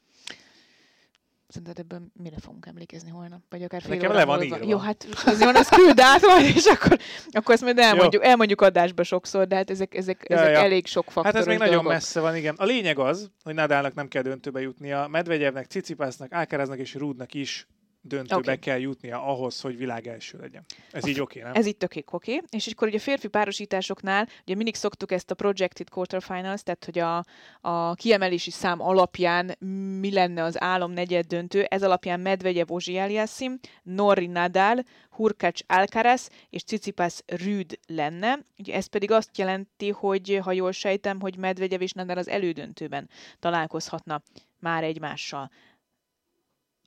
Szerinted 1.49 1.79
ebben 1.79 2.13
mire 2.23 2.37
fogunk 2.41 2.67
emlékezni 2.67 3.11
holnap? 3.11 3.41
Vagy 3.49 3.63
akár 3.63 3.83
fél 3.83 3.95
Nekem 3.95 4.13
le 4.13 4.25
van 4.25 4.43
írva. 4.43 4.59
Jó, 4.63 4.79
hát 4.79 5.07
van, 5.39 5.57
azt 5.57 5.75
küld 5.75 6.01
át 6.01 6.21
majd, 6.21 6.57
és 6.57 6.65
akkor, 6.67 6.99
akkor 7.31 7.55
ezt 7.55 7.63
majd 7.63 7.79
elmondjuk, 7.79 8.25
elmondjuk 8.25 8.61
adásba 8.61 9.03
sokszor, 9.03 9.47
de 9.47 9.55
hát 9.57 9.71
ezek, 9.71 9.95
ezek, 9.95 10.25
ja, 10.29 10.37
ezek 10.37 10.53
ja. 10.53 10.59
elég 10.59 10.87
sok 10.87 11.05
faktoros 11.05 11.33
Hát 11.33 11.41
ez 11.41 11.47
még 11.47 11.57
dolgok. 11.59 11.77
nagyon 11.77 11.93
messze 11.93 12.21
van, 12.21 12.37
igen. 12.37 12.55
A 12.59 12.65
lényeg 12.65 12.99
az, 12.99 13.31
hogy 13.43 13.55
Nadalnak 13.55 13.95
nem 13.95 14.09
kell 14.09 14.23
döntőbe 14.23 14.61
jutnia, 14.61 15.07
Medvegyevnek, 15.09 15.67
Cicipásznak, 15.67 16.33
Alcaraznak 16.33 16.79
és 16.79 16.95
Rudnak 16.95 17.35
is 17.35 17.67
döntőbe 18.01 18.41
okay. 18.41 18.59
kell 18.59 18.79
jutnia 18.79 19.25
ahhoz, 19.25 19.61
hogy 19.61 19.77
világ 19.77 20.07
első 20.07 20.39
legyen. 20.39 20.65
Ez 20.93 21.05
a 21.05 21.09
így 21.09 21.21
oké, 21.21 21.39
okay, 21.39 21.53
nem? 21.53 21.61
Ez 21.61 21.67
így 21.67 21.77
tökék 21.77 22.13
oké. 22.13 22.35
Okay. 22.35 22.47
És 22.51 22.67
akkor 22.67 22.89
ugye 22.89 22.97
a 22.97 23.01
férfi 23.01 23.29
párosításoknál, 23.29 24.29
ugye 24.43 24.55
mindig 24.55 24.75
szoktuk 24.75 25.13
ezt 25.13 25.31
a 25.31 25.35
projected 25.35 25.89
quarterfinals, 25.89 26.63
tehát 26.63 26.85
hogy 26.85 26.99
a, 26.99 27.25
a 27.61 27.95
kiemelési 27.95 28.51
szám 28.51 28.81
alapján 28.81 29.57
mi 30.01 30.13
lenne 30.13 30.43
az 30.43 30.61
álom 30.61 30.93
negyed 30.93 31.27
döntő, 31.27 31.63
ez 31.63 31.83
alapján 31.83 32.21
Medvegyev 32.21 32.71
Ozsi 32.71 32.99
Aliassim, 32.99 33.59
Norri 33.83 34.27
Nadal, 34.27 34.85
Hurkacz 35.11 35.63
Alcaraz 35.67 36.31
és 36.51 36.63
Cicipas 36.63 37.23
Rüd 37.27 37.79
lenne. 37.87 38.39
Ugye 38.59 38.75
ez 38.75 38.87
pedig 38.87 39.11
azt 39.11 39.39
jelenti, 39.39 39.91
hogy 39.91 40.41
ha 40.43 40.53
jól 40.53 40.73
sejtem, 40.73 41.21
hogy 41.21 41.37
Medvegyev 41.37 41.81
és 41.81 41.93
Nadal 41.93 42.19
az 42.19 42.29
elődöntőben 42.29 43.09
találkozhatna 43.39 44.23
már 44.59 44.85
egymással 44.85 45.51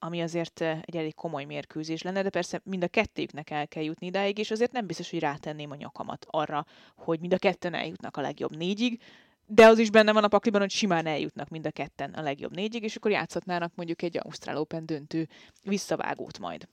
ami 0.04 0.22
azért 0.22 0.62
egy 0.62 0.95
elég 0.95 1.16
komoly 1.16 1.43
mérkőzés 1.43 2.01
lenne, 2.01 2.22
de 2.22 2.30
persze 2.30 2.62
mind 2.64 2.84
a 2.84 2.88
kettőjüknek 2.88 3.49
el 3.49 3.68
kell 3.68 3.84
jutni 3.84 4.08
idáig, 4.08 4.38
és 4.38 4.51
azért 4.51 4.72
nem 4.72 4.88
biztos, 4.88 5.10
hogy 5.10 5.20
rátenném 5.20 5.72
a 5.72 5.76
nyakamat 5.76 6.26
arra, 6.30 6.66
hogy 6.95 7.20
mind 7.20 7.34
a 7.34 7.38
ketten 7.38 7.74
eljutnak 7.74 8.18
a 8.18 8.22
legjobb 8.22 8.56
négyig, 8.56 9.01
de 9.45 9.66
az 9.66 9.78
is 9.78 9.89
benne 9.89 10.14
van 10.14 10.24
a 10.24 10.28
pakliban, 10.28 10.62
hogy 10.62 10.72
simán 10.72 11.06
eljutnak 11.06 11.49
mind 11.49 11.66
a 11.66 11.72
ketten 11.72 12.14
a 12.14 12.22
legjobb 12.22 12.56
négyig, 12.56 12.84
és 12.84 12.95
akkor 12.95 13.12
játszhatnának 13.12 13.76
mondjuk 13.76 14.01
egy 14.01 14.18
Ausztrál 14.18 14.58
Open 14.58 14.86
döntő 14.86 15.28
visszavágót 15.64 16.39
majd, 16.39 16.68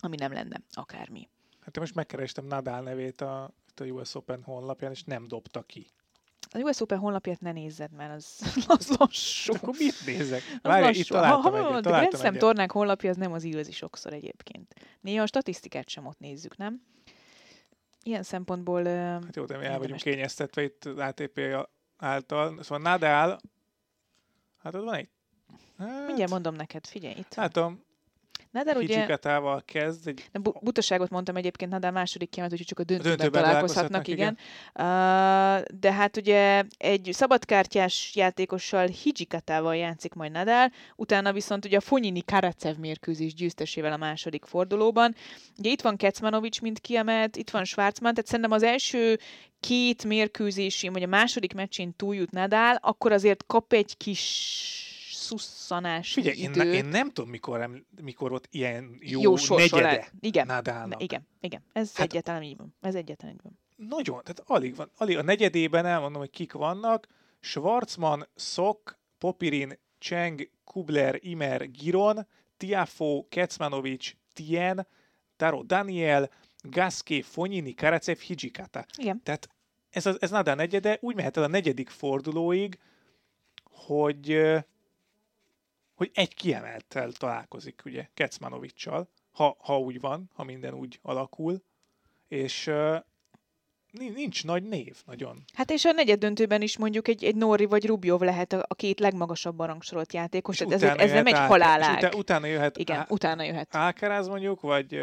ami 0.00 0.16
nem 0.16 0.32
lenne 0.32 0.60
akármi. 0.70 1.28
Hát 1.60 1.76
én 1.76 1.82
most 1.82 1.94
megkerestem 1.94 2.44
Nadal 2.44 2.80
nevét 2.80 3.20
a, 3.20 3.42
a 3.76 3.84
US 3.84 4.14
Open 4.14 4.42
honlapján, 4.42 4.90
és 4.90 5.02
nem 5.02 5.28
dobta 5.28 5.62
ki. 5.62 5.86
A 6.50 6.58
US 6.58 6.80
Open 6.80 6.98
honlapját 6.98 7.40
ne 7.40 7.52
nézzed, 7.52 7.92
mert 7.92 8.14
az, 8.14 8.40
az 8.66 8.96
lassú. 8.98 9.54
Akkor 9.54 9.74
mit 9.78 10.06
nézek? 10.06 10.42
Várj, 10.62 10.98
itt 10.98 11.06
találtam 11.06 11.42
ha, 11.42 11.50
ha, 11.50 11.68
egyet, 11.68 11.82
találtam 11.82 12.20
egyet. 12.20 12.38
tornák 12.38 12.70
honlapja 12.70 13.10
az 13.10 13.16
nem 13.16 13.32
az 13.32 13.44
igazi 13.44 13.72
sokszor 13.72 14.12
egyébként. 14.12 14.74
Néha 15.00 15.22
a 15.22 15.26
statisztikát 15.26 15.88
sem 15.88 16.06
ott 16.06 16.18
nézzük, 16.18 16.56
nem? 16.56 16.82
Ilyen 18.02 18.22
szempontból... 18.22 18.84
Hát 18.84 19.36
jó, 19.36 19.44
de 19.44 19.56
mi 19.56 19.64
el 19.64 19.78
vagyunk 19.78 20.00
kényeztetve 20.00 20.62
itt 20.62 20.84
az 20.84 20.98
ATP 20.98 21.40
által. 21.96 22.62
Szóval 22.62 22.78
Nadal, 22.78 23.38
hát 24.58 24.74
ott 24.74 24.84
van 24.84 24.94
egy... 24.94 25.08
Hát, 25.78 26.06
Mindjárt 26.06 26.30
mondom 26.30 26.54
neked, 26.54 26.86
figyelj 26.86 27.14
itt. 27.18 27.34
Látom, 27.34 27.85
Nadal 28.50 28.76
ugye... 28.76 29.18
kezd. 29.64 30.08
Egy... 30.08 30.24
Bu- 30.32 30.62
butaságot 30.62 31.10
mondtam 31.10 31.36
egyébként, 31.36 31.70
Nadal 31.70 31.90
második 31.90 32.30
kiemelt, 32.30 32.52
úgyhogy 32.52 32.68
csak 32.68 32.78
a 32.78 32.84
döntőben, 32.84 33.12
a 33.12 33.16
döntőben 33.16 33.42
találkozhatnak, 33.42 34.08
igen. 34.08 34.18
igen. 34.18 34.86
Uh, 34.86 35.78
de 35.80 35.92
hát 35.92 36.16
ugye 36.16 36.64
egy 36.76 37.08
szabadkártyás 37.12 38.12
játékossal 38.14 38.86
Hijikatával 38.86 39.76
játszik 39.76 40.14
majd 40.14 40.32
Nadal, 40.32 40.72
utána 40.96 41.32
viszont 41.32 41.64
ugye 41.64 41.76
a 41.76 41.80
Fonyini 41.80 42.22
Karacev 42.24 42.76
mérkőzés 42.76 43.34
győztesével 43.34 43.92
a 43.92 43.96
második 43.96 44.44
fordulóban. 44.44 45.14
Ugye 45.58 45.70
itt 45.70 45.80
van 45.80 45.96
Kecmanovics, 45.96 46.60
mint 46.60 46.78
kiemelt, 46.78 47.36
itt 47.36 47.50
van 47.50 47.64
Schwarzman, 47.64 48.14
tehát 48.14 48.26
szerintem 48.26 48.52
az 48.52 48.62
első 48.62 49.18
két 49.60 50.04
mérkőzésén, 50.04 50.92
vagy 50.92 51.02
a 51.02 51.06
második 51.06 51.54
meccsén 51.54 51.96
túljut 51.96 52.30
Nadal, 52.30 52.78
akkor 52.80 53.12
azért 53.12 53.44
kap 53.46 53.72
egy 53.72 53.96
kis 53.96 54.95
szusszanás 55.26 56.12
Figyelj, 56.12 56.36
idő. 56.36 56.62
Én, 56.62 56.72
én 56.72 56.84
nem 56.84 57.10
tudom, 57.10 57.30
mikor, 57.30 57.84
mikor 58.02 58.32
ott 58.32 58.46
ilyen 58.50 58.98
jó, 59.00 59.20
jó 59.20 59.56
negyede 59.56 60.08
igen, 60.20 60.46
Nadalnak. 60.46 61.02
Igen, 61.02 61.26
igen, 61.40 61.62
ez 61.72 61.96
hát, 61.96 62.06
egyáltalán 62.06 62.42
így 62.42 62.56
van. 62.56 62.74
Ez 62.80 62.94
egyáltalán 62.94 63.34
így 63.34 63.40
van. 63.42 63.58
Nagyon, 63.76 64.20
tehát 64.22 64.42
alig 64.44 64.76
van. 64.76 64.90
Alig, 64.96 65.16
a 65.16 65.22
negyedében 65.22 65.86
elmondom, 65.86 66.20
hogy 66.20 66.30
kik 66.30 66.52
vannak. 66.52 67.06
Schwarzman, 67.40 68.28
Szok, 68.34 68.98
Popirin, 69.18 69.78
Cheng, 69.98 70.50
Kubler, 70.64 71.18
Imer, 71.20 71.70
Giron, 71.70 72.26
Tiafo, 72.56 73.24
Kecmanovic, 73.28 74.12
Tien, 74.32 74.86
Taro 75.36 75.62
Daniel, 75.62 76.30
Gaské, 76.62 77.20
Fonyini, 77.20 77.74
Karacev, 77.74 78.18
Hijikata. 78.18 78.84
Igen. 78.98 79.22
Tehát 79.22 79.48
ez, 79.90 80.06
ez 80.18 80.30
Nadal 80.30 80.54
negyede, 80.54 80.98
úgy 81.00 81.14
mehet 81.14 81.36
el 81.36 81.42
a 81.42 81.46
negyedik 81.46 81.88
fordulóig, 81.88 82.78
hogy 83.64 84.54
hogy 85.96 86.10
egy 86.14 86.34
kiemeltel 86.34 87.12
találkozik, 87.12 87.82
ugye, 87.84 88.08
Kecmanovicsal, 88.14 89.08
ha, 89.32 89.56
ha 89.58 89.78
úgy 89.78 90.00
van, 90.00 90.30
ha 90.34 90.44
minden 90.44 90.74
úgy 90.74 90.98
alakul, 91.02 91.62
és 92.28 92.66
uh, 92.66 92.96
nincs 93.90 94.44
nagy 94.44 94.62
név, 94.62 94.96
nagyon. 95.06 95.44
Hát 95.54 95.70
és 95.70 95.84
a 95.84 95.92
negyed 95.92 96.18
döntőben 96.18 96.62
is 96.62 96.78
mondjuk 96.78 97.08
egy, 97.08 97.24
egy 97.24 97.36
Nori 97.36 97.64
vagy 97.64 97.86
Rubjov 97.86 98.20
lehet 98.20 98.52
a, 98.52 98.64
a 98.68 98.74
két 98.74 99.00
legmagasabb 99.00 99.60
rangsorolt 99.60 100.12
játékos, 100.12 100.56
tehát 100.56 100.72
ez, 100.72 100.82
ez 100.82 101.10
nem 101.10 101.26
egy 101.26 101.38
halálág. 101.38 101.96
Utána, 101.96 102.16
utána 102.16 102.46
jöhet, 102.46 102.76
Igen, 102.76 102.98
á, 102.98 103.06
utána 103.08 103.42
jöhet. 103.42 103.76
Ákeráz 103.76 104.28
mondjuk, 104.28 104.60
vagy 104.60 105.00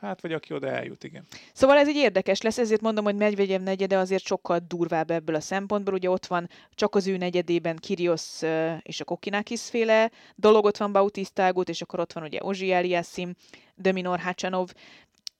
Hát, 0.00 0.20
vagy 0.20 0.32
aki 0.32 0.54
oda 0.54 0.68
eljut, 0.68 1.04
igen. 1.04 1.26
Szóval 1.52 1.76
ez 1.76 1.88
egy 1.88 1.96
érdekes 1.96 2.40
lesz, 2.40 2.58
ezért 2.58 2.80
mondom, 2.80 3.04
hogy 3.04 3.16
Medvegyev 3.16 3.62
negyede 3.62 3.98
azért 3.98 4.24
sokkal 4.24 4.60
durvább 4.68 5.10
ebből 5.10 5.34
a 5.34 5.40
szempontból. 5.40 5.94
Ugye 5.94 6.10
ott 6.10 6.26
van 6.26 6.48
csak 6.70 6.94
az 6.94 7.06
ő 7.06 7.16
negyedében 7.16 7.76
Kirios 7.76 8.42
és 8.82 9.00
a 9.00 9.04
Kokinakis 9.04 9.62
féle 9.62 10.10
dolog, 10.34 10.64
ott 10.64 10.76
van 10.76 10.92
Bautista 10.92 11.52
és 11.64 11.82
akkor 11.82 12.00
ott 12.00 12.12
van 12.12 12.22
ugye 12.22 12.38
Ozsi 12.42 12.72
Eliassim, 12.72 13.34
Dominor 13.74 14.18
Hacsanov, 14.18 14.68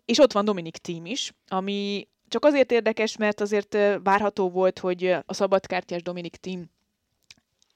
és 0.04 0.18
ott 0.18 0.32
van 0.32 0.44
Dominik 0.44 0.76
Team 0.76 1.06
is, 1.06 1.32
ami 1.48 2.08
csak 2.28 2.44
azért 2.44 2.72
érdekes, 2.72 3.16
mert 3.16 3.40
azért 3.40 3.76
várható 4.02 4.50
volt, 4.50 4.78
hogy 4.78 5.06
a 5.26 5.34
szabadkártyás 5.34 6.02
Dominik 6.02 6.36
Team 6.36 6.70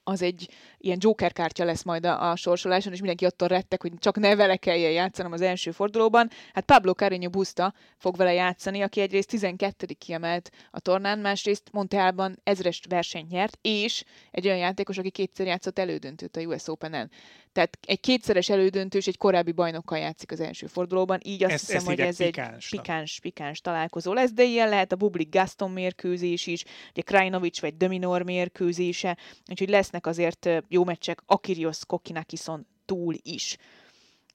az 0.03 0.21
egy 0.21 0.49
ilyen 0.77 0.97
Joker 1.01 1.33
kártya 1.33 1.63
lesz 1.65 1.83
majd 1.83 2.05
a, 2.05 2.31
a 2.31 2.35
sorsoláson, 2.35 2.91
és 2.93 2.97
mindenki 2.97 3.25
attól 3.25 3.47
rettek, 3.47 3.81
hogy 3.81 3.91
csak 3.97 4.17
ne 4.17 4.35
vele 4.35 4.55
kelljen 4.55 4.91
játszanom 4.91 5.31
az 5.31 5.41
első 5.41 5.71
fordulóban. 5.71 6.29
Hát 6.53 6.65
Pablo 6.65 6.93
Carreño 6.97 7.27
Busta 7.31 7.73
fog 7.97 8.15
vele 8.15 8.33
játszani, 8.33 8.81
aki 8.81 9.01
egyrészt 9.01 9.29
12. 9.29 9.85
kiemelt 9.97 10.49
a 10.71 10.79
tornán, 10.79 11.19
másrészt 11.19 11.69
Montealban 11.71 12.39
ezres 12.43 12.81
versenyt 12.89 13.29
nyert, 13.29 13.57
és 13.61 14.03
egy 14.31 14.45
olyan 14.45 14.57
játékos, 14.57 14.97
aki 14.97 15.09
kétszer 15.09 15.45
játszott 15.45 15.79
elődöntőt 15.79 16.37
a 16.37 16.41
US 16.41 16.67
Open-en. 16.67 17.11
Tehát 17.53 17.77
egy 17.85 17.99
kétszeres 17.99 18.49
elődöntős 18.49 19.07
egy 19.07 19.17
korábbi 19.17 19.51
bajnokkal 19.51 19.97
játszik 19.97 20.31
az 20.31 20.39
első 20.39 20.67
fordulóban, 20.67 21.19
így 21.23 21.43
azt 21.43 21.53
ezt, 21.53 21.61
hiszem, 21.61 21.77
ezt 21.77 21.85
hogy 21.85 21.99
ez 21.99 22.19
egy 22.19 22.41
pikáns, 22.69 23.19
pikáns 23.19 23.61
találkozó 23.61 24.13
lesz, 24.13 24.31
de 24.31 24.43
ilyen 24.43 24.69
lehet 24.69 24.91
a 24.91 24.95
Bublik 24.95 25.29
Gaston 25.29 25.71
mérkőzés 25.71 26.47
is, 26.47 26.63
ugye 26.91 27.01
Krajnovic 27.01 27.59
vagy 27.59 27.77
Dominor 27.77 28.23
mérkőzése, 28.23 29.17
úgyhogy 29.49 29.69
lesznek 29.69 30.07
azért 30.07 30.49
jó 30.67 30.83
meccsek 30.83 31.21
Akirios 31.25 31.85
Kokinakison 31.85 32.67
túl 32.85 33.15
is. 33.21 33.57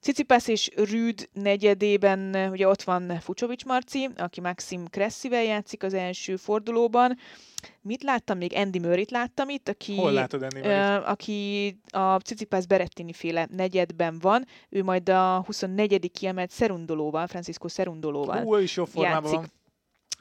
Cicipász 0.01 0.47
és 0.47 0.69
Rüd 0.75 1.29
negyedében, 1.33 2.49
ugye 2.51 2.67
ott 2.67 2.81
van 2.81 3.19
Fucsovics 3.19 3.65
Marci, 3.65 4.09
aki 4.17 4.41
Maxim 4.41 4.85
Kresszivel 4.85 5.43
játszik 5.43 5.83
az 5.83 5.93
első 5.93 6.35
fordulóban. 6.35 7.17
Mit 7.81 8.03
láttam 8.03 8.37
még? 8.37 8.55
Andy 8.55 8.79
Murray-t 8.79 9.11
láttam 9.11 9.49
itt, 9.49 9.69
aki, 9.69 9.95
Hol 9.95 10.11
látod 10.11 10.41
Andy 10.43 10.59
uh, 10.59 11.09
aki 11.09 11.79
a 11.89 12.15
Cicipász 12.15 12.65
Berettini 12.65 13.13
féle 13.13 13.47
negyedben 13.51 14.19
van. 14.19 14.45
Ő 14.69 14.83
majd 14.83 15.09
a 15.09 15.43
24. 15.45 16.11
kiemelt 16.11 16.51
Szerundolóval, 16.51 17.27
Francisco 17.27 17.67
Szerundolóval 17.67 18.41
Hú, 18.41 18.55
is 18.55 18.75
jó 18.75 18.85
formában 18.85 19.31
játszik 19.31 19.51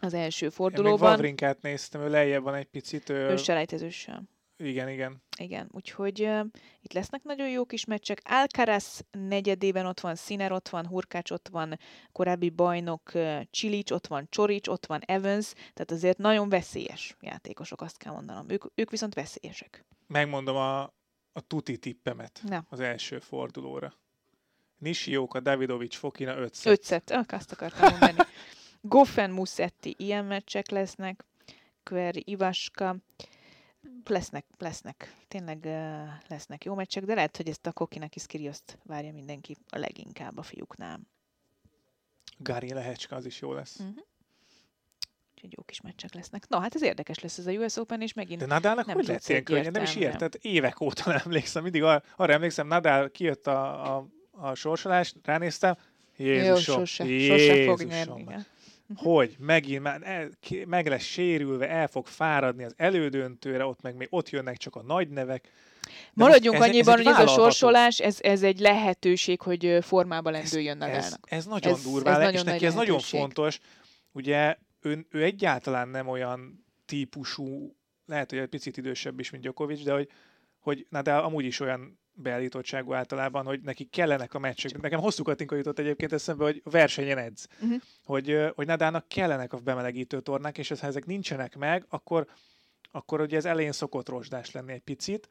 az 0.01 0.15
első 0.15 0.49
fordulóban. 0.49 0.93
Én 0.93 1.01
még 1.01 1.11
Vavrinkát 1.11 1.63
néztem, 1.63 2.01
ő 2.01 2.09
lejjebb 2.09 2.43
van 2.43 2.55
egy 2.55 2.67
picit. 2.67 3.09
Ő, 3.09 3.29
ő 3.29 3.37
selejtezőssel. 3.37 4.23
Igen, 4.59 4.89
igen. 4.89 5.23
Igen, 5.39 5.69
úgyhogy 5.73 6.23
uh, 6.23 6.47
itt 6.81 6.93
lesznek 6.93 7.23
nagyon 7.23 7.49
jó 7.49 7.65
kis 7.65 7.85
meccsek. 7.85 8.21
Alcaraz 8.25 9.05
negyedében 9.11 9.87
ott 9.87 10.01
van 10.01 10.15
Sziner, 10.15 10.53
ott 10.53 10.69
van 10.69 10.87
Hurkács, 10.87 11.31
ott 11.31 11.49
van 11.49 11.79
korábbi 12.13 12.51
bajnok 12.51 13.11
uh, 13.15 13.41
Csilics, 13.51 13.91
ott 13.91 14.07
van 14.07 14.27
Csorics, 14.31 14.69
ott 14.69 14.87
van 14.87 15.01
Evans, 15.01 15.53
tehát 15.53 15.91
azért 15.91 16.19
nagyon 16.19 16.49
veszélyes 16.49 17.17
játékosok, 17.21 17.81
azt 17.81 17.97
kell 17.97 18.13
mondanom. 18.13 18.49
Ők, 18.49 18.65
ők 18.75 18.91
viszont 18.91 19.15
veszélyesek. 19.15 19.85
Megmondom 20.07 20.57
a, 20.57 20.83
a 21.33 21.41
tuti 21.47 21.79
tippemet 21.79 22.41
Na. 22.43 22.65
az 22.69 22.81
első 22.81 23.19
fordulóra. 23.19 23.93
Nishioka, 24.79 25.41
Davidovics, 25.41 25.97
Fokina 25.97 26.37
5 26.37 26.55
szett. 26.55 26.73
5 26.73 26.83
szett, 26.83 27.11
ah, 27.11 27.25
azt 27.29 27.53
akartam 27.53 27.91
mondani. 27.91 28.29
Goffen, 28.81 29.31
Musetti, 29.31 29.95
ilyen 29.99 30.25
meccsek 30.25 30.71
lesznek. 30.71 31.25
Kveri, 31.83 32.23
Ivaska 32.27 32.97
lesznek, 34.05 34.45
lesznek, 34.59 35.15
tényleg 35.29 35.65
lesznek 36.29 36.65
jó 36.65 36.75
meccsek, 36.75 37.05
de 37.05 37.15
lehet, 37.15 37.37
hogy 37.37 37.49
ezt 37.49 37.67
a 37.67 37.73
Kokinek 37.73 38.17
is 38.17 38.27
Kirioszt 38.27 38.79
várja 38.85 39.13
mindenki 39.13 39.57
a 39.69 39.79
leginkább 39.79 40.39
a 40.39 40.43
fiúknál. 40.43 41.01
Gári 42.39 42.73
Lehecska, 42.73 43.17
az 43.17 43.27
is 43.27 43.41
jó 43.41 43.53
lesz. 43.53 43.79
Uh-huh. 43.79 43.97
Úgyhogy 45.35 45.53
jó 45.57 45.63
kis 45.63 45.81
meccsek 45.81 46.15
lesznek. 46.15 46.49
Na, 46.49 46.61
hát 46.61 46.75
ez 46.75 46.83
érdekes 46.83 47.19
lesz 47.19 47.39
ez 47.39 47.47
a 47.47 47.51
US 47.51 47.77
Open, 47.77 48.01
és 48.01 48.13
megint 48.13 48.41
De 48.41 48.47
Nadalnak 48.47 48.87
nem 48.87 48.95
hogy 48.95 49.07
lett 49.07 49.29
ilyen 49.29 49.45
könnyen? 49.45 49.73
Nem 49.73 49.83
is 49.83 49.97
érted. 49.97 50.35
Évek 50.41 50.81
óta 50.81 51.11
nem 51.11 51.21
emlékszem. 51.25 51.63
Mindig 51.63 51.83
arra, 51.83 52.03
arra 52.17 52.33
emlékszem, 52.33 52.67
Nadal 52.67 53.11
kijött 53.11 53.47
a, 53.47 53.97
a, 53.97 54.09
a 54.31 54.55
sorsolást, 54.55 55.17
ránéztem, 55.23 55.77
Jézusom, 56.17 56.79
Jó, 56.79 56.85
sose, 56.85 57.05
Jézusom, 57.05 57.39
sose 57.39 57.65
fog 57.65 57.83
nyerni. 57.83 58.27
Hogy 58.97 59.37
megint 59.39 59.83
már 59.83 60.01
el, 60.03 60.31
meg 60.67 60.87
lesz 60.87 61.03
sérülve, 61.03 61.69
el 61.69 61.87
fog 61.87 62.07
fáradni 62.07 62.65
az 62.65 62.75
elődöntőre, 62.77 63.65
ott 63.65 63.83
meg 63.83 63.97
még 63.97 64.07
ott 64.11 64.31
jönnek 64.31 64.57
csak 64.57 64.77
a 64.77 64.83
nagy 64.83 65.09
nevek. 65.09 65.51
De 66.13 66.25
Maradjunk 66.25 66.57
ez, 66.57 66.63
annyiban, 66.63 66.99
ez 66.99 67.05
hogy 67.05 67.15
ez 67.15 67.19
a 67.19 67.27
sorsolás, 67.27 67.99
ez, 67.99 68.19
ez 68.21 68.43
egy 68.43 68.59
lehetőség, 68.59 69.41
hogy 69.41 69.79
formába 69.81 70.31
lendüljön. 70.31 70.83
Ez, 70.83 71.05
ez, 71.05 71.17
ez 71.23 71.45
nagyon 71.45 71.73
ez, 71.73 71.83
durvá, 71.83 72.11
ez 72.11 72.17
nagyon 72.17 72.33
és 72.33 72.43
neki 72.43 72.67
ez 72.67 72.75
nagyon 72.75 72.99
fontos. 72.99 73.59
Ugye 74.13 74.57
ő, 74.81 75.07
ő 75.11 75.23
egyáltalán 75.23 75.89
nem 75.89 76.09
olyan 76.09 76.65
típusú, 76.87 77.77
lehet, 78.07 78.31
hogy 78.31 78.39
egy 78.39 78.49
picit 78.49 78.77
idősebb 78.77 79.21
is, 79.21 79.31
mint 79.31 79.43
Djokovic, 79.43 79.83
de 79.83 79.93
hogy, 79.93 80.09
hogy 80.59 80.87
Nadal 80.91 81.25
amúgy 81.25 81.45
is 81.45 81.61
olyan 81.61 81.99
beállítottságú 82.23 82.93
általában, 82.93 83.45
hogy 83.45 83.61
neki 83.61 83.85
kellenek 83.85 84.35
a 84.35 84.39
meccsek. 84.39 84.81
Nekem 84.81 85.01
hosszú 85.01 85.23
katinka 85.23 85.57
jutott 85.57 85.79
egyébként 85.79 86.13
eszembe, 86.13 86.45
hogy 86.45 86.61
versenyen 86.65 87.19
edz. 87.19 87.49
Uh-huh. 87.61 87.81
Hogy, 88.05 88.53
hogy 88.55 88.67
Nadának 88.67 89.09
kellenek 89.09 89.53
a 89.53 89.59
bemelegítő 89.59 90.21
tornák, 90.21 90.59
és 90.59 90.69
ha 90.69 90.87
ezek 90.87 91.07
nincsenek 91.07 91.57
meg, 91.57 91.85
akkor, 91.89 92.27
akkor 92.91 93.21
ugye 93.21 93.37
ez 93.37 93.45
elején 93.45 93.73
szokott 93.73 94.09
rozsdás 94.09 94.51
lenni 94.51 94.73
egy 94.73 94.83
picit, 94.83 95.29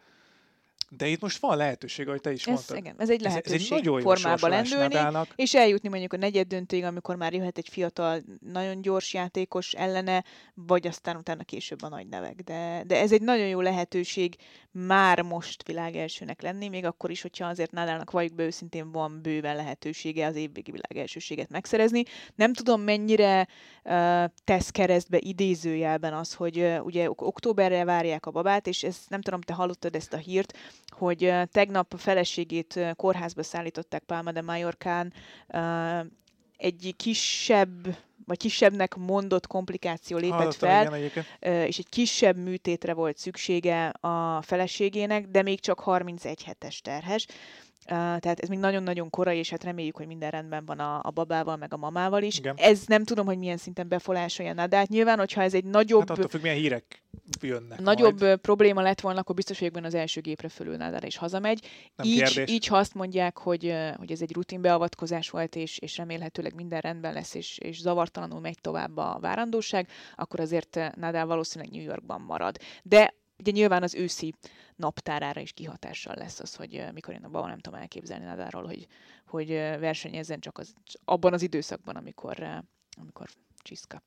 de 0.89 1.07
itt 1.07 1.21
most 1.21 1.37
van 1.37 1.57
lehetőség, 1.57 2.07
ahogy 2.07 2.21
te 2.21 2.31
is 2.31 2.47
ez, 2.47 2.53
mondtad. 2.53 2.77
Igen, 2.77 2.95
ez 2.97 3.09
egy 3.09 3.21
lehetőség 3.21 3.55
ez, 3.55 3.65
ez 3.65 3.77
egy 3.77 3.83
nagyon 3.83 4.01
formába 4.01 4.47
lendülni, 4.47 4.93
Nadának. 4.93 5.27
és 5.35 5.55
eljutni 5.55 5.89
mondjuk 5.89 6.13
a 6.13 6.17
negyed 6.17 6.47
döntőig, 6.47 6.83
amikor 6.83 7.15
már 7.15 7.33
jöhet 7.33 7.57
egy 7.57 7.67
fiatal, 7.67 8.21
nagyon 8.51 8.81
gyors 8.81 9.13
játékos 9.13 9.73
ellene, 9.73 10.23
vagy 10.53 10.87
aztán 10.87 11.15
utána 11.15 11.43
később 11.43 11.81
a 11.81 11.89
nagy 11.89 12.07
nevek. 12.07 12.35
De, 12.35 12.83
de 12.85 12.99
ez 12.99 13.11
egy 13.11 13.21
nagyon 13.21 13.47
jó 13.47 13.61
lehetőség 13.61 14.35
már 14.71 15.21
most 15.21 15.67
világ 15.67 15.95
elsőnek 15.95 16.41
lenni, 16.41 16.67
még 16.67 16.85
akkor 16.85 17.11
is, 17.11 17.21
hogyha 17.21 17.47
azért 17.47 17.71
Nadának 17.71 18.11
valljuk 18.11 18.35
be 18.35 18.43
őszintén 18.43 18.91
van 18.91 19.21
bőven 19.21 19.55
lehetősége 19.55 20.25
az 20.25 20.35
évvégi 20.35 20.71
világ 20.71 20.97
elsőséget 20.97 21.49
megszerezni. 21.49 22.03
Nem 22.35 22.53
tudom, 22.53 22.81
mennyire 22.81 23.47
uh, 23.83 24.23
tesz 24.43 24.69
keresztbe 24.69 25.17
idézőjelben 25.19 26.13
az, 26.13 26.33
hogy 26.33 26.57
uh, 26.57 26.85
ugye 26.85 27.09
októberre 27.09 27.83
várják 27.83 28.25
a 28.25 28.31
babát, 28.31 28.67
és 28.67 28.83
ez 28.83 28.97
nem 29.07 29.21
tudom, 29.21 29.41
te 29.41 29.53
hallottad 29.53 29.95
ezt 29.95 30.13
a 30.13 30.17
hírt, 30.17 30.53
hogy 30.87 31.33
tegnap 31.51 31.93
a 31.93 31.97
feleségét 31.97 32.79
kórházba 32.95 33.43
szállították 33.43 34.03
Palma 34.03 34.31
de 34.31 34.41
Mallorcán, 34.41 35.13
egy 36.57 36.93
kisebb 36.97 37.97
vagy 38.25 38.37
kisebbnek 38.37 38.95
mondott 38.95 39.47
komplikáció 39.47 40.17
lépett 40.17 40.37
Hallottam, 40.37 40.69
fel, 40.69 41.03
igen, 41.03 41.25
és 41.65 41.77
egy 41.77 41.89
kisebb 41.89 42.37
műtétre 42.37 42.93
volt 42.93 43.17
szüksége 43.17 43.87
a 43.87 44.41
feleségének, 44.41 45.27
de 45.27 45.41
még 45.41 45.59
csak 45.59 45.79
31 45.79 46.43
hetes 46.43 46.81
terhes 46.81 47.25
tehát 47.87 48.39
ez 48.39 48.49
még 48.49 48.59
nagyon-nagyon 48.59 49.09
korai, 49.09 49.37
és 49.37 49.49
hát 49.49 49.63
reméljük, 49.63 49.97
hogy 49.97 50.07
minden 50.07 50.29
rendben 50.29 50.65
van 50.65 50.79
a, 50.79 50.99
a 51.03 51.11
babával, 51.11 51.55
meg 51.55 51.73
a 51.73 51.77
mamával 51.77 52.23
is. 52.23 52.37
Igen. 52.37 52.55
Ez 52.57 52.83
nem 52.85 53.03
tudom, 53.03 53.25
hogy 53.25 53.37
milyen 53.37 53.57
szinten 53.57 53.87
befolyásolja 53.87 54.53
Nadát. 54.53 54.87
Nyilván, 54.87 55.17
hogyha 55.17 55.41
ez 55.41 55.53
egy 55.53 55.63
nagyobb... 55.63 55.99
Hát 55.99 56.09
attól 56.09 56.29
függ, 56.29 56.41
milyen 56.41 56.57
hírek 56.57 57.03
jönnek 57.41 57.79
Nagyobb 57.79 58.21
majd. 58.21 58.37
probléma 58.37 58.81
lett 58.81 59.01
volna, 59.01 59.19
akkor 59.19 59.35
biztos 59.35 59.59
vagyok 59.59 59.73
benne 59.73 59.87
az 59.87 59.93
első 59.93 60.21
gépre 60.21 60.49
fölül 60.49 60.75
Nadal 60.75 61.01
és 61.01 61.17
hazamegy. 61.17 61.65
Nem 61.95 62.07
így, 62.07 62.43
így, 62.45 62.67
ha 62.67 62.77
azt 62.77 62.93
mondják, 62.93 63.37
hogy, 63.37 63.75
hogy 63.97 64.11
ez 64.11 64.21
egy 64.21 64.33
rutin 64.33 64.61
beavatkozás 64.61 65.29
volt, 65.29 65.55
és, 65.55 65.77
és 65.77 65.97
remélhetőleg 65.97 66.55
minden 66.55 66.79
rendben 66.79 67.13
lesz, 67.13 67.33
és, 67.33 67.57
és 67.57 67.79
zavartalanul 67.79 68.39
megy 68.39 68.57
tovább 68.61 68.97
a 68.97 69.17
várandóság, 69.21 69.87
akkor 70.15 70.39
azért 70.39 70.79
Nadal 70.95 71.25
valószínűleg 71.25 71.73
New 71.73 71.83
Yorkban 71.83 72.21
marad. 72.21 72.57
De 72.83 73.13
ugye 73.39 73.51
nyilván 73.51 73.83
az 73.83 73.95
őszi 73.95 74.33
naptárára 74.75 75.41
is 75.41 75.51
kihatással 75.51 76.15
lesz 76.15 76.39
az, 76.39 76.55
hogy 76.55 76.85
mikor 76.93 77.13
én 77.13 77.23
abban 77.23 77.47
nem 77.47 77.59
tudom 77.59 77.79
elképzelni 77.79 78.25
Nadáról, 78.25 78.65
hogy, 78.65 78.87
hogy 79.27 79.47
versenyezzen 79.79 80.39
csak 80.39 80.57
az, 80.57 80.73
abban 81.05 81.33
az 81.33 81.41
időszakban, 81.41 81.95
amikor, 81.95 82.63
amikor 83.01 83.29
csiszka 83.57 84.01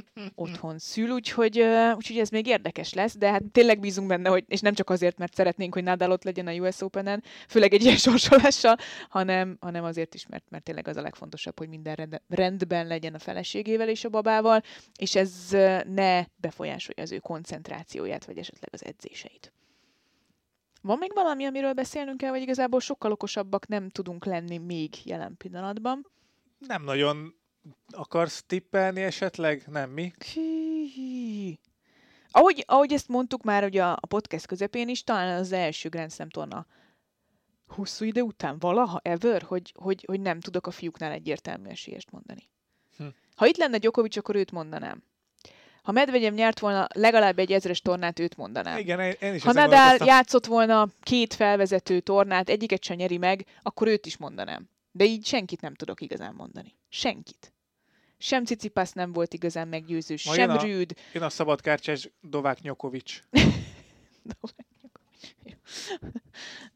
otthon 0.34 0.78
szül, 0.78 1.10
úgyhogy, 1.10 1.58
úgyhogy 1.94 2.18
ez 2.18 2.28
még 2.28 2.46
érdekes 2.46 2.94
lesz, 2.94 3.16
de 3.16 3.30
hát 3.30 3.42
tényleg 3.52 3.80
bízunk 3.80 4.08
benne, 4.08 4.28
hogy, 4.28 4.44
és 4.48 4.60
nem 4.60 4.74
csak 4.74 4.90
azért, 4.90 5.18
mert 5.18 5.34
szeretnénk, 5.34 5.74
hogy 5.74 5.82
Nadal 5.82 6.10
ott 6.10 6.24
legyen 6.24 6.46
a 6.46 6.52
US 6.52 6.80
Open-en, 6.80 7.22
főleg 7.48 7.74
egy 7.74 7.82
ilyen 7.82 7.96
sorsolással, 8.08 8.76
hanem, 9.08 9.56
hanem 9.60 9.84
azért 9.84 10.14
is, 10.14 10.26
mert, 10.26 10.44
mert 10.50 10.64
tényleg 10.64 10.88
az 10.88 10.96
a 10.96 11.02
legfontosabb, 11.02 11.58
hogy 11.58 11.68
minden 11.68 12.20
rendben 12.28 12.86
legyen 12.86 13.14
a 13.14 13.18
feleségével 13.18 13.88
és 13.88 14.04
a 14.04 14.08
babával, 14.08 14.62
és 14.98 15.14
ez 15.14 15.48
ne 15.86 16.24
befolyásolja 16.36 17.02
az 17.02 17.12
ő 17.12 17.18
koncentrációját, 17.18 18.24
vagy 18.24 18.38
esetleg 18.38 18.70
az 18.72 18.84
edzéseit. 18.84 19.52
Van 20.82 20.98
még 20.98 21.10
valami, 21.14 21.44
amiről 21.44 21.72
beszélnünk 21.72 22.16
kell, 22.16 22.30
vagy 22.30 22.42
igazából 22.42 22.80
sokkal 22.80 23.12
okosabbak 23.12 23.66
nem 23.66 23.88
tudunk 23.88 24.24
lenni 24.24 24.58
még 24.58 24.94
jelen 25.04 25.36
pillanatban? 25.36 26.06
Nem 26.58 26.82
nagyon 26.84 27.34
Akarsz 27.90 28.42
tippelni 28.46 29.02
esetleg? 29.02 29.62
Nem, 29.66 29.90
mi? 29.90 30.12
Hí. 30.34 31.58
Ahogy, 32.30 32.64
ahogy 32.66 32.92
ezt 32.92 33.08
mondtuk 33.08 33.42
már 33.42 33.64
ugye 33.64 33.84
a, 33.84 33.92
a 34.00 34.06
podcast 34.06 34.46
közepén 34.46 34.88
is, 34.88 35.04
talán 35.04 35.38
az 35.38 35.52
első 35.52 35.88
Grand 35.88 36.12
Slam 36.12 36.28
torna 36.28 36.66
hosszú 37.72 38.04
idő 38.04 38.20
után, 38.20 38.58
valaha, 38.58 39.00
ever, 39.02 39.42
hogy, 39.42 39.72
hogy, 39.76 40.04
hogy 40.06 40.20
nem 40.20 40.40
tudok 40.40 40.66
a 40.66 40.70
fiúknál 40.70 41.12
egyértelmű 41.12 41.68
esélyest 41.68 42.10
mondani. 42.10 42.48
Hm. 42.96 43.04
Ha 43.34 43.46
itt 43.46 43.56
lenne 43.56 43.78
Djokovic, 43.78 44.16
akkor 44.16 44.36
őt 44.36 44.50
mondanám. 44.50 45.02
Ha 45.82 45.92
Medvegyem 45.92 46.34
nyert 46.34 46.58
volna 46.58 46.86
legalább 46.94 47.38
egy 47.38 47.52
ezres 47.52 47.80
tornát, 47.80 48.18
őt 48.18 48.36
mondanám. 48.36 48.78
Igen, 48.78 49.00
én 49.00 49.34
is 49.34 49.42
Ha 49.42 49.52
Nadal 49.52 49.96
játszott 50.06 50.46
volna 50.46 50.88
két 51.00 51.34
felvezető 51.34 52.00
tornát, 52.00 52.48
egyiket 52.48 52.84
sem 52.84 52.96
nyeri 52.96 53.18
meg, 53.18 53.46
akkor 53.62 53.88
őt 53.88 54.06
is 54.06 54.16
mondanám. 54.16 54.68
De 54.92 55.04
így 55.04 55.26
senkit 55.26 55.60
nem 55.60 55.74
tudok 55.74 56.00
igazán 56.00 56.34
mondani. 56.34 56.74
Senkit. 56.88 57.51
Sem 58.22 58.44
Cicipas 58.44 58.90
nem 58.92 59.12
volt 59.12 59.34
igazán 59.34 59.68
meggyőző, 59.68 60.12
Ma 60.24 60.32
sem 60.34 60.48
jön 60.50 60.58
a- 60.58 60.62
Rüd. 60.62 60.94
Jön 61.12 61.22
a 61.22 61.28
szabadkártyás 61.30 62.08
Dovák 62.20 62.60
Nyokovics. 62.66 63.22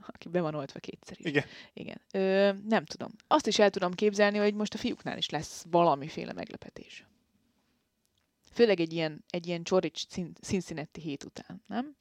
Aki 0.06 0.28
be 0.28 0.40
van 0.40 0.54
oltva 0.54 0.78
kétszer 0.78 1.16
is. 1.18 1.26
Igen. 1.26 1.44
Igen. 1.72 2.00
Ö, 2.12 2.52
nem 2.68 2.84
tudom. 2.84 3.08
Azt 3.26 3.46
is 3.46 3.58
el 3.58 3.70
tudom 3.70 3.92
képzelni, 3.92 4.38
hogy 4.38 4.54
most 4.54 4.74
a 4.74 4.78
fiúknál 4.78 5.18
is 5.18 5.30
lesz 5.30 5.64
valamiféle 5.70 6.32
meglepetés. 6.32 7.06
Főleg 8.52 8.80
egy 8.80 8.92
ilyen, 8.92 9.24
egy 9.30 9.46
ilyen 9.46 9.62
Csorics 9.62 10.06
Cin- 10.06 10.38
Cincinnati 10.42 11.00
hét 11.00 11.24
után, 11.24 11.62
nem? 11.66 11.96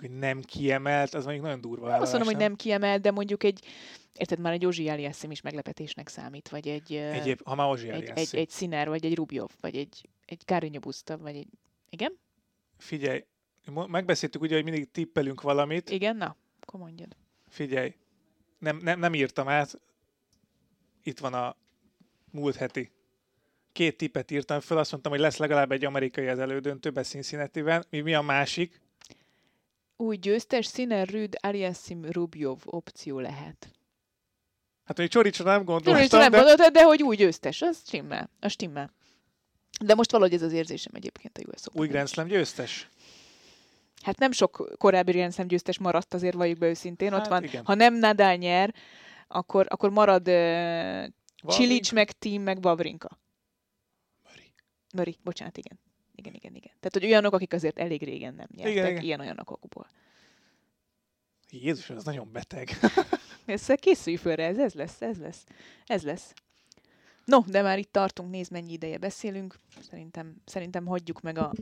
Még 0.00 0.10
hogy 0.10 0.18
nem 0.18 0.40
kiemelt, 0.40 1.14
az 1.14 1.24
mondjuk 1.24 1.44
nagyon 1.44 1.60
durva. 1.60 1.88
Nem 1.88 2.00
azt 2.00 2.12
mondom, 2.12 2.28
hogy 2.28 2.36
vállalás, 2.36 2.48
nem 2.48 2.56
kiemel, 2.56 2.98
de 2.98 3.10
mondjuk 3.10 3.44
egy, 3.44 3.64
érted 4.12 4.38
már 4.38 4.52
egy 4.52 4.66
Ozsi 4.66 4.88
Eliasszim 4.88 5.30
is 5.30 5.40
meglepetésnek 5.40 6.08
számít, 6.08 6.48
vagy 6.48 6.68
egy, 6.68 6.94
Egyéb, 6.94 7.40
ha 7.44 7.54
már 7.54 7.68
Ozsi 7.68 7.88
egy, 7.88 8.12
egy, 8.14 8.34
egy 8.34 8.48
Sziner, 8.50 8.88
vagy 8.88 9.04
egy 9.04 9.14
Rubjov, 9.14 9.50
vagy 9.60 9.76
egy, 9.76 10.08
egy 10.24 10.80
Buszta, 10.80 11.18
vagy 11.18 11.36
egy... 11.36 11.48
Igen? 11.90 12.18
Figyelj, 12.78 13.24
megbeszéltük 13.86 14.40
ugye, 14.40 14.54
hogy 14.54 14.64
mindig 14.64 14.90
tippelünk 14.90 15.42
valamit. 15.42 15.90
Igen? 15.90 16.16
Na, 16.16 16.36
akkor 16.60 16.80
mondjad. 16.80 17.16
Figyelj, 17.48 17.94
nem, 18.58 18.76
nem, 18.82 18.98
nem 18.98 19.14
írtam 19.14 19.48
át. 19.48 19.80
Itt 21.02 21.18
van 21.18 21.34
a 21.34 21.56
múlt 22.30 22.56
heti. 22.56 22.90
Két 23.72 23.96
tippet 23.96 24.30
írtam 24.30 24.60
föl, 24.60 24.78
azt 24.78 24.90
mondtam, 24.90 25.12
hogy 25.12 25.20
lesz 25.20 25.36
legalább 25.36 25.72
egy 25.72 25.84
amerikai 25.84 26.26
az 26.26 26.38
elődöntőben 26.38 27.04
Cincinnati-ben. 27.04 27.84
Mi, 27.90 28.00
mi 28.00 28.14
a 28.14 28.22
másik? 28.22 28.80
Új 29.96 30.16
győztes 30.16 30.66
Sziner, 30.66 31.08
Rüd, 31.08 31.36
Eliassim, 31.40 32.04
Rubjov 32.10 32.58
opció 32.64 33.18
lehet. 33.18 33.70
Hát 34.84 34.98
még 34.98 35.08
Csoricsra 35.08 35.44
nem 35.44 35.64
gondoltam, 35.64 36.20
nem 36.20 36.30
de... 36.30 36.36
gondoltad, 36.36 36.72
de 36.72 36.82
hogy 36.82 37.02
új 37.02 37.16
győztes, 37.16 37.62
az 37.62 37.82
stimmel. 37.86 38.30
Az 38.40 38.52
stimmel. 38.52 38.92
De 39.84 39.94
most 39.94 40.10
valahogy 40.10 40.34
ez 40.34 40.42
az 40.42 40.52
érzésem 40.52 40.92
egyébként 40.94 41.38
a 41.38 41.40
US 41.40 41.66
Open. 41.66 41.80
Új 41.80 41.88
Grand 41.88 42.08
Slam 42.08 42.26
győztes? 42.26 42.88
Hát 44.02 44.18
nem 44.18 44.32
sok 44.32 44.74
korábbi 44.78 45.12
Grand 45.12 45.32
Slam 45.32 45.46
győztes 45.46 45.78
maradt, 45.78 46.14
azért 46.14 46.34
valljuk 46.34 46.58
be 46.58 46.68
őszintén. 46.68 47.12
Ott 47.12 47.18
Hát 47.18 47.28
van, 47.28 47.44
igen. 47.44 47.64
ha 47.64 47.74
nem 47.74 47.94
Nadal 47.94 48.34
nyer, 48.34 48.74
akkor, 49.28 49.66
akkor 49.68 49.90
marad 49.90 50.28
uh, 50.28 51.06
Csilics, 51.46 51.92
meg 51.92 52.12
Team, 52.12 52.42
meg 52.42 52.62
Vavrinka. 52.62 53.20
Murray. 54.28 54.52
Murray, 54.94 55.16
bocsánat, 55.22 55.56
igen. 55.56 55.78
Igen, 56.26 56.34
igen, 56.34 56.54
igen. 56.54 56.72
Tehát, 56.80 56.92
hogy 56.92 57.04
olyanok, 57.04 57.34
akik 57.34 57.52
azért 57.52 57.78
elég 57.78 58.02
régen 58.02 58.34
nem 58.34 58.48
nyertek, 58.56 58.74
Igen, 58.74 58.90
igen. 58.90 59.02
ilyen-olyan 59.02 59.38
okokból. 59.38 59.86
Jézus, 61.50 61.90
ez 61.90 62.04
nagyon 62.04 62.32
beteg. 62.32 62.68
Össze 63.46 63.76
készülj 63.76 64.16
föl 64.16 64.40
ez, 64.40 64.58
ez 64.58 64.74
lesz, 64.74 65.02
ez 65.02 65.18
lesz. 65.18 65.44
Ez 65.86 66.02
lesz. 66.02 66.32
No, 67.24 67.40
de 67.46 67.62
már 67.62 67.78
itt 67.78 67.92
tartunk, 67.92 68.30
nézd 68.30 68.52
mennyi 68.52 68.72
ideje 68.72 68.98
beszélünk. 68.98 69.58
Szerintem, 69.90 70.36
szerintem 70.44 70.86
hagyjuk 70.86 71.20
meg 71.20 71.38
a... 71.38 71.52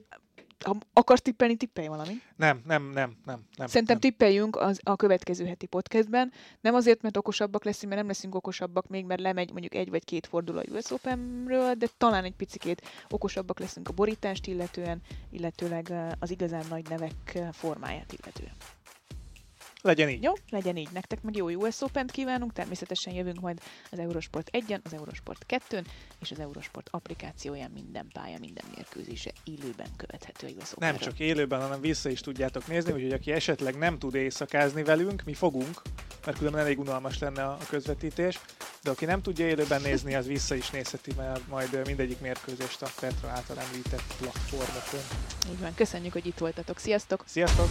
Ha 0.65 0.77
akarsz 0.93 1.23
tippelni, 1.23 1.57
tippelj 1.57 1.87
valami. 1.87 2.13
Nem, 2.37 2.63
nem, 2.67 2.83
nem, 2.83 3.17
nem. 3.25 3.47
nem 3.57 3.67
Szerintem 3.67 3.99
nem. 4.01 4.11
tippeljünk 4.11 4.57
az, 4.57 4.81
a 4.83 4.97
következő 4.97 5.47
heti 5.47 5.67
podcastben. 5.67 6.33
Nem 6.61 6.75
azért, 6.75 7.03
mert 7.03 7.17
okosabbak 7.17 7.65
leszünk, 7.65 7.87
mert 7.87 7.97
nem 8.01 8.07
leszünk 8.07 8.35
okosabbak 8.35 8.89
még, 8.89 9.05
mert 9.05 9.21
lemegy 9.21 9.51
mondjuk 9.51 9.75
egy 9.75 9.91
vagy 9.91 10.05
két 10.05 10.27
forduló 10.27 10.59
a 10.59 10.63
US 10.71 10.91
Openről, 10.91 11.75
de 11.75 11.87
talán 11.99 12.25
egy 12.25 12.35
picikét 12.37 12.83
okosabbak 13.09 13.59
leszünk 13.59 13.89
a 13.89 13.93
borítást 13.93 14.47
illetően, 14.47 15.01
illetőleg 15.31 15.93
az 16.19 16.31
igazán 16.31 16.65
nagy 16.69 16.89
nevek 16.89 17.39
formáját 17.53 18.13
illetően. 18.13 18.53
Legyen 19.85 20.09
így. 20.09 20.23
Jó, 20.23 20.33
legyen 20.51 20.77
így. 20.77 20.89
Nektek 20.93 21.23
meg 21.23 21.37
jó 21.37 21.49
US 21.49 21.81
Open-t 21.81 22.11
kívánunk, 22.11 22.53
természetesen 22.53 23.15
jövünk 23.15 23.41
majd 23.41 23.61
az 23.91 23.99
Eurosport 23.99 24.51
1-en, 24.53 24.83
az 24.83 24.93
Eurosport 24.93 25.45
2-n, 25.49 25.85
és 26.21 26.31
az 26.31 26.39
Eurosport 26.39 26.89
applikációján 26.91 27.71
minden 27.71 28.09
pálya, 28.13 28.37
minden 28.41 28.65
mérkőzése 28.75 29.31
élőben 29.45 29.87
követhető 29.97 30.47
a 30.47 30.51
US 30.51 30.57
Nem 30.57 30.75
Openről. 30.75 30.99
csak 30.99 31.19
élőben, 31.19 31.61
hanem 31.61 31.81
vissza 31.81 32.09
is 32.09 32.21
tudjátok 32.21 32.67
nézni, 32.67 32.93
úgyhogy 32.93 33.13
aki 33.13 33.33
esetleg 33.33 33.79
nem 33.79 33.99
tud 33.99 34.15
éjszakázni 34.15 34.83
velünk, 34.83 35.23
mi 35.25 35.35
fogunk, 35.35 35.83
mert 36.25 36.39
különben 36.39 36.61
elég 36.61 36.79
unalmas 36.79 37.19
lenne 37.19 37.45
a 37.45 37.59
közvetítés, 37.69 38.41
de 38.83 38.91
aki 38.91 39.05
nem 39.05 39.23
tudja 39.23 39.47
élőben 39.47 39.83
nézni, 39.83 40.15
az 40.15 40.27
vissza 40.27 40.55
is 40.55 40.71
nézheti 40.71 41.13
mert 41.17 41.49
majd 41.49 41.87
mindegyik 41.87 42.21
mérkőzést 42.21 42.83
a 42.83 42.89
Petra 43.01 43.29
által 43.29 43.59
említett 43.59 44.15
platformokon. 44.19 45.01
Így 45.51 45.61
van, 45.61 45.75
köszönjük, 45.75 46.13
hogy 46.13 46.27
itt 46.27 46.39
voltatok. 46.39 46.79
Sziasztok! 46.79 47.25
Sziasztok! 47.27 47.69